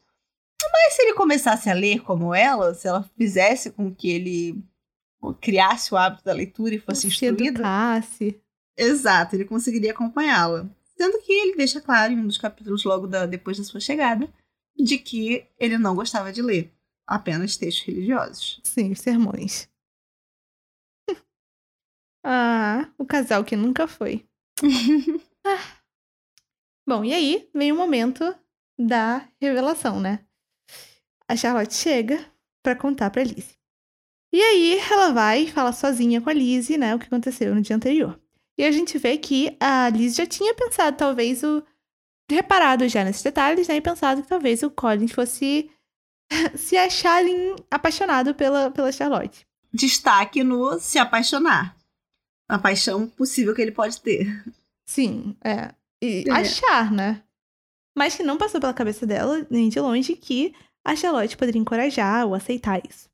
Mas 0.60 0.94
se 0.94 1.02
ele 1.02 1.14
começasse 1.14 1.70
a 1.70 1.74
ler 1.74 2.00
como 2.02 2.34
ela, 2.34 2.74
se 2.74 2.88
ela 2.88 3.02
fizesse 3.16 3.70
com 3.70 3.94
que 3.94 4.10
ele 4.10 4.62
criasse 5.40 5.92
o 5.92 5.96
hábito 5.96 6.24
da 6.24 6.32
leitura 6.32 6.74
e 6.74 6.78
fosse 6.78 7.02
Se 7.02 7.06
instruído, 7.08 7.42
educasse. 7.42 8.40
Exato, 8.76 9.34
ele 9.36 9.44
conseguiria 9.44 9.92
acompanhá-la. 9.92 10.68
Sendo 10.96 11.20
que 11.22 11.32
ele 11.32 11.56
deixa 11.56 11.80
claro 11.80 12.12
em 12.12 12.18
um 12.18 12.26
dos 12.26 12.38
capítulos 12.38 12.84
logo 12.84 13.06
da- 13.06 13.26
depois 13.26 13.56
da 13.58 13.64
sua 13.64 13.80
chegada 13.80 14.32
de 14.76 14.98
que 14.98 15.46
ele 15.58 15.78
não 15.78 15.94
gostava 15.94 16.32
de 16.32 16.42
ler 16.42 16.72
apenas 17.06 17.56
textos 17.56 17.84
religiosos. 17.86 18.60
Sim, 18.64 18.94
sermões. 18.94 19.68
ah, 22.24 22.88
o 22.98 23.04
casal 23.06 23.44
que 23.44 23.56
nunca 23.56 23.86
foi. 23.86 24.26
Ah. 25.46 25.78
Bom, 26.86 27.04
e 27.04 27.14
aí 27.14 27.48
vem 27.54 27.72
o 27.72 27.76
momento 27.76 28.34
da 28.78 29.26
revelação, 29.40 29.98
né? 30.00 30.26
A 31.28 31.36
Charlotte 31.36 31.74
chega 31.74 32.24
pra 32.62 32.74
contar 32.74 33.10
pra 33.10 33.22
Lizzie. 33.22 33.58
E 34.32 34.40
aí 34.40 34.78
ela 34.90 35.12
vai 35.12 35.42
e 35.42 35.52
fala 35.52 35.72
sozinha 35.72 36.20
com 36.20 36.28
a 36.28 36.32
Lizzie, 36.32 36.76
né, 36.76 36.94
o 36.94 36.98
que 36.98 37.06
aconteceu 37.06 37.54
no 37.54 37.62
dia 37.62 37.76
anterior. 37.76 38.18
E 38.58 38.64
a 38.64 38.72
gente 38.72 38.98
vê 38.98 39.16
que 39.16 39.56
a 39.60 39.88
Liz 39.88 40.16
já 40.16 40.26
tinha 40.26 40.52
pensado, 40.52 40.96
talvez, 40.96 41.44
o. 41.44 41.62
reparado 42.28 42.88
já 42.88 43.04
nesses 43.04 43.22
detalhes, 43.22 43.68
né? 43.68 43.76
E 43.76 43.80
pensado 43.80 44.20
que 44.20 44.28
talvez 44.28 44.64
o 44.64 44.70
Colin 44.70 45.06
fosse 45.06 45.70
se 46.56 46.76
achar 46.76 47.22
apaixonado 47.70 48.34
pela, 48.34 48.70
pela 48.72 48.90
Charlotte. 48.90 49.46
Destaque 49.72 50.42
no 50.42 50.80
se 50.80 50.98
apaixonar. 50.98 51.76
A 52.48 52.58
paixão 52.58 53.06
possível 53.06 53.54
que 53.54 53.62
ele 53.62 53.70
pode 53.70 54.00
ter. 54.00 54.26
Sim, 54.84 55.36
é. 55.44 55.72
E 56.02 56.24
é. 56.26 56.32
achar, 56.32 56.90
né? 56.90 57.22
Mas 57.96 58.16
que 58.16 58.22
não 58.22 58.38
passou 58.38 58.60
pela 58.60 58.74
cabeça 58.74 59.06
dela, 59.06 59.46
nem 59.50 59.68
de 59.68 59.78
longe, 59.78 60.16
que 60.16 60.54
a 60.88 60.96
Charlotte 60.96 61.36
poderia 61.36 61.60
encorajar 61.60 62.26
ou 62.26 62.34
aceitar 62.34 62.80
isso. 62.88 63.10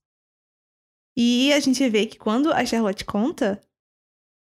E 1.16 1.52
a 1.52 1.58
gente 1.58 1.88
vê 1.88 2.06
que 2.06 2.18
quando 2.18 2.52
a 2.52 2.64
Charlotte 2.64 3.04
conta, 3.04 3.60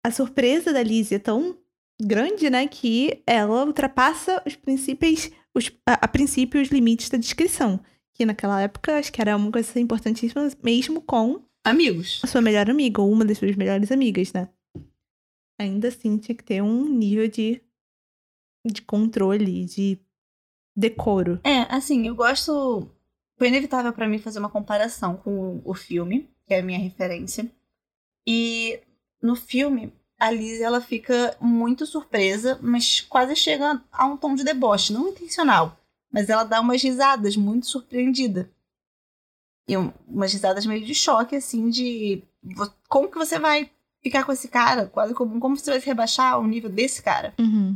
a 0.05 0.11
surpresa 0.11 0.73
da 0.73 0.83
Lizzie 0.83 1.15
é 1.15 1.19
tão 1.19 1.57
grande, 2.01 2.49
né, 2.49 2.67
que 2.67 3.21
ela 3.25 3.65
ultrapassa 3.65 4.41
os 4.45 4.55
princípios, 4.55 5.29
os, 5.55 5.71
a, 5.87 6.05
a 6.05 6.07
princípio, 6.07 6.61
os 6.61 6.69
limites 6.69 7.09
da 7.09 7.17
descrição. 7.17 7.79
Que 8.13 8.25
naquela 8.25 8.61
época 8.61 8.97
acho 8.97 9.11
que 9.11 9.21
era 9.21 9.37
uma 9.37 9.51
coisa 9.51 9.79
importantíssima, 9.79 10.49
mesmo 10.61 11.01
com 11.01 11.41
amigos. 11.65 12.19
A 12.23 12.27
sua 12.27 12.41
melhor 12.41 12.69
amiga, 12.69 13.01
ou 13.01 13.11
uma 13.11 13.23
das 13.23 13.37
suas 13.37 13.55
melhores 13.55 13.91
amigas, 13.91 14.33
né? 14.33 14.49
Ainda 15.59 15.87
assim 15.87 16.17
tinha 16.17 16.35
que 16.35 16.43
ter 16.43 16.61
um 16.61 16.89
nível 16.89 17.27
de, 17.29 17.61
de 18.65 18.81
controle, 18.81 19.65
de 19.65 19.99
decoro. 20.75 21.39
É, 21.43 21.61
assim, 21.73 22.07
eu 22.07 22.15
gosto. 22.15 22.89
Foi 23.41 23.47
inevitável 23.47 23.91
para 23.91 24.07
mim 24.07 24.19
fazer 24.19 24.37
uma 24.37 24.51
comparação 24.51 25.17
com 25.17 25.63
o 25.65 25.73
filme, 25.73 26.29
que 26.45 26.53
é 26.53 26.59
a 26.59 26.63
minha 26.63 26.77
referência. 26.77 27.51
E 28.23 28.79
no 29.19 29.35
filme, 29.35 29.91
a 30.19 30.29
Liz 30.29 30.61
ela 30.61 30.79
fica 30.79 31.35
muito 31.41 31.87
surpresa, 31.87 32.59
mas 32.61 33.01
quase 33.01 33.35
chega 33.35 33.83
a 33.91 34.05
um 34.05 34.15
tom 34.15 34.35
de 34.35 34.43
deboche, 34.43 34.93
não 34.93 35.07
intencional, 35.07 35.75
mas 36.11 36.29
ela 36.29 36.43
dá 36.43 36.61
umas 36.61 36.83
risadas 36.83 37.35
muito 37.35 37.65
surpreendida. 37.65 38.47
E 39.67 39.75
umas 39.75 40.31
risadas 40.31 40.67
meio 40.67 40.85
de 40.85 40.93
choque, 40.93 41.35
assim, 41.35 41.67
de 41.71 42.21
como 42.87 43.09
que 43.09 43.17
você 43.17 43.39
vai 43.39 43.71
ficar 44.03 44.23
com 44.23 44.31
esse 44.31 44.49
cara? 44.49 44.85
Quase 44.85 45.15
como, 45.15 45.39
como 45.39 45.57
você 45.57 45.71
vai 45.71 45.79
se 45.79 45.87
rebaixar 45.87 46.33
ao 46.33 46.45
nível 46.45 46.69
desse 46.69 47.01
cara? 47.01 47.33
Uhum. 47.39 47.75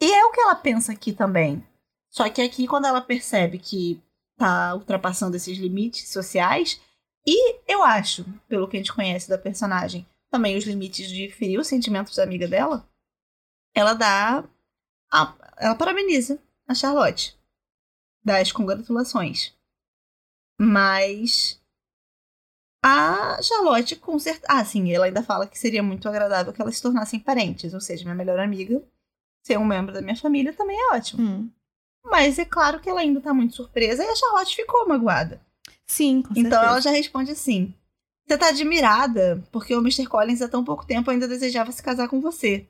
E 0.00 0.10
é 0.10 0.24
o 0.24 0.32
que 0.32 0.40
ela 0.40 0.54
pensa 0.54 0.90
aqui 0.90 1.12
também. 1.12 1.62
Só 2.08 2.26
que 2.30 2.40
aqui, 2.40 2.66
quando 2.66 2.86
ela 2.86 3.02
percebe 3.02 3.58
que 3.58 4.02
tá 4.40 4.74
ultrapassando 4.74 5.36
esses 5.36 5.58
limites 5.58 6.08
sociais, 6.08 6.80
e 7.26 7.56
eu 7.70 7.82
acho, 7.82 8.24
pelo 8.48 8.66
que 8.66 8.78
a 8.78 8.80
gente 8.80 8.94
conhece 8.94 9.28
da 9.28 9.36
personagem, 9.36 10.06
também 10.30 10.56
os 10.56 10.64
limites 10.64 11.10
de 11.10 11.30
ferir 11.30 11.60
os 11.60 11.66
sentimentos 11.66 12.16
da 12.16 12.22
amiga 12.22 12.48
dela, 12.48 12.88
ela 13.74 13.92
dá. 13.92 14.42
A, 15.12 15.34
ela 15.58 15.74
parabeniza 15.74 16.40
a 16.66 16.74
Charlotte. 16.74 17.36
Dá 18.24 18.38
as 18.38 18.50
congratulações. 18.50 19.54
Mas. 20.58 21.60
A 22.82 23.42
Charlotte, 23.42 23.96
com 23.96 24.18
certeza. 24.18 24.46
Ah, 24.48 24.64
sim, 24.64 24.90
ela 24.90 25.04
ainda 25.04 25.22
fala 25.22 25.46
que 25.46 25.58
seria 25.58 25.82
muito 25.82 26.08
agradável 26.08 26.52
que 26.52 26.62
elas 26.62 26.76
se 26.76 26.82
tornassem 26.82 27.20
parentes, 27.20 27.74
ou 27.74 27.80
seja, 27.80 28.04
minha 28.04 28.14
melhor 28.14 28.38
amiga 28.38 28.82
ser 29.42 29.58
um 29.58 29.66
membro 29.66 29.92
da 29.92 30.00
minha 30.00 30.16
família 30.16 30.54
também 30.54 30.78
é 30.78 30.94
ótimo. 30.94 31.22
Hum. 31.22 31.50
Mas 32.04 32.38
é 32.38 32.44
claro 32.44 32.80
que 32.80 32.88
ela 32.88 33.00
ainda 33.00 33.20
tá 33.20 33.32
muito 33.32 33.54
surpresa 33.54 34.04
e 34.04 34.08
a 34.08 34.16
Charlotte 34.16 34.56
ficou 34.56 34.88
magoada. 34.88 35.40
Sim, 35.86 36.22
com 36.22 36.32
Então 36.36 36.62
ela 36.62 36.80
já 36.80 36.90
responde 36.90 37.30
assim: 37.30 37.74
Você 38.26 38.38
tá 38.38 38.48
admirada 38.48 39.42
porque 39.50 39.74
o 39.74 39.80
Mr. 39.80 40.06
Collins 40.06 40.42
há 40.42 40.48
tão 40.48 40.64
pouco 40.64 40.86
tempo 40.86 41.10
ainda 41.10 41.28
desejava 41.28 41.72
se 41.72 41.82
casar 41.82 42.08
com 42.08 42.20
você. 42.20 42.66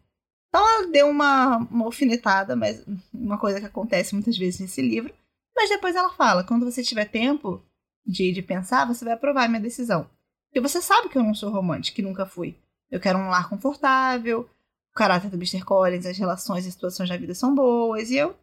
Então 0.49 0.69
ela 0.69 0.89
deu 0.89 1.09
uma, 1.09 1.59
uma 1.59 1.85
alfinetada, 1.85 2.57
mas 2.57 2.85
uma 3.13 3.39
coisa 3.39 3.61
que 3.61 3.67
acontece 3.67 4.15
muitas 4.15 4.37
vezes 4.37 4.61
nesse 4.61 4.83
livro. 4.83 5.15
Mas 5.55 5.69
depois 5.69 5.95
ela 5.95 6.11
fala: 6.11 6.45
quando 6.45 6.65
você 6.65 6.83
tiver 6.83 7.05
tempo 7.05 7.63
de, 8.05 8.33
de 8.33 8.43
pensar, 8.43 8.87
você 8.87 9.05
vai 9.05 9.15
aprovar 9.15 9.49
minha 9.49 9.61
decisão. 9.61 10.09
Porque 10.49 10.61
você 10.61 10.83
sabe 10.83 11.09
que 11.09 11.17
eu 11.17 11.23
não 11.23 11.35
sou 11.35 11.51
romântica, 11.51 11.95
que 11.95 12.03
nunca 12.03 12.27
fui. 12.27 12.57
Eu 12.91 12.99
quero 12.99 13.19
um 13.19 13.29
lar 13.29 13.49
confortável, 13.49 14.49
o 14.91 14.95
caráter 14.95 15.31
do 15.31 15.37
Mr. 15.37 15.63
Collins, 15.65 16.07
as 16.07 16.19
relações 16.19 16.67
e 16.67 16.73
situações 16.73 17.09
da 17.09 17.17
vida 17.17 17.35
são 17.35 17.55
boas, 17.55 18.11
e 18.11 18.17
eu 18.17 18.35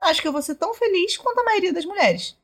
acho 0.00 0.22
que 0.22 0.28
eu 0.28 0.32
vou 0.32 0.42
ser 0.42 0.54
tão 0.54 0.74
feliz 0.74 1.16
quanto 1.16 1.40
a 1.40 1.44
maioria 1.44 1.72
das 1.72 1.84
mulheres. 1.84 2.36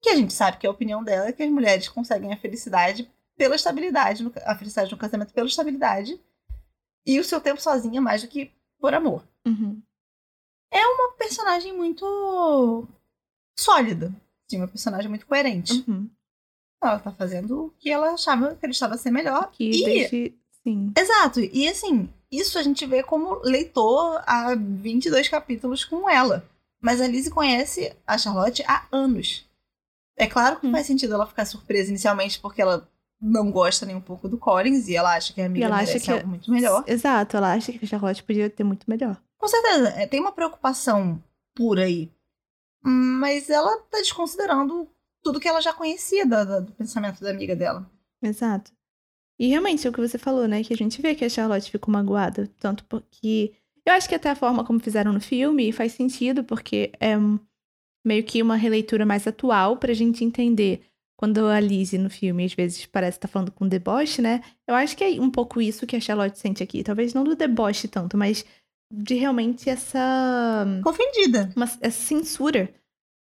Que 0.00 0.10
a 0.10 0.16
gente 0.16 0.32
sabe 0.32 0.58
que 0.58 0.66
a 0.66 0.70
opinião 0.70 1.02
dela 1.02 1.28
é 1.28 1.32
que 1.32 1.42
as 1.42 1.50
mulheres 1.50 1.88
conseguem 1.88 2.32
a 2.32 2.36
felicidade 2.36 3.10
pela 3.36 3.56
estabilidade, 3.56 4.30
a 4.44 4.56
felicidade 4.56 4.90
no 4.90 4.98
casamento 4.98 5.32
pela 5.32 5.46
estabilidade, 5.46 6.20
e 7.06 7.18
o 7.18 7.24
seu 7.24 7.40
tempo 7.40 7.60
sozinha 7.60 8.00
mais 8.00 8.22
do 8.22 8.28
que 8.28 8.50
por 8.80 8.92
amor. 8.94 9.24
Uhum. 9.46 9.80
É 10.70 10.86
uma 10.86 11.12
personagem 11.12 11.74
muito 11.74 12.86
sólida, 13.58 14.12
sim, 14.48 14.58
uma 14.58 14.68
personagem 14.68 15.08
muito 15.08 15.26
coerente. 15.26 15.84
Uhum. 15.88 16.08
Ela 16.82 16.98
tá 16.98 17.10
fazendo 17.10 17.66
o 17.66 17.70
que 17.78 17.90
ela 17.90 18.12
achava 18.12 18.54
que 18.54 18.64
ele 18.64 18.72
estava 18.72 18.96
ser 18.96 19.10
melhor. 19.10 19.50
Que 19.50 19.70
e... 19.70 19.84
desde... 19.84 20.34
Sim. 20.62 20.92
Exato. 20.96 21.40
E 21.40 21.66
assim, 21.66 22.08
isso 22.30 22.58
a 22.58 22.62
gente 22.62 22.84
vê 22.84 23.02
como 23.02 23.40
leitor 23.42 24.22
há 24.26 24.54
22 24.54 25.28
capítulos 25.28 25.84
com 25.84 26.08
ela. 26.08 26.48
Mas 26.80 27.00
a 27.00 27.06
Lizzie 27.06 27.30
conhece 27.30 27.96
a 28.06 28.16
Charlotte 28.16 28.62
há 28.66 28.86
anos. 28.92 29.48
É 30.16 30.26
claro 30.26 30.60
que 30.60 30.66
hum. 30.66 30.72
faz 30.72 30.86
sentido 30.86 31.14
ela 31.14 31.26
ficar 31.26 31.44
surpresa 31.44 31.90
inicialmente 31.90 32.40
porque 32.40 32.62
ela 32.62 32.88
não 33.20 33.50
gosta 33.50 33.84
nem 33.84 33.96
um 33.96 34.00
pouco 34.00 34.28
do 34.28 34.38
Collins 34.38 34.88
e 34.88 34.96
ela 34.96 35.14
acha 35.14 35.32
que 35.32 35.40
a 35.40 35.46
amiga 35.46 35.66
ela 35.66 35.76
merece 35.76 35.96
acha 35.96 36.04
que... 36.04 36.12
algo 36.12 36.28
muito 36.28 36.50
melhor. 36.50 36.84
Exato, 36.86 37.36
ela 37.36 37.52
acha 37.52 37.72
que 37.72 37.84
a 37.84 37.88
Charlotte 37.88 38.22
podia 38.22 38.48
ter 38.48 38.64
muito 38.64 38.88
melhor. 38.88 39.20
Com 39.36 39.48
certeza, 39.48 39.88
é, 39.90 40.06
tem 40.06 40.20
uma 40.20 40.32
preocupação 40.32 41.22
pura 41.54 41.84
aí. 41.84 42.10
Mas 42.82 43.50
ela 43.50 43.76
tá 43.90 43.98
desconsiderando 43.98 44.88
tudo 45.22 45.40
que 45.40 45.48
ela 45.48 45.60
já 45.60 45.72
conhecia 45.72 46.24
do, 46.24 46.62
do 46.62 46.72
pensamento 46.72 47.20
da 47.20 47.30
amiga 47.30 47.54
dela. 47.54 47.88
Exato. 48.22 48.72
E 49.38 49.48
realmente, 49.48 49.86
é 49.86 49.90
o 49.90 49.92
que 49.92 50.00
você 50.00 50.18
falou, 50.18 50.48
né? 50.48 50.64
Que 50.64 50.74
a 50.74 50.76
gente 50.76 51.00
vê 51.00 51.14
que 51.14 51.24
a 51.24 51.28
Charlotte 51.28 51.70
ficou 51.70 51.92
magoada. 51.92 52.50
Tanto 52.58 52.84
porque. 52.84 53.52
Eu 53.88 53.94
acho 53.94 54.06
que 54.06 54.14
até 54.14 54.28
a 54.28 54.34
forma 54.34 54.62
como 54.64 54.78
fizeram 54.78 55.14
no 55.14 55.20
filme 55.20 55.72
faz 55.72 55.92
sentido, 55.92 56.44
porque 56.44 56.92
é 57.00 57.14
meio 58.04 58.22
que 58.22 58.42
uma 58.42 58.54
releitura 58.54 59.06
mais 59.06 59.26
atual 59.26 59.78
pra 59.78 59.94
gente 59.94 60.22
entender. 60.22 60.82
Quando 61.16 61.46
a 61.46 61.58
Lizzie 61.58 61.98
no 61.98 62.10
filme 62.10 62.44
às 62.44 62.52
vezes 62.52 62.84
parece 62.84 63.16
estar 63.16 63.28
tá 63.28 63.32
falando 63.32 63.50
com 63.50 63.66
deboche, 63.66 64.20
né? 64.20 64.42
Eu 64.66 64.74
acho 64.74 64.94
que 64.94 65.02
é 65.02 65.08
um 65.18 65.30
pouco 65.30 65.58
isso 65.58 65.86
que 65.86 65.96
a 65.96 66.00
Charlotte 66.00 66.38
sente 66.38 66.62
aqui. 66.62 66.84
Talvez 66.84 67.14
não 67.14 67.24
do 67.24 67.34
deboche 67.34 67.88
tanto, 67.88 68.14
mas 68.14 68.44
de 68.92 69.14
realmente 69.14 69.70
essa. 69.70 70.66
Ofendida. 70.84 71.50
Uma, 71.56 71.64
essa 71.80 71.90
censura. 71.90 72.68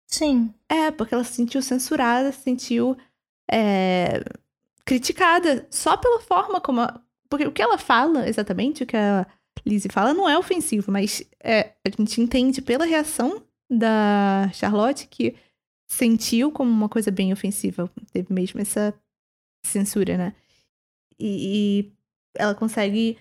Sim. 0.07 0.53
É, 0.69 0.91
porque 0.91 1.13
ela 1.13 1.25
se 1.25 1.33
sentiu 1.33 1.61
censurada, 1.61 2.31
se 2.31 2.41
sentiu 2.41 2.95
é, 3.51 4.23
criticada 4.85 5.67
só 5.69 5.97
pela 5.97 6.21
forma 6.21 6.61
como. 6.61 6.79
A, 6.79 7.01
porque 7.29 7.45
o 7.45 7.51
que 7.51 7.61
ela 7.61 7.77
fala 7.77 8.29
exatamente, 8.29 8.83
o 8.83 8.87
que 8.87 8.95
a 8.95 9.27
Lizzie 9.65 9.91
fala, 9.91 10.13
não 10.13 10.29
é 10.29 10.37
ofensivo, 10.37 10.91
mas 10.91 11.23
é, 11.41 11.73
a 11.85 11.89
gente 11.97 12.21
entende 12.21 12.61
pela 12.61 12.85
reação 12.85 13.43
da 13.69 14.49
Charlotte 14.53 15.07
que 15.07 15.35
sentiu 15.87 16.51
como 16.51 16.69
uma 16.71 16.89
coisa 16.89 17.11
bem 17.11 17.31
ofensiva. 17.31 17.89
Teve 18.11 18.33
mesmo 18.33 18.59
essa 18.59 18.93
censura, 19.65 20.17
né? 20.17 20.35
E, 21.19 21.85
e 21.87 21.93
ela 22.35 22.55
consegue. 22.55 23.17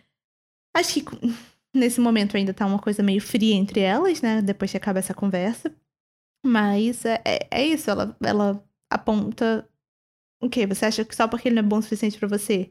Acho 0.75 0.95
que 0.95 1.05
nesse 1.75 2.01
momento 2.01 2.37
ainda 2.37 2.55
tá 2.55 2.67
uma 2.67 2.79
coisa 2.79 3.03
meio 3.03 3.21
fria 3.21 3.55
entre 3.55 3.81
elas, 3.81 4.21
né? 4.23 4.43
Depois 4.43 4.71
que 4.71 4.77
acaba 4.77 4.99
essa 4.99 5.15
conversa. 5.15 5.75
Mas 6.45 7.05
é, 7.05 7.23
é, 7.25 7.49
é 7.51 7.67
isso, 7.67 7.91
ela, 7.91 8.17
ela 8.21 8.65
aponta. 8.91 9.69
O 10.43 10.49
quê? 10.49 10.67
Você 10.67 10.85
acha 10.85 11.05
que 11.05 11.15
só 11.15 11.29
porque 11.29 11.49
ele 11.49 11.55
não 11.57 11.63
é 11.63 11.67
bom 11.67 11.79
o 11.79 11.83
suficiente 11.83 12.19
para 12.19 12.29
você, 12.29 12.71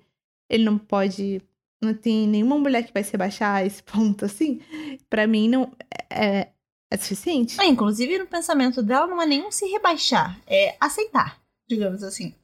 ele 0.50 0.66
não 0.66 0.78
pode. 0.78 1.42
Não 1.82 1.94
tem 1.94 2.28
nenhuma 2.28 2.58
mulher 2.58 2.84
que 2.84 2.94
vai 2.94 3.04
se 3.04 3.12
rebaixar 3.12 3.56
a 3.56 3.66
esse 3.66 3.82
ponto, 3.84 4.26
assim? 4.26 4.62
para 5.10 5.26
mim, 5.26 5.50
não. 5.50 5.72
É, 6.10 6.50
é 6.92 6.98
suficiente. 6.98 7.60
É, 7.60 7.66
inclusive, 7.66 8.20
no 8.20 8.28
pensamento 8.28 8.84
dela, 8.84 9.08
não 9.08 9.22
é 9.22 9.26
nenhum 9.26 9.50
se 9.50 9.66
rebaixar, 9.66 10.40
é 10.46 10.76
aceitar, 10.80 11.42
digamos 11.68 12.04
assim. 12.04 12.36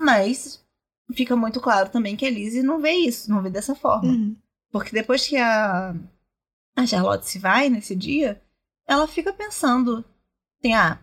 Mas 0.00 0.64
fica 1.12 1.36
muito 1.36 1.60
claro 1.60 1.90
também 1.90 2.16
que 2.16 2.26
a 2.26 2.30
Lizzie 2.30 2.62
não 2.62 2.80
vê 2.80 2.92
isso, 2.92 3.30
não 3.30 3.42
vê 3.42 3.50
dessa 3.50 3.74
forma. 3.74 4.08
Uhum. 4.08 4.36
Porque 4.72 4.90
depois 4.90 5.26
que 5.26 5.36
a, 5.36 5.94
a 6.74 6.86
Charlotte 6.86 7.28
se 7.28 7.38
vai 7.38 7.68
nesse 7.68 7.94
dia, 7.94 8.42
ela 8.86 9.06
fica 9.06 9.32
pensando, 9.32 10.04
assim, 10.58 10.74
ah, 10.74 10.98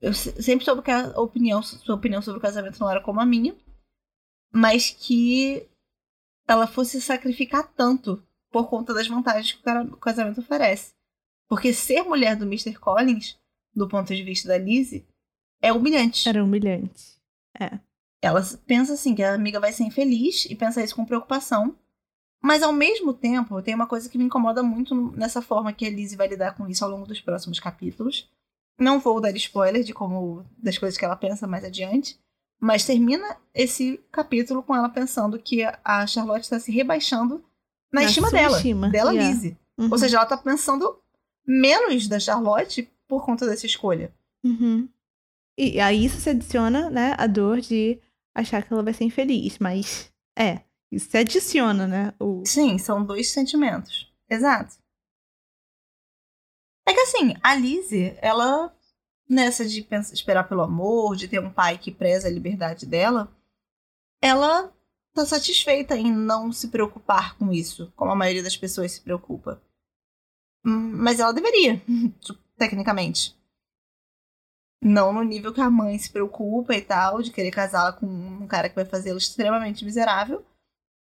eu 0.00 0.14
sempre 0.14 0.64
soube 0.64 0.82
que 0.82 0.90
a 0.90 1.18
opinião, 1.20 1.62
sua 1.62 1.94
opinião 1.94 2.22
sobre 2.22 2.38
o 2.38 2.42
casamento 2.42 2.80
não 2.80 2.90
era 2.90 3.02
como 3.02 3.20
a 3.20 3.26
minha, 3.26 3.54
mas 4.52 4.90
que 4.90 5.68
ela 6.52 6.66
fosse 6.66 7.00
sacrificar 7.00 7.72
tanto 7.74 8.22
por 8.50 8.68
conta 8.68 8.92
das 8.92 9.06
vantagens 9.06 9.52
que 9.52 9.70
o 9.92 9.96
casamento 9.96 10.40
oferece. 10.40 10.92
Porque 11.48 11.72
ser 11.72 12.02
mulher 12.02 12.36
do 12.36 12.44
Mr. 12.44 12.74
Collins, 12.74 13.38
do 13.74 13.88
ponto 13.88 14.14
de 14.14 14.22
vista 14.22 14.48
da 14.48 14.58
Lizzie, 14.58 15.06
é 15.62 15.72
humilhante. 15.72 16.28
Era 16.28 16.42
humilhante. 16.42 17.18
É. 17.58 17.78
Ela 18.22 18.42
pensa 18.66 18.94
assim, 18.94 19.14
que 19.14 19.22
a 19.22 19.34
amiga 19.34 19.60
vai 19.60 19.72
ser 19.72 19.84
infeliz 19.84 20.44
e 20.46 20.54
pensa 20.54 20.82
isso 20.82 20.94
com 20.94 21.04
preocupação. 21.04 21.76
Mas 22.42 22.62
ao 22.62 22.72
mesmo 22.72 23.12
tempo, 23.12 23.60
tem 23.62 23.74
uma 23.74 23.86
coisa 23.86 24.08
que 24.08 24.18
me 24.18 24.24
incomoda 24.24 24.62
muito 24.62 24.94
nessa 25.12 25.42
forma 25.42 25.72
que 25.72 25.86
a 25.86 25.90
Lizzie 25.90 26.16
vai 26.16 26.28
lidar 26.28 26.56
com 26.56 26.66
isso 26.66 26.84
ao 26.84 26.90
longo 26.90 27.06
dos 27.06 27.20
próximos 27.20 27.60
capítulos. 27.60 28.30
Não 28.78 28.98
vou 28.98 29.20
dar 29.20 29.34
spoiler 29.36 29.84
de 29.84 29.92
como 29.92 30.44
das 30.56 30.78
coisas 30.78 30.98
que 30.98 31.04
ela 31.04 31.16
pensa 31.16 31.46
mais 31.46 31.64
adiante, 31.64 32.18
mas 32.60 32.84
termina 32.84 33.36
esse 33.54 33.98
capítulo 34.12 34.62
com 34.62 34.76
ela 34.76 34.88
pensando 34.88 35.38
que 35.38 35.62
a 35.82 36.06
Charlotte 36.06 36.42
está 36.42 36.60
se 36.60 36.70
rebaixando 36.70 37.42
na, 37.92 38.02
na 38.02 38.06
estima 38.06 38.30
dela, 38.30 38.56
estima. 38.56 38.88
dela 38.90 39.12
yeah. 39.12 39.30
Lizzie. 39.30 39.56
Uhum. 39.78 39.88
Ou 39.90 39.98
seja, 39.98 40.16
ela 40.16 40.24
está 40.24 40.36
pensando 40.36 41.00
menos 41.46 42.06
da 42.06 42.20
Charlotte 42.20 42.88
por 43.08 43.24
conta 43.24 43.46
dessa 43.46 43.66
escolha. 43.66 44.12
Uhum. 44.44 44.88
E 45.58 45.80
a 45.80 45.92
isso 45.92 46.20
se 46.20 46.30
adiciona, 46.30 46.88
né, 46.88 47.14
a 47.18 47.26
dor 47.26 47.60
de 47.60 47.98
achar 48.34 48.62
que 48.62 48.72
ela 48.72 48.82
vai 48.82 48.92
ser 48.92 49.04
infeliz, 49.04 49.58
mas 49.58 50.10
é, 50.38 50.60
isso 50.90 51.10
se 51.10 51.18
adiciona, 51.18 51.86
né? 51.86 52.14
O... 52.18 52.42
Sim, 52.46 52.78
são 52.78 53.04
dois 53.04 53.30
sentimentos. 53.30 54.10
Exato. 54.28 54.76
É 56.86 56.92
que 56.92 57.00
assim, 57.00 57.34
a 57.42 57.54
Lizzie, 57.54 58.16
ela, 58.20 58.74
nessa 59.30 59.64
de 59.64 59.80
pensar, 59.80 60.12
esperar 60.12 60.48
pelo 60.48 60.62
amor, 60.62 61.14
de 61.14 61.28
ter 61.28 61.38
um 61.38 61.52
pai 61.52 61.78
que 61.78 61.92
preza 61.92 62.26
a 62.26 62.30
liberdade 62.30 62.84
dela, 62.84 63.32
ela 64.20 64.72
tá 65.14 65.24
satisfeita 65.24 65.96
em 65.96 66.12
não 66.12 66.52
se 66.52 66.68
preocupar 66.68 67.38
com 67.38 67.52
isso, 67.52 67.92
como 67.94 68.10
a 68.10 68.16
maioria 68.16 68.42
das 68.42 68.56
pessoas 68.56 68.92
se 68.92 69.00
preocupa. 69.00 69.62
Hum, 70.64 70.92
mas 70.96 71.20
ela 71.20 71.32
deveria, 71.32 71.80
tecnicamente. 72.58 73.38
Não 74.82 75.12
no 75.12 75.22
nível 75.22 75.52
que 75.52 75.60
a 75.60 75.70
mãe 75.70 75.98
se 75.98 76.10
preocupa 76.10 76.74
e 76.74 76.82
tal, 76.82 77.22
de 77.22 77.30
querer 77.30 77.50
casá-la 77.50 77.92
com 77.92 78.06
um 78.06 78.46
cara 78.46 78.68
que 78.68 78.74
vai 78.74 78.84
fazê-la 78.84 79.18
extremamente 79.18 79.84
miserável. 79.84 80.44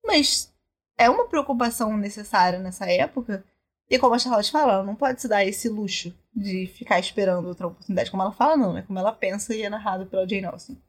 Mas 0.05 0.53
é 0.97 1.11
uma 1.11 1.27
preocupação 1.29 1.97
necessária 1.97 2.59
nessa 2.59 2.87
época. 2.87 3.45
E 3.91 3.99
como 3.99 4.15
a 4.15 4.19
Charlotte 4.19 4.51
fala, 4.51 4.75
ela 4.75 4.83
não 4.83 4.95
pode 4.95 5.21
se 5.21 5.29
dar 5.29 5.45
esse 5.45 5.69
luxo 5.69 6.15
de 6.35 6.67
ficar 6.67 6.99
esperando 6.99 7.47
outra 7.47 7.67
oportunidade. 7.67 8.11
Como 8.11 8.23
ela 8.23 8.33
fala, 8.33 8.57
não, 8.57 8.79
é 8.79 8.83
como 8.83 8.99
ela 8.99 9.13
pensa 9.13 9.55
e 9.55 9.63
é 9.63 9.69
narrado 9.69 10.07
pela 10.07 10.27
Jane 10.29 10.47
Austen. 10.47 10.81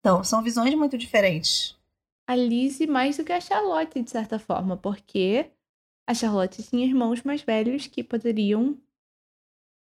Então, 0.00 0.22
são 0.22 0.42
visões 0.42 0.74
muito 0.74 0.98
diferentes. 0.98 1.76
A 2.26 2.34
Lizzie 2.34 2.86
mais 2.86 3.16
do 3.16 3.24
que 3.24 3.32
a 3.32 3.40
Charlotte, 3.40 4.02
de 4.02 4.10
certa 4.10 4.38
forma, 4.38 4.76
porque 4.76 5.50
a 6.06 6.14
Charlotte 6.14 6.62
tinha 6.62 6.86
irmãos 6.86 7.22
mais 7.22 7.42
velhos 7.42 7.86
que 7.86 8.02
poderiam 8.02 8.78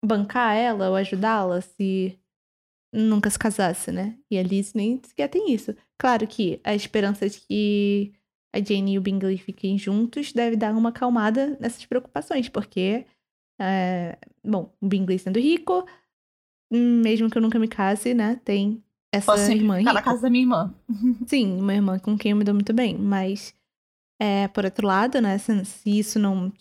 bancar 0.04 0.56
ela 0.56 0.89
ou 0.89 0.96
ajudá-la 0.96 1.62
se 1.62 2.18
nunca 2.93 3.30
se 3.30 3.38
casasse, 3.38 3.91
né? 3.91 4.18
E 4.30 4.38
a 4.38 4.43
Liz 4.43 4.74
nem 4.74 5.02
sequer 5.04 5.28
tem 5.28 5.52
isso. 5.52 5.76
Claro 5.98 6.26
que 6.28 6.62
a 6.64 6.74
esperança 6.74 7.30
de 7.30 7.39
que 7.41 8.14
a 8.56 8.64
Jane 8.64 8.93
e 8.93 8.97
o 8.97 9.01
Bingley 9.01 9.38
fiquem 9.38 9.78
juntos 9.78 10.32
deve 10.32 10.56
dar 10.56 10.74
uma 10.74 10.89
acalmada 10.89 11.58
nessas 11.60 11.86
preocupações, 11.86 12.47
porque, 12.47 13.06
é, 13.60 14.18
bom, 14.41 14.74
o 14.80 14.88
Bingley 14.88 15.20
sendo 15.20 15.39
rico, 15.39 15.86
mesmo 16.72 17.30
que 17.30 17.38
eu 17.38 17.41
nunca 17.41 17.60
me 17.60 17.68
case, 17.68 18.14
né, 18.14 18.39
tem 18.45 18.82
essa 19.14 19.34
Posso 19.34 19.51
irmã 19.51 19.80
rica. 19.80 19.91
na 19.91 20.01
casa 20.01 20.22
da 20.22 20.30
minha 20.30 20.43
irmã. 20.43 20.74
Sim, 21.28 21.60
uma 21.60 21.74
irmã 21.74 21.99
com 21.99 22.18
quem 22.18 22.32
eu 22.32 22.38
me 22.38 22.45
dou 22.45 22.53
muito 22.53 22.74
bem, 22.74 22.97
mas, 22.97 23.53
é, 24.22 24.47
por 24.47 24.64
outro 24.64 24.88
lado, 24.88 25.20
né, 25.20 25.38
se, 25.38 25.66
se 25.66 25.99
isso 25.99 26.18
não... 26.18 26.51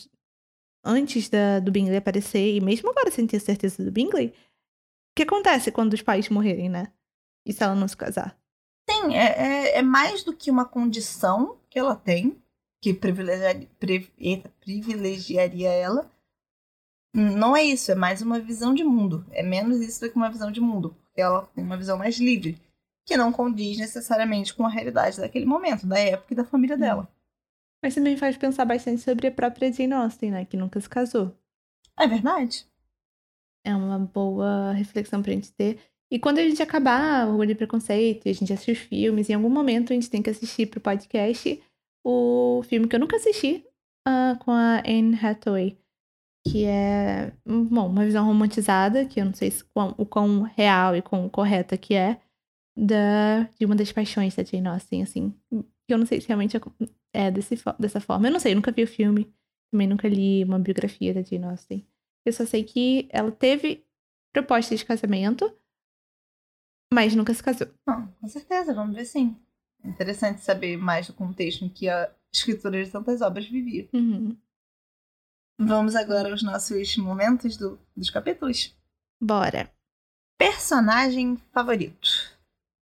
Antes 0.86 1.30
da, 1.30 1.61
do 1.61 1.72
Bingley 1.72 1.97
aparecer, 1.97 2.57
e 2.57 2.61
mesmo 2.61 2.90
agora 2.90 3.11
sem 3.11 3.26
ter 3.26 3.40
certeza 3.40 3.82
do 3.82 3.90
Bingley, 3.90 4.26
o 4.28 4.32
que 5.16 5.22
acontece 5.22 5.70
quando 5.70 5.95
os 5.95 6.03
pais 6.03 6.28
morrerem, 6.28 6.68
né? 6.68 6.92
E 7.47 7.55
se 7.55 7.62
ela 7.62 7.74
não 7.74 7.88
se 7.88 7.97
casar? 7.97 8.38
Sim, 8.89 9.14
é, 9.14 9.24
é, 9.24 9.78
é 9.78 9.82
mais 9.82 10.22
do 10.22 10.35
que 10.35 10.51
uma 10.51 10.64
condição 10.64 11.59
que 11.70 11.78
ela 11.78 11.97
tem, 11.97 12.41
que 12.80 12.93
privilegiaria, 12.93 13.68
privilegiaria 14.61 15.70
ela. 15.70 16.11
Não 17.14 17.57
é 17.57 17.62
isso, 17.62 17.93
é 17.93 17.95
mais 17.95 18.20
uma 18.20 18.41
visão 18.41 18.74
de 18.74 18.85
mundo. 18.85 19.24
É 19.30 19.43
menos 19.43 19.80
isso 19.80 20.01
do 20.01 20.11
que 20.11 20.16
uma 20.16 20.30
visão 20.30 20.51
de 20.51 20.61
mundo, 20.61 20.97
porque 21.05 21.20
ela 21.20 21.47
tem 21.55 21.64
uma 21.64 21.76
visão 21.76 21.97
mais 21.97 22.18
livre, 22.18 22.61
que 23.07 23.16
não 23.16 23.32
condiz 23.32 23.78
necessariamente 23.78 24.55
com 24.55 24.66
a 24.66 24.70
realidade 24.70 25.18
daquele 25.20 25.47
momento, 25.47 25.87
da 25.87 25.99
época 25.99 26.32
e 26.32 26.37
da 26.37 26.45
família 26.45 26.76
dela. 26.76 27.09
Mas 27.82 27.95
também 27.95 28.16
faz 28.16 28.37
pensar 28.37 28.64
bastante 28.64 29.03
sobre 29.03 29.26
a 29.26 29.32
própria 29.32 29.70
Jane 29.72 29.93
Austen, 29.93 30.30
né? 30.30 30.45
Que 30.45 30.57
nunca 30.57 30.80
se 30.80 30.89
casou. 30.89 31.37
É 31.99 32.07
verdade. 32.07 32.66
É 33.62 33.74
uma 33.74 33.99
boa 33.99 34.72
reflexão 34.72 35.22
pra 35.22 35.32
gente 35.32 35.53
ter. 35.53 35.78
E 36.14 36.18
quando 36.20 36.38
a 36.38 36.48
gente 36.48 36.62
acabar 36.62 37.26
o 37.26 37.30
Orgulho 37.32 37.50
e 37.50 37.54
Preconceito 37.56 38.28
a 38.28 38.32
gente 38.32 38.52
assistir 38.52 38.70
os 38.70 38.78
filmes, 38.78 39.28
em 39.28 39.34
algum 39.34 39.50
momento 39.50 39.92
a 39.92 39.94
gente 39.94 40.08
tem 40.08 40.22
que 40.22 40.30
assistir 40.30 40.66
pro 40.66 40.80
podcast 40.80 41.60
o 42.06 42.62
filme 42.62 42.86
que 42.86 42.94
eu 42.94 43.00
nunca 43.00 43.16
assisti 43.16 43.66
uh, 44.06 44.38
com 44.38 44.52
a 44.52 44.80
Anne 44.86 45.18
Hathaway. 45.20 45.76
Que 46.46 46.66
é, 46.66 47.32
bom, 47.44 47.88
uma 47.88 48.04
visão 48.04 48.24
romantizada, 48.24 49.04
que 49.04 49.20
eu 49.20 49.24
não 49.24 49.34
sei 49.34 49.50
se, 49.50 49.64
quão, 49.64 49.92
o 49.98 50.06
quão 50.06 50.42
real 50.42 50.94
e 50.94 51.02
quão 51.02 51.28
correta 51.28 51.76
que 51.76 51.94
é, 51.94 52.20
da, 52.78 53.48
de 53.58 53.66
uma 53.66 53.74
das 53.74 53.90
paixões 53.90 54.36
da 54.36 54.44
Jane 54.44 54.68
Austen, 54.68 55.02
assim. 55.02 55.34
Que 55.50 55.94
eu 55.94 55.98
não 55.98 56.06
sei 56.06 56.20
se 56.20 56.28
realmente 56.28 56.56
é 57.12 57.28
desse, 57.28 57.56
dessa 57.76 57.98
forma. 57.98 58.28
Eu 58.28 58.32
não 58.32 58.38
sei, 58.38 58.52
eu 58.52 58.56
nunca 58.56 58.70
vi 58.70 58.84
o 58.84 58.86
filme. 58.86 59.34
Também 59.68 59.88
nunca 59.88 60.06
li 60.06 60.44
uma 60.44 60.60
biografia 60.60 61.12
da 61.12 61.22
Jane 61.22 61.46
Austen. 61.46 61.84
Eu 62.24 62.32
só 62.32 62.46
sei 62.46 62.62
que 62.62 63.08
ela 63.10 63.32
teve 63.32 63.84
proposta 64.32 64.76
de 64.76 64.84
casamento 64.84 65.52
mas 66.95 67.14
nunca 67.14 67.34
se 67.34 67.42
casou. 67.42 67.68
Não, 67.86 68.07
com 68.20 68.28
certeza, 68.28 68.72
vamos 68.72 68.95
ver 68.95 69.05
sim. 69.05 69.36
É 69.82 69.88
interessante 69.88 70.40
saber 70.42 70.76
mais 70.76 71.09
do 71.09 71.12
contexto 71.12 71.64
em 71.64 71.68
que 71.68 71.88
a 71.88 72.11
escritora 72.32 72.82
de 72.82 72.90
tantas 72.90 73.20
obras 73.20 73.47
vivia. 73.47 73.88
Uhum. 73.92 74.36
Vamos 75.59 75.95
agora 75.95 76.30
aos 76.30 76.42
nossos 76.42 76.97
momentos 76.97 77.57
do, 77.57 77.78
dos 77.97 78.11
capítulos? 78.11 78.74
Bora. 79.20 79.70
Personagem 80.38 81.36
favorito. 81.53 82.09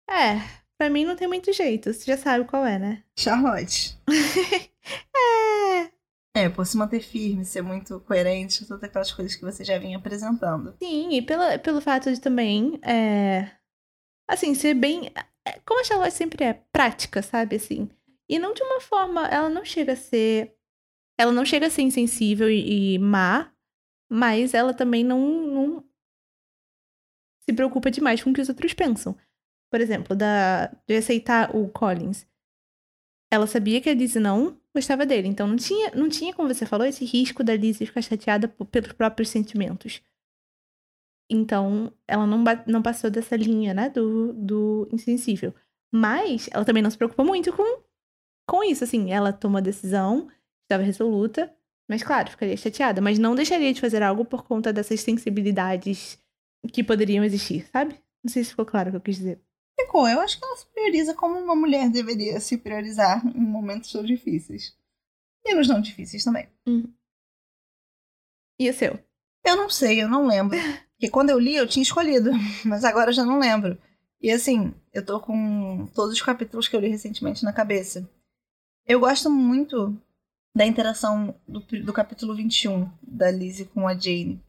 É, 0.09 0.39
pra 0.77 0.89
mim 0.89 1.05
não 1.05 1.15
tem 1.15 1.27
muito 1.27 1.53
jeito. 1.53 1.93
Você 1.93 2.05
já 2.05 2.17
sabe 2.17 2.45
qual 2.45 2.65
é, 2.65 2.79
né? 2.79 3.03
Charlotte. 3.17 3.97
é. 5.15 5.91
É, 6.35 6.47
por 6.47 6.65
se 6.65 6.77
manter 6.77 7.01
firme, 7.01 7.43
ser 7.43 7.61
muito 7.61 7.99
coerente, 8.01 8.65
todas 8.65 8.83
aquelas 8.83 9.11
coisas 9.11 9.35
que 9.35 9.43
você 9.43 9.63
já 9.63 9.77
vinha 9.77 9.97
apresentando. 9.97 10.75
Sim, 10.81 11.13
e 11.13 11.21
pela, 11.21 11.57
pelo 11.59 11.81
fato 11.81 12.11
de 12.13 12.19
também 12.19 12.79
é, 12.83 13.49
assim, 14.29 14.53
ser 14.53 14.73
bem. 14.75 15.11
É, 15.45 15.59
como 15.65 15.81
a 15.81 15.83
Charlotte 15.83 16.13
sempre 16.13 16.43
é, 16.45 16.53
prática, 16.71 17.21
sabe? 17.21 17.55
Assim. 17.55 17.89
E 18.29 18.37
não 18.39 18.53
de 18.53 18.63
uma 18.63 18.79
forma. 18.79 19.27
Ela 19.27 19.49
não 19.49 19.65
chega 19.65 19.93
a 19.93 19.97
ser. 19.97 20.55
Ela 21.17 21.31
não 21.31 21.43
chega 21.43 21.67
a 21.67 21.69
ser 21.69 21.81
insensível 21.81 22.49
e, 22.49 22.95
e 22.95 22.99
má, 22.99 23.51
mas 24.09 24.53
ela 24.53 24.73
também 24.73 25.03
não, 25.03 25.19
não 25.19 25.83
se 27.41 27.53
preocupa 27.53 27.91
demais 27.91 28.23
com 28.23 28.29
o 28.29 28.33
que 28.33 28.39
os 28.39 28.47
outros 28.47 28.73
pensam. 28.73 29.17
Por 29.69 29.81
exemplo, 29.81 30.15
da, 30.15 30.67
de 30.87 30.95
aceitar 30.95 31.55
o 31.55 31.67
Collins. 31.67 32.25
Ela 33.31 33.45
sabia 33.45 33.81
que 33.81 33.89
a 33.89 33.93
Lizzie 33.93 34.21
não 34.21 34.59
gostava 34.73 35.05
dele, 35.05 35.27
então 35.27 35.47
não 35.47 35.55
tinha, 35.55 35.91
não 35.91 36.09
tinha, 36.09 36.33
como 36.33 36.47
você 36.47 36.65
falou, 36.65 36.87
esse 36.87 37.05
risco 37.05 37.43
da 37.43 37.55
Lizzie 37.55 37.85
ficar 37.85 38.01
chateada 38.01 38.47
pelos 38.47 38.93
próprios 38.93 39.29
sentimentos. 39.29 40.01
Então, 41.29 41.93
ela 42.07 42.25
não, 42.25 42.43
não 42.65 42.81
passou 42.81 43.09
dessa 43.09 43.35
linha, 43.35 43.73
né, 43.73 43.89
do, 43.89 44.33
do 44.33 44.89
insensível. 44.91 45.53
Mas 45.93 46.49
ela 46.51 46.65
também 46.65 46.81
não 46.81 46.89
se 46.89 46.97
preocupa 46.97 47.23
muito 47.23 47.53
com, 47.53 47.81
com 48.47 48.63
isso, 48.63 48.83
assim. 48.83 49.11
Ela 49.11 49.31
toma 49.31 49.59
a 49.59 49.61
decisão, 49.61 50.27
estava 50.63 50.83
resoluta, 50.83 51.53
mas 51.87 52.03
claro, 52.03 52.31
ficaria 52.31 52.57
chateada. 52.57 53.01
Mas 53.01 53.19
não 53.19 53.35
deixaria 53.35 53.73
de 53.73 53.81
fazer 53.81 54.01
algo 54.01 54.25
por 54.25 54.43
conta 54.43 54.73
dessas 54.73 55.01
sensibilidades 55.01 56.19
que 56.73 56.83
poderiam 56.83 57.23
existir, 57.23 57.67
sabe? 57.71 57.95
Não 58.23 58.31
sei 58.31 58.43
se 58.43 58.51
ficou 58.51 58.65
claro 58.65 58.89
o 58.89 58.91
que 58.91 58.97
eu 58.97 59.01
quis 59.01 59.17
dizer. 59.17 59.41
Ficou. 59.79 60.07
Eu 60.07 60.19
acho 60.19 60.37
que 60.37 60.45
ela 60.45 60.57
se 60.57 60.67
prioriza 60.67 61.13
como 61.13 61.39
uma 61.39 61.55
mulher 61.55 61.89
deveria 61.89 62.39
se 62.39 62.57
priorizar 62.57 63.25
em 63.25 63.39
momentos 63.39 63.91
tão 63.91 64.03
difíceis. 64.03 64.77
E 65.45 65.53
nos 65.55 65.67
não 65.67 65.79
difíceis 65.81 66.23
também. 66.23 66.49
Hum. 66.67 66.91
E 68.59 68.69
o 68.69 68.73
seu? 68.73 68.99
Eu 69.45 69.55
não 69.55 69.69
sei, 69.69 70.03
eu 70.03 70.09
não 70.09 70.27
lembro. 70.27 70.57
Porque 70.99 71.09
quando 71.09 71.29
eu 71.29 71.39
li, 71.39 71.55
eu 71.55 71.65
tinha 71.65 71.81
escolhido, 71.81 72.29
mas 72.65 72.83
agora 72.83 73.09
eu 73.09 73.13
já 73.13 73.23
não 73.23 73.39
lembro. 73.39 73.77
E 74.21 74.29
assim, 74.29 74.73
eu 74.91 75.05
tô 75.05 75.17
com 75.21 75.87
todos 75.95 76.13
os 76.13 76.21
capítulos 76.21 76.67
que 76.67 76.75
eu 76.75 76.79
li 76.81 76.89
recentemente 76.89 77.45
na 77.45 77.53
cabeça. 77.53 78.07
Eu 78.85 78.99
gosto 78.99 79.29
muito 79.29 79.97
da 80.53 80.65
interação 80.65 81.33
do, 81.47 81.61
do 81.61 81.93
capítulo 81.93 82.35
21 82.35 82.89
da 83.01 83.31
Lizzie 83.31 83.65
com 83.67 83.87
a 83.87 83.93
Jane. 83.93 84.43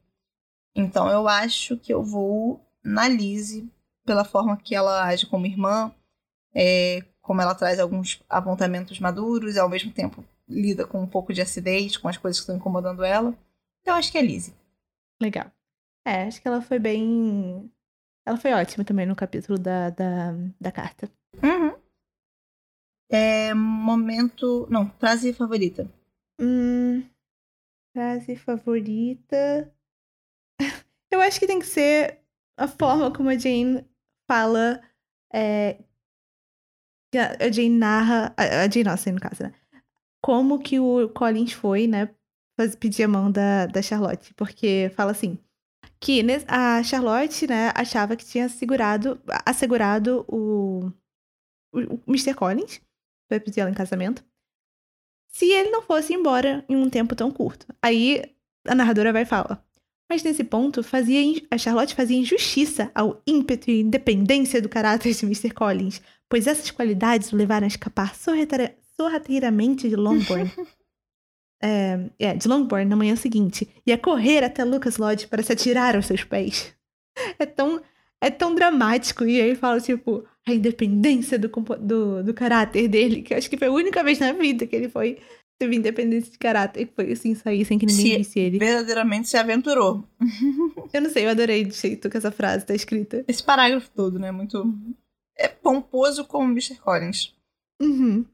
Então 0.74 1.09
eu 1.09 1.28
acho 1.28 1.76
que 1.76 1.94
eu 1.94 2.03
vou 2.03 2.61
na 2.82 3.07
Lizzie 3.07 3.70
pela 4.05 4.24
forma 4.24 4.57
que 4.57 4.74
ela 4.74 5.05
age 5.05 5.26
como 5.26 5.46
irmã, 5.46 5.94
é, 6.53 7.05
como 7.20 7.40
ela 7.40 7.55
traz 7.55 7.78
alguns 7.78 8.20
apontamentos 8.28 8.98
maduros 8.98 9.55
e 9.55 9.61
ao 9.61 9.68
mesmo 9.68 9.92
tempo 9.92 10.24
lida 10.48 10.84
com 10.84 11.01
um 11.01 11.07
pouco 11.07 11.32
de 11.32 11.42
acidez, 11.42 11.96
com 11.96 12.09
as 12.09 12.16
coisas 12.16 12.40
que 12.40 12.42
estão 12.42 12.57
incomodando 12.57 13.05
ela. 13.05 13.32
Então 13.82 13.94
acho 13.94 14.11
que 14.11 14.18
é 14.18 14.22
Lizzie. 14.22 14.53
Legal. 15.20 15.53
É, 16.05 16.24
acho 16.24 16.40
que 16.40 16.48
ela 16.48 16.61
foi 16.62 16.78
bem. 16.78 17.70
Ela 18.26 18.36
foi 18.36 18.53
ótima 18.53 18.84
também 18.84 19.07
no 19.07 19.16
capítulo 19.16 19.59
da, 19.59 19.90
da, 19.90 20.32
da 20.61 20.72
carta. 20.72 21.11
Uhum. 21.42 21.78
É 23.11 23.53
momento. 23.55 24.66
Não, 24.70 24.90
frase 24.98 25.32
favorita. 25.32 25.90
Hum, 26.40 27.03
frase 27.92 28.36
favorita. 28.36 29.74
Eu 31.11 31.20
acho 31.20 31.40
que 31.40 31.46
tem 31.46 31.59
que 31.59 31.66
ser 31.66 32.20
a 32.57 32.68
forma 32.68 33.12
como 33.12 33.28
a 33.28 33.36
Jane 33.36 33.84
fala. 34.28 34.80
É, 35.32 35.82
a 37.14 37.51
Jane 37.51 37.70
narra. 37.70 38.34
A 38.36 38.68
Jane, 38.68 38.84
nossa, 38.84 39.11
no 39.11 39.20
caso, 39.20 39.42
né? 39.42 39.55
Como 40.22 40.61
que 40.61 40.78
o 40.78 41.09
Collins 41.09 41.53
foi, 41.53 41.86
né? 41.86 42.14
Pedir 42.78 43.05
a 43.05 43.09
mão 43.09 43.32
da, 43.32 43.66
da 43.66 43.82
Charlotte. 43.82 44.32
Porque 44.34 44.90
fala 44.94 45.11
assim. 45.11 45.38
Que 46.03 46.22
a 46.48 46.82
Charlotte, 46.82 47.46
né, 47.46 47.70
achava 47.74 48.16
que 48.16 48.24
tinha 48.24 48.48
segurado, 48.48 49.20
assegurado 49.44 50.24
o, 50.26 50.90
o, 51.72 52.01
Mr. 52.09 52.34
Collins 52.34 52.80
pra 53.28 53.38
pedir 53.38 53.61
ela 53.61 53.70
em 53.70 53.74
casamento 53.74 54.24
se 55.28 55.46
ele 55.46 55.70
não 55.70 55.82
fosse 55.82 56.12
embora 56.12 56.64
em 56.68 56.76
um 56.76 56.90
tempo 56.90 57.14
tão 57.14 57.30
curto. 57.30 57.66
Aí 57.80 58.24
a 58.66 58.74
narradora 58.74 59.12
vai 59.12 59.22
e 59.22 59.26
fala. 59.26 59.64
Mas 60.11 60.24
nesse 60.24 60.42
ponto, 60.42 60.82
fazia 60.82 61.20
a 61.51 61.57
Charlotte 61.57 61.94
fazia 61.94 62.18
injustiça 62.18 62.90
ao 62.94 63.22
ímpeto 63.24 63.70
e 63.70 63.80
independência 63.80 64.61
do 64.61 64.68
caráter 64.68 65.14
de 65.14 65.24
Mr. 65.24 65.53
Collins, 65.53 66.03
pois 66.28 66.48
essas 66.48 66.70
qualidades 66.72 67.32
o 67.32 67.36
levaram 67.36 67.64
a 67.64 67.68
escapar 67.68 68.16
sorrateira- 68.16 68.76
sorrateiramente 68.96 69.88
de 69.88 69.94
Longbourn. 69.94 70.51
é, 71.62 71.98
é, 72.18 72.34
de 72.34 72.48
Longbourn 72.48 72.84
na 72.86 72.96
manhã 72.96 73.16
seguinte, 73.16 73.68
e 73.86 73.92
a 73.92 73.98
correr 73.98 74.42
até 74.44 74.64
Lucas 74.64 74.96
Lodge 74.96 75.26
para 75.26 75.42
se 75.42 75.52
atirar 75.52 75.96
aos 75.96 76.06
seus 76.06 76.24
pés. 76.24 76.74
É 77.38 77.44
tão, 77.46 77.80
é 78.20 78.30
tão 78.30 78.54
dramático, 78.54 79.24
e 79.24 79.40
aí 79.40 79.54
fala, 79.54 79.80
tipo, 79.80 80.24
a 80.46 80.52
independência 80.54 81.38
do, 81.38 81.48
do, 81.48 82.24
do 82.24 82.34
caráter 82.34 82.88
dele, 82.88 83.22
que 83.22 83.34
eu 83.34 83.38
acho 83.38 83.50
que 83.50 83.56
foi 83.58 83.68
a 83.68 83.72
única 83.72 84.02
vez 84.02 84.18
na 84.18 84.32
vida 84.32 84.66
que 84.66 84.74
ele 84.76 84.88
foi 84.88 85.18
teve 85.58 85.76
independência 85.76 86.32
de 86.32 86.38
caráter, 86.38 86.86
que 86.86 86.94
foi 86.94 87.12
assim, 87.12 87.34
sair 87.34 87.66
sem 87.66 87.78
que 87.78 87.84
ninguém 87.84 88.12
Se- 88.12 88.16
visse 88.16 88.38
ele. 88.40 88.58
Verdadeiramente 88.58 89.28
se 89.28 89.36
aventurou. 89.36 90.02
Eu 90.90 91.02
não 91.02 91.11
sei, 91.11 91.26
eu 91.26 91.30
adorei 91.30 91.64
do 91.66 91.74
jeito 91.74 92.08
que 92.08 92.16
essa 92.16 92.32
frase 92.32 92.64
tá 92.64 92.74
escrita. 92.74 93.22
Esse 93.28 93.42
parágrafo 93.42 93.90
todo, 93.94 94.18
né? 94.18 94.32
Muito. 94.32 94.64
É 95.36 95.46
pomposo 95.48 96.24
como 96.24 96.50
Mr. 96.50 96.76
Collins. 96.80 97.34
Uhum. 97.80 98.24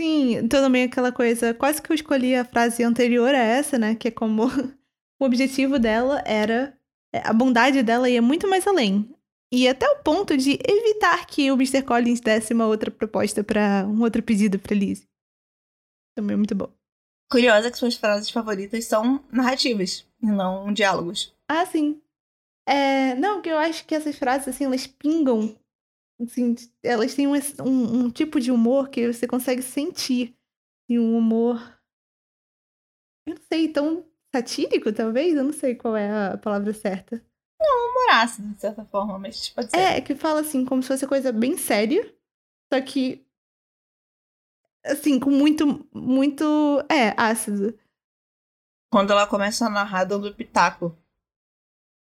Sim, 0.00 0.34
então 0.36 0.62
também 0.62 0.84
aquela 0.84 1.10
coisa, 1.10 1.54
quase 1.54 1.80
que 1.80 1.90
eu 1.90 1.94
escolhi 1.94 2.34
a 2.34 2.44
frase 2.44 2.82
anterior 2.84 3.34
a 3.34 3.38
essa, 3.38 3.78
né? 3.78 3.94
Que 3.94 4.08
é 4.08 4.10
como 4.10 4.44
o 5.20 5.24
objetivo 5.24 5.78
dela 5.78 6.22
era. 6.26 6.76
é, 7.14 7.26
A 7.26 7.32
bondade 7.32 7.82
dela 7.82 8.08
ia 8.08 8.20
muito 8.20 8.46
mais 8.48 8.66
além. 8.66 9.10
E 9.52 9.66
até 9.68 9.88
o 9.88 10.02
ponto 10.02 10.36
de 10.36 10.58
evitar 10.68 11.24
que 11.26 11.50
o 11.50 11.54
Mr. 11.54 11.82
Collins 11.82 12.20
desse 12.20 12.52
uma 12.52 12.66
outra 12.66 12.90
proposta 12.90 13.42
para 13.44 13.86
um 13.86 14.02
outro 14.02 14.22
pedido 14.22 14.58
pra 14.58 14.74
Lizzie. 14.76 15.08
Também 16.16 16.34
é 16.34 16.36
muito 16.36 16.54
bom. 16.54 16.70
Curiosa 17.30 17.70
que 17.70 17.78
suas 17.78 17.94
frases 17.96 18.28
favoritas 18.30 18.84
são 18.84 19.24
narrativas 19.32 20.06
e 20.22 20.26
não 20.26 20.72
diálogos. 20.72 21.34
Ah, 21.48 21.64
sim. 21.64 22.00
É, 22.68 23.14
não, 23.14 23.40
que 23.40 23.48
eu 23.48 23.56
acho 23.58 23.86
que 23.86 23.94
essas 23.94 24.16
frases, 24.16 24.48
assim, 24.48 24.64
elas 24.64 24.86
pingam. 24.86 25.56
Assim, 26.20 26.54
elas 26.82 27.14
têm 27.14 27.26
um, 27.26 27.34
um, 27.34 28.04
um 28.04 28.10
tipo 28.10 28.40
de 28.40 28.50
humor 28.50 28.88
que 28.88 29.12
você 29.12 29.26
consegue 29.26 29.62
sentir. 29.62 30.34
E 30.88 30.98
um 30.98 31.16
humor. 31.16 31.58
Eu 33.26 33.34
não 33.34 33.42
sei, 33.42 33.68
tão 33.68 34.06
satírico, 34.34 34.92
talvez? 34.92 35.34
Eu 35.34 35.44
não 35.44 35.52
sei 35.52 35.74
qual 35.74 35.96
é 35.96 36.32
a 36.32 36.38
palavra 36.38 36.72
certa. 36.72 37.22
Humor 37.60 38.10
ácido, 38.10 38.54
de 38.54 38.60
certa 38.60 38.84
forma, 38.84 39.18
mas 39.18 39.48
pode 39.48 39.70
ser. 39.70 39.76
É, 39.76 40.00
que 40.00 40.14
fala 40.14 40.40
assim, 40.40 40.64
como 40.64 40.82
se 40.82 40.88
fosse 40.88 41.06
coisa 41.06 41.32
bem 41.32 41.56
séria. 41.56 42.14
Só 42.72 42.80
que. 42.80 43.26
Assim, 44.84 45.18
com 45.18 45.30
muito. 45.30 45.86
Muito. 45.92 46.44
É, 46.88 47.14
ácido. 47.16 47.76
Quando 48.90 49.10
ela 49.10 49.26
começa 49.26 49.66
a 49.66 49.70
narrar 49.70 50.04
dando 50.04 50.34
pitaco 50.34 50.96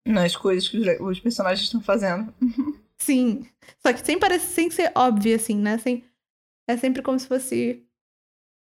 nas 0.07 0.36
coisas 0.36 0.68
que 0.68 0.78
os, 0.78 1.01
os 1.01 1.20
personagens 1.20 1.64
estão 1.64 1.80
fazendo. 1.80 2.32
Sim. 2.99 3.46
Só 3.78 3.92
que 3.92 4.05
sem 4.05 4.18
parecer, 4.18 4.46
sem 4.49 4.70
ser 4.70 4.92
óbvio, 4.94 5.34
assim, 5.36 5.57
né? 5.57 5.78
Sem, 5.78 6.05
é 6.68 6.76
sempre 6.76 7.03
como 7.03 7.18
se 7.18 7.26
fosse 7.26 7.84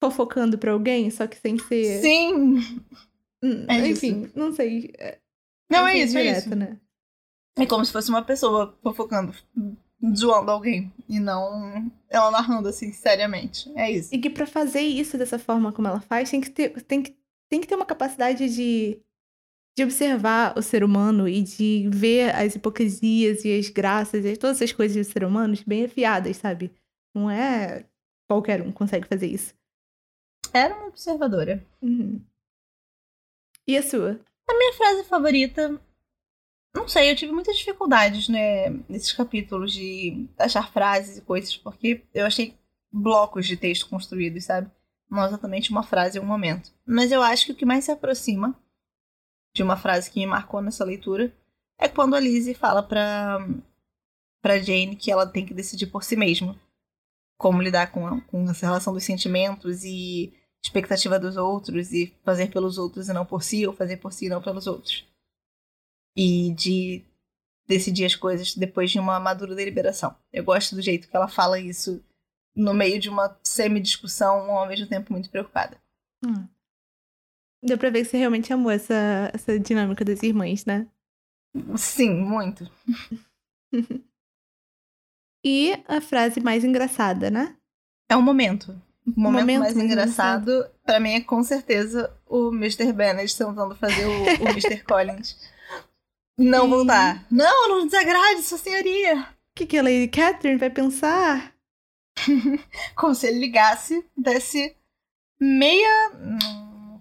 fofocando 0.02 0.58
pra 0.58 0.72
alguém, 0.72 1.10
só 1.10 1.26
que 1.26 1.36
sem 1.38 1.58
ser. 1.58 2.00
Sim! 2.02 2.58
Hum, 3.42 3.66
é 3.68 3.88
Enfim, 3.88 4.30
não 4.34 4.52
sei. 4.52 4.92
É, 4.98 5.18
Não, 5.70 5.86
sem 5.86 6.00
é 6.00 6.04
isso, 6.04 6.18
é 6.18 6.22
direto, 6.22 6.46
isso. 6.46 6.54
né? 6.56 6.78
É 7.56 7.66
como 7.66 7.84
se 7.84 7.92
fosse 7.92 8.08
uma 8.10 8.22
pessoa 8.22 8.76
fofocando, 8.82 9.32
zoando 10.16 10.50
alguém. 10.50 10.92
E 11.08 11.20
não 11.20 11.90
ela 12.10 12.30
narrando 12.30 12.68
assim, 12.68 12.92
seriamente. 12.92 13.70
É 13.76 13.90
isso. 13.90 14.12
E 14.14 14.18
que 14.18 14.28
pra 14.28 14.46
fazer 14.46 14.80
isso 14.80 15.16
dessa 15.16 15.38
forma 15.38 15.72
como 15.72 15.86
ela 15.86 16.00
faz, 16.00 16.30
tem 16.30 16.40
que 16.40 16.50
ter, 16.50 16.70
tem 16.82 17.02
que, 17.02 17.16
tem 17.48 17.60
que 17.60 17.66
ter 17.68 17.76
uma 17.76 17.86
capacidade 17.86 18.48
de, 18.52 18.98
de 19.76 19.82
observar 19.82 20.56
o 20.56 20.62
ser 20.62 20.84
humano 20.84 21.28
e 21.28 21.42
de 21.42 21.88
ver 21.92 22.34
as 22.34 22.54
hipocrisias 22.54 23.44
e 23.44 23.58
as 23.58 23.68
graças 23.68 24.24
e 24.24 24.36
todas 24.36 24.56
essas 24.56 24.72
coisas 24.72 24.96
dos 24.96 25.12
seres 25.12 25.28
humanos 25.28 25.62
bem 25.62 25.84
afiadas, 25.84 26.36
sabe? 26.36 26.72
Não 27.14 27.28
é 27.28 27.84
qualquer 28.28 28.62
um 28.62 28.70
consegue 28.70 29.08
fazer 29.08 29.26
isso. 29.26 29.54
Era 30.52 30.74
uma 30.76 30.86
observadora. 30.86 31.64
Uhum. 31.82 32.20
E 33.66 33.76
a 33.76 33.82
sua? 33.82 34.20
Minha 34.48 34.72
frase 34.74 35.04
favorita. 35.04 35.80
Não 36.74 36.86
sei, 36.86 37.10
eu 37.10 37.16
tive 37.16 37.32
muitas 37.32 37.56
dificuldades, 37.56 38.28
né, 38.28 38.70
nesses 38.88 39.12
capítulos 39.12 39.72
de 39.72 40.28
achar 40.38 40.72
frases 40.72 41.18
e 41.18 41.22
coisas, 41.22 41.56
porque 41.56 42.02
eu 42.12 42.26
achei 42.26 42.56
blocos 42.92 43.46
de 43.46 43.56
texto 43.56 43.88
construídos, 43.88 44.44
sabe? 44.44 44.70
Não 45.10 45.24
exatamente 45.24 45.70
uma 45.70 45.82
frase 45.82 46.18
ou 46.18 46.24
um 46.24 46.28
momento. 46.28 46.72
Mas 46.86 47.12
eu 47.12 47.22
acho 47.22 47.46
que 47.46 47.52
o 47.52 47.54
que 47.54 47.64
mais 47.64 47.84
se 47.84 47.92
aproxima 47.92 48.58
de 49.54 49.62
uma 49.62 49.76
frase 49.76 50.10
que 50.10 50.18
me 50.20 50.26
marcou 50.26 50.60
nessa 50.60 50.84
leitura 50.84 51.32
é 51.78 51.88
quando 51.88 52.14
a 52.14 52.20
Lizzie 52.20 52.54
fala 52.54 52.82
pra, 52.82 53.38
pra 54.42 54.58
Jane 54.58 54.96
que 54.96 55.10
ela 55.10 55.26
tem 55.26 55.46
que 55.46 55.54
decidir 55.54 55.86
por 55.86 56.02
si 56.02 56.16
mesma 56.16 56.58
como 57.38 57.62
lidar 57.62 57.90
com, 57.92 58.06
a- 58.06 58.20
com 58.22 58.48
essa 58.50 58.66
relação 58.66 58.92
dos 58.92 59.04
sentimentos 59.04 59.84
e 59.84 60.32
expectativa 60.64 61.18
dos 61.18 61.36
outros 61.36 61.92
e 61.92 62.12
fazer 62.24 62.50
pelos 62.50 62.78
outros 62.78 63.08
e 63.08 63.12
não 63.12 63.26
por 63.26 63.42
si, 63.42 63.66
ou 63.66 63.72
fazer 63.72 63.98
por 63.98 64.12
si 64.12 64.26
e 64.26 64.28
não 64.28 64.40
pelos 64.42 64.66
outros. 64.66 65.06
E 66.16 66.52
de 66.54 67.04
decidir 67.66 68.04
as 68.06 68.14
coisas 68.14 68.54
depois 68.54 68.90
de 68.90 68.98
uma 68.98 69.18
madura 69.20 69.54
deliberação. 69.54 70.16
Eu 70.32 70.44
gosto 70.44 70.74
do 70.74 70.80
jeito 70.82 71.08
que 71.08 71.16
ela 71.16 71.28
fala 71.28 71.58
isso 71.60 72.02
no 72.56 72.72
meio 72.72 72.98
de 73.00 73.08
uma 73.10 73.36
semi-discussão, 73.42 74.50
ao 74.56 74.66
mesmo 74.66 74.86
tempo 74.86 75.12
muito 75.12 75.28
preocupada. 75.28 75.76
Hum. 76.24 76.46
Deu 77.64 77.78
pra 77.78 77.90
ver 77.90 78.02
que 78.02 78.10
você 78.10 78.18
realmente 78.18 78.52
amou 78.52 78.70
essa, 78.70 79.30
essa 79.32 79.58
dinâmica 79.58 80.04
das 80.04 80.22
irmãs, 80.22 80.64
né? 80.64 80.86
Sim, 81.76 82.14
muito. 82.14 82.70
E 85.46 85.78
a 85.86 86.00
frase 86.00 86.40
mais 86.40 86.64
engraçada, 86.64 87.30
né? 87.30 87.54
É 88.08 88.16
um 88.16 88.22
momento. 88.22 88.70
O 89.06 89.20
momento, 89.20 89.40
Momento 89.42 89.60
mais 89.60 89.74
mais 89.74 89.84
engraçado, 89.84 90.66
pra 90.82 90.98
mim, 90.98 91.10
é 91.10 91.20
com 91.20 91.42
certeza 91.42 92.10
o 92.24 92.48
Mr. 92.48 92.90
Bennett 92.94 93.36
tentando 93.36 93.76
fazer 93.76 94.06
o, 94.06 94.22
o 94.42 94.48
Mr. 94.48 94.80
Collins 94.88 95.36
não 96.36 96.68
voltar. 96.68 97.24
Não, 97.30 97.68
não 97.68 97.86
desagrade, 97.86 98.42
sua 98.42 98.58
senhoria. 98.58 99.20
O 99.20 99.26
que, 99.54 99.66
que 99.66 99.78
a 99.78 99.82
Lady 99.82 100.08
Catherine 100.08 100.58
vai 100.58 100.70
pensar? 100.70 101.54
Como 102.96 103.14
se 103.14 103.26
ele 103.26 103.38
ligasse, 103.38 104.04
desse 104.16 104.76
meia. 105.40 106.10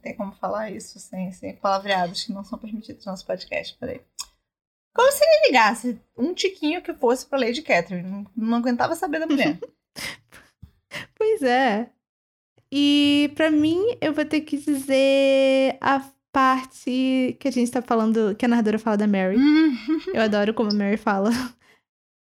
Tem 0.04 0.16
como 0.16 0.34
falar 0.34 0.70
isso 0.70 1.00
sem, 1.00 1.32
sem 1.32 1.56
palavreados 1.56 2.26
que 2.26 2.34
não 2.34 2.44
são 2.44 2.60
permitidos 2.60 3.06
no 3.06 3.14
nosso 3.14 3.26
podcast. 3.26 3.78
Peraí. 3.80 4.02
Como 4.94 5.12
se 5.12 5.24
ele 5.24 5.48
ligasse 5.48 6.00
um 6.18 6.34
tiquinho 6.34 6.82
que 6.82 6.94
fosse 6.94 7.26
pra 7.26 7.40
Lady 7.40 7.62
Catherine. 7.62 8.08
Não, 8.08 8.26
não 8.36 8.58
aguentava 8.58 8.96
saber 8.96 9.20
da 9.20 9.28
mulher. 9.28 9.58
Pois 11.16 11.42
é. 11.42 11.90
E 12.72 13.32
pra 13.34 13.50
mim, 13.50 13.80
eu 14.00 14.14
vou 14.14 14.26
ter 14.26 14.42
que 14.42 14.58
dizer 14.58 15.76
a 15.82 16.08
parte 16.32 17.36
que 17.40 17.48
a 17.48 17.52
gente 17.52 17.72
tá 17.72 17.82
falando, 17.82 18.36
que 18.36 18.46
a 18.46 18.48
narradora 18.48 18.78
fala 18.78 18.98
da 18.98 19.08
Mary. 19.08 19.38
Eu 20.14 20.22
adoro 20.22 20.54
como 20.54 20.70
a 20.70 20.74
Mary 20.74 20.98
fala. 20.98 21.32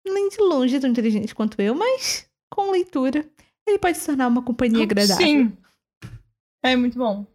Nem 0.05 0.29
de 0.29 0.37
longe 0.37 0.79
tão 0.79 0.89
inteligente 0.89 1.33
quanto 1.33 1.59
eu, 1.61 1.73
mas 1.73 2.29
com 2.51 2.71
leitura, 2.71 3.27
ele 3.65 3.79
pode 3.79 3.97
se 3.97 4.05
tornar 4.05 4.27
uma 4.27 4.43
companhia 4.43 4.83
agradável. 4.83 5.25
Sim. 5.25 5.57
É 6.63 6.75
muito 6.75 6.97
bom. 6.97 7.25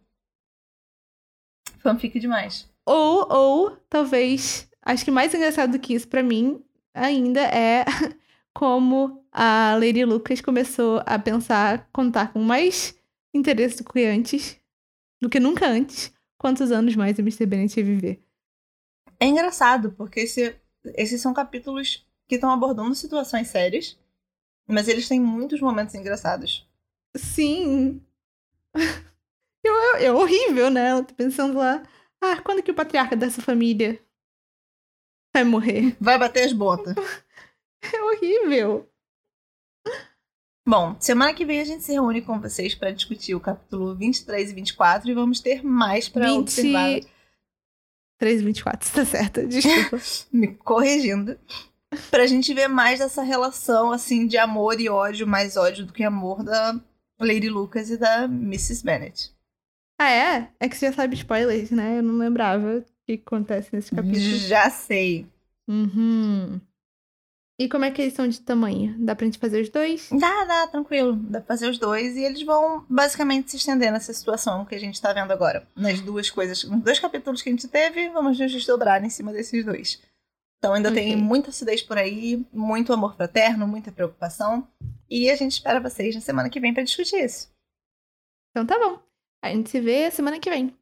Fanfic 1.85 2.19
demais. 2.19 2.67
Ou, 2.85 3.31
ou, 3.31 3.71
talvez, 3.89 4.67
acho 4.81 5.05
que 5.05 5.11
mais 5.11 5.33
engraçado 5.33 5.71
do 5.73 5.79
que 5.79 5.93
isso 5.93 6.07
pra 6.07 6.23
mim 6.23 6.63
ainda 6.93 7.41
é 7.41 7.85
como 8.53 9.23
a 9.31 9.75
Lady 9.75 10.03
Lucas 10.03 10.41
começou 10.41 11.01
a 11.05 11.19
pensar, 11.19 11.87
contar 11.93 12.33
com 12.33 12.39
mais 12.41 12.95
interesse 13.33 13.83
do 13.83 13.89
que 13.91 14.03
antes, 14.03 14.57
do 15.21 15.29
que 15.29 15.39
nunca 15.39 15.67
antes, 15.67 16.11
quantos 16.37 16.71
anos 16.71 16.95
mais 16.95 17.17
o 17.17 17.21
Mr. 17.21 17.45
Bennet 17.45 17.77
ia 17.79 17.85
viver. 17.85 18.23
É 19.19 19.25
engraçado, 19.27 19.91
porque 19.91 20.21
esse- 20.21 20.55
esses 20.95 21.21
são 21.21 21.33
capítulos 21.33 22.05
que 22.27 22.35
estão 22.35 22.49
abordando 22.51 22.95
situações 22.95 23.47
sérias, 23.49 23.97
mas 24.67 24.87
eles 24.87 25.07
têm 25.07 25.19
muitos 25.19 25.61
momentos 25.61 25.93
engraçados. 25.95 26.67
Sim. 27.15 28.01
É 29.99 30.11
horrível, 30.11 30.69
né? 30.69 30.89
Ela 30.89 31.03
tá 31.03 31.13
pensando 31.13 31.57
lá. 31.57 31.83
Ah, 32.21 32.41
quando 32.41 32.63
que 32.63 32.71
o 32.71 32.75
patriarca 32.75 33.15
dessa 33.15 33.41
família 33.41 33.99
vai 35.33 35.43
morrer? 35.43 35.95
Vai 35.99 36.17
bater 36.17 36.45
as 36.45 36.53
botas. 36.53 36.95
É 37.93 38.01
horrível. 38.01 38.89
Bom, 40.67 40.99
semana 40.99 41.35
que 41.35 41.45
vem 41.45 41.61
a 41.61 41.63
gente 41.63 41.83
se 41.83 41.91
reúne 41.91 42.23
com 42.23 42.41
vocês 42.41 42.73
para 42.73 42.89
discutir 42.89 43.35
o 43.35 43.39
capítulo 43.39 43.95
23 43.95 44.49
e 44.49 44.53
24 44.55 45.07
e 45.07 45.13
vamos 45.13 45.39
ter 45.39 45.63
mais 45.63 46.09
para 46.09 46.25
20... 46.25 46.39
observar. 46.39 46.99
3 48.17 48.41
e 48.41 48.45
24, 48.45 48.91
tá 48.91 49.05
certo, 49.05 49.45
desculpa. 49.45 49.99
Me 50.33 50.55
corrigindo. 50.55 51.37
Pra 52.09 52.25
gente 52.25 52.53
ver 52.55 52.67
mais 52.67 52.97
dessa 52.97 53.21
relação, 53.21 53.91
assim, 53.91 54.25
de 54.25 54.37
amor 54.37 54.81
e 54.81 54.89
ódio, 54.89 55.27
mais 55.27 55.55
ódio 55.55 55.85
do 55.85 55.93
que 55.93 56.03
amor 56.03 56.43
da 56.43 56.79
Lady 57.19 57.49
Lucas 57.49 57.91
e 57.91 57.97
da 57.97 58.23
Mrs. 58.23 58.83
Bennet. 58.83 59.34
Ah, 59.99 60.09
é? 60.09 60.51
É 60.59 60.67
que 60.67 60.75
você 60.75 60.87
já 60.87 60.93
sabe 60.93 61.15
spoilers, 61.15 61.71
né? 61.71 61.99
Eu 61.99 62.03
não 62.03 62.17
lembrava 62.17 62.79
o 62.79 62.85
que 63.05 63.13
acontece 63.13 63.73
nesse 63.73 63.95
capítulo. 63.95 64.19
Já 64.19 64.69
sei. 64.69 65.25
Uhum. 65.67 66.59
E 67.57 67.69
como 67.69 67.85
é 67.85 67.91
que 67.91 68.01
eles 68.01 68.13
são 68.13 68.27
de 68.27 68.41
tamanho? 68.41 68.95
Dá 68.99 69.15
pra 69.15 69.25
gente 69.25 69.39
fazer 69.39 69.61
os 69.61 69.69
dois? 69.69 70.09
Dá, 70.11 70.43
dá, 70.43 70.67
tranquilo. 70.67 71.15
Dá 71.15 71.39
pra 71.39 71.55
fazer 71.55 71.69
os 71.69 71.77
dois. 71.77 72.17
E 72.17 72.23
eles 72.23 72.43
vão 72.43 72.85
basicamente 72.89 73.51
se 73.51 73.57
estender 73.57 73.91
nessa 73.91 74.11
situação 74.11 74.65
que 74.65 74.75
a 74.75 74.79
gente 74.79 75.01
tá 75.01 75.13
vendo 75.13 75.31
agora. 75.31 75.65
Nas 75.73 76.01
duas 76.01 76.29
coisas, 76.29 76.65
nos 76.65 76.83
dois 76.83 76.99
capítulos 76.99 77.41
que 77.41 77.47
a 77.47 77.51
gente 77.53 77.67
teve, 77.69 78.09
vamos 78.09 78.37
nos 78.37 78.51
desdobrar 78.51 79.03
em 79.03 79.09
cima 79.09 79.31
desses 79.31 79.63
dois. 79.63 80.01
Então 80.57 80.73
ainda 80.73 80.89
okay. 80.89 81.03
tem 81.05 81.15
muita 81.15 81.49
acidez 81.49 81.81
por 81.81 81.97
aí, 81.97 82.45
muito 82.51 82.91
amor 82.91 83.15
fraterno, 83.15 83.65
muita 83.65 83.91
preocupação. 83.91 84.67
E 85.09 85.29
a 85.29 85.35
gente 85.35 85.53
espera 85.53 85.79
vocês 85.79 86.13
na 86.13 86.21
semana 86.21 86.49
que 86.49 86.59
vem 86.59 86.73
para 86.73 86.83
discutir 86.83 87.23
isso. 87.23 87.49
Então 88.51 88.65
tá 88.65 88.77
bom. 88.77 88.99
A 89.45 89.49
gente 89.49 89.69
se 89.69 89.79
vê 89.79 90.09
semana 90.09 90.39
que 90.39 90.49
vem. 90.49 90.75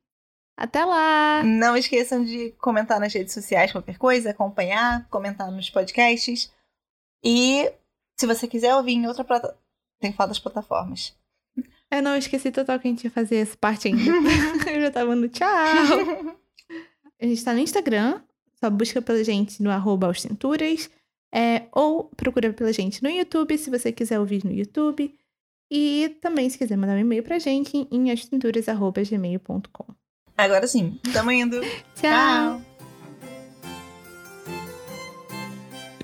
Até 0.55 0.85
lá! 0.85 1.43
Não 1.43 1.75
esqueçam 1.75 2.23
de 2.23 2.51
comentar 2.51 2.97
nas 2.97 3.13
redes 3.13 3.33
sociais 3.33 3.73
qualquer 3.73 3.97
coisa, 3.97 4.29
acompanhar, 4.29 5.05
comentar 5.09 5.51
nos 5.51 5.69
podcasts. 5.69 6.49
E 7.21 7.69
se 8.17 8.25
você 8.25 8.47
quiser 8.47 8.73
ouvir 8.73 8.93
em 8.93 9.05
outra 9.05 9.25
plataforma. 9.25 9.59
Tem 9.99 10.11
que 10.11 10.17
falar 10.17 10.29
das 10.29 10.39
plataformas. 10.39 11.13
Eu 11.91 12.01
não 12.01 12.15
esqueci 12.15 12.51
total 12.51 12.79
que 12.79 12.87
a 12.87 12.91
gente 12.91 13.03
ia 13.03 13.11
fazer 13.11 13.35
essa 13.35 13.57
parte 13.57 13.89
ainda. 13.89 14.11
Eu 14.71 14.81
já 14.81 14.91
tava 14.91 15.13
no 15.13 15.27
tchau. 15.27 15.45
A 17.21 17.25
gente 17.25 17.43
tá 17.43 17.53
no 17.53 17.59
Instagram, 17.59 18.21
só 18.59 18.69
busca 18.69 19.01
pela 19.01 19.23
gente 19.23 19.61
no 19.61 19.69
arroba 19.69 20.13
Cinturas, 20.13 20.89
é, 21.33 21.67
ou 21.71 22.05
procura 22.15 22.51
pela 22.51 22.71
gente 22.71 23.03
no 23.03 23.09
YouTube, 23.09 23.57
se 23.57 23.69
você 23.69 23.91
quiser 23.91 24.19
ouvir 24.19 24.43
no 24.45 24.51
YouTube. 24.51 25.13
E 25.75 26.15
também, 26.21 26.47
se 26.51 26.59
quiser 26.59 26.77
mandar 26.77 26.93
um 26.93 26.99
e-mail 26.99 27.23
pra 27.23 27.39
gente, 27.39 27.87
em 27.89 28.11
astinturas.gmail.com. 28.11 29.85
Agora 30.37 30.67
sim, 30.67 30.99
tamo 31.11 31.31
indo. 31.31 31.59
Tchau. 31.99 32.61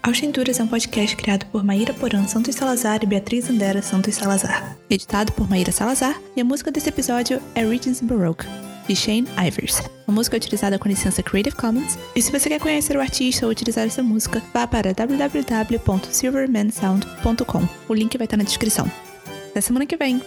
Aos 0.02 0.18
Tinturas 0.18 0.60
é 0.60 0.64
um 0.64 0.68
podcast 0.68 1.16
criado 1.16 1.46
por 1.52 1.64
Maíra 1.64 1.94
Porã 1.94 2.26
Santos 2.26 2.56
Salazar 2.56 3.02
e 3.04 3.06
Beatriz 3.06 3.48
Andera 3.48 3.84
Santos 3.84 4.16
Salazar. 4.16 4.76
Editado 4.90 5.32
por 5.34 5.48
Maíra 5.48 5.72
Salazar 5.72 6.20
e 6.36 6.42
a 6.42 6.46
música 6.46 6.72
desse 6.72 6.90
episódio 6.90 7.40
é 7.54 7.64
Regions 7.64 8.02
Baroque, 8.02 8.48
de 8.88 8.96
Shane 8.96 9.28
Ivers. 9.38 9.84
A 10.08 10.12
música 10.12 10.36
é 10.36 10.40
utilizada 10.40 10.80
com 10.80 10.90
licença 10.90 11.22
Creative 11.22 11.56
Commons. 11.56 11.96
E 12.16 12.22
se 12.24 12.32
você 12.32 12.50
quer 12.50 12.60
conhecer 12.60 12.98
o 12.98 13.02
artista 13.02 13.46
ou 13.46 13.52
utilizar 13.52 13.86
essa 13.86 14.02
música, 14.02 14.42
vá 14.52 14.66
para 14.66 14.96
www.silvermansound.com. 14.96 17.70
O 17.88 17.94
link 17.94 18.18
vai 18.18 18.26
estar 18.26 18.38
na 18.38 18.44
descrição. 18.44 18.90
Até 19.50 19.62
semana 19.62 19.86
que 19.86 19.98
vem! 19.98 20.22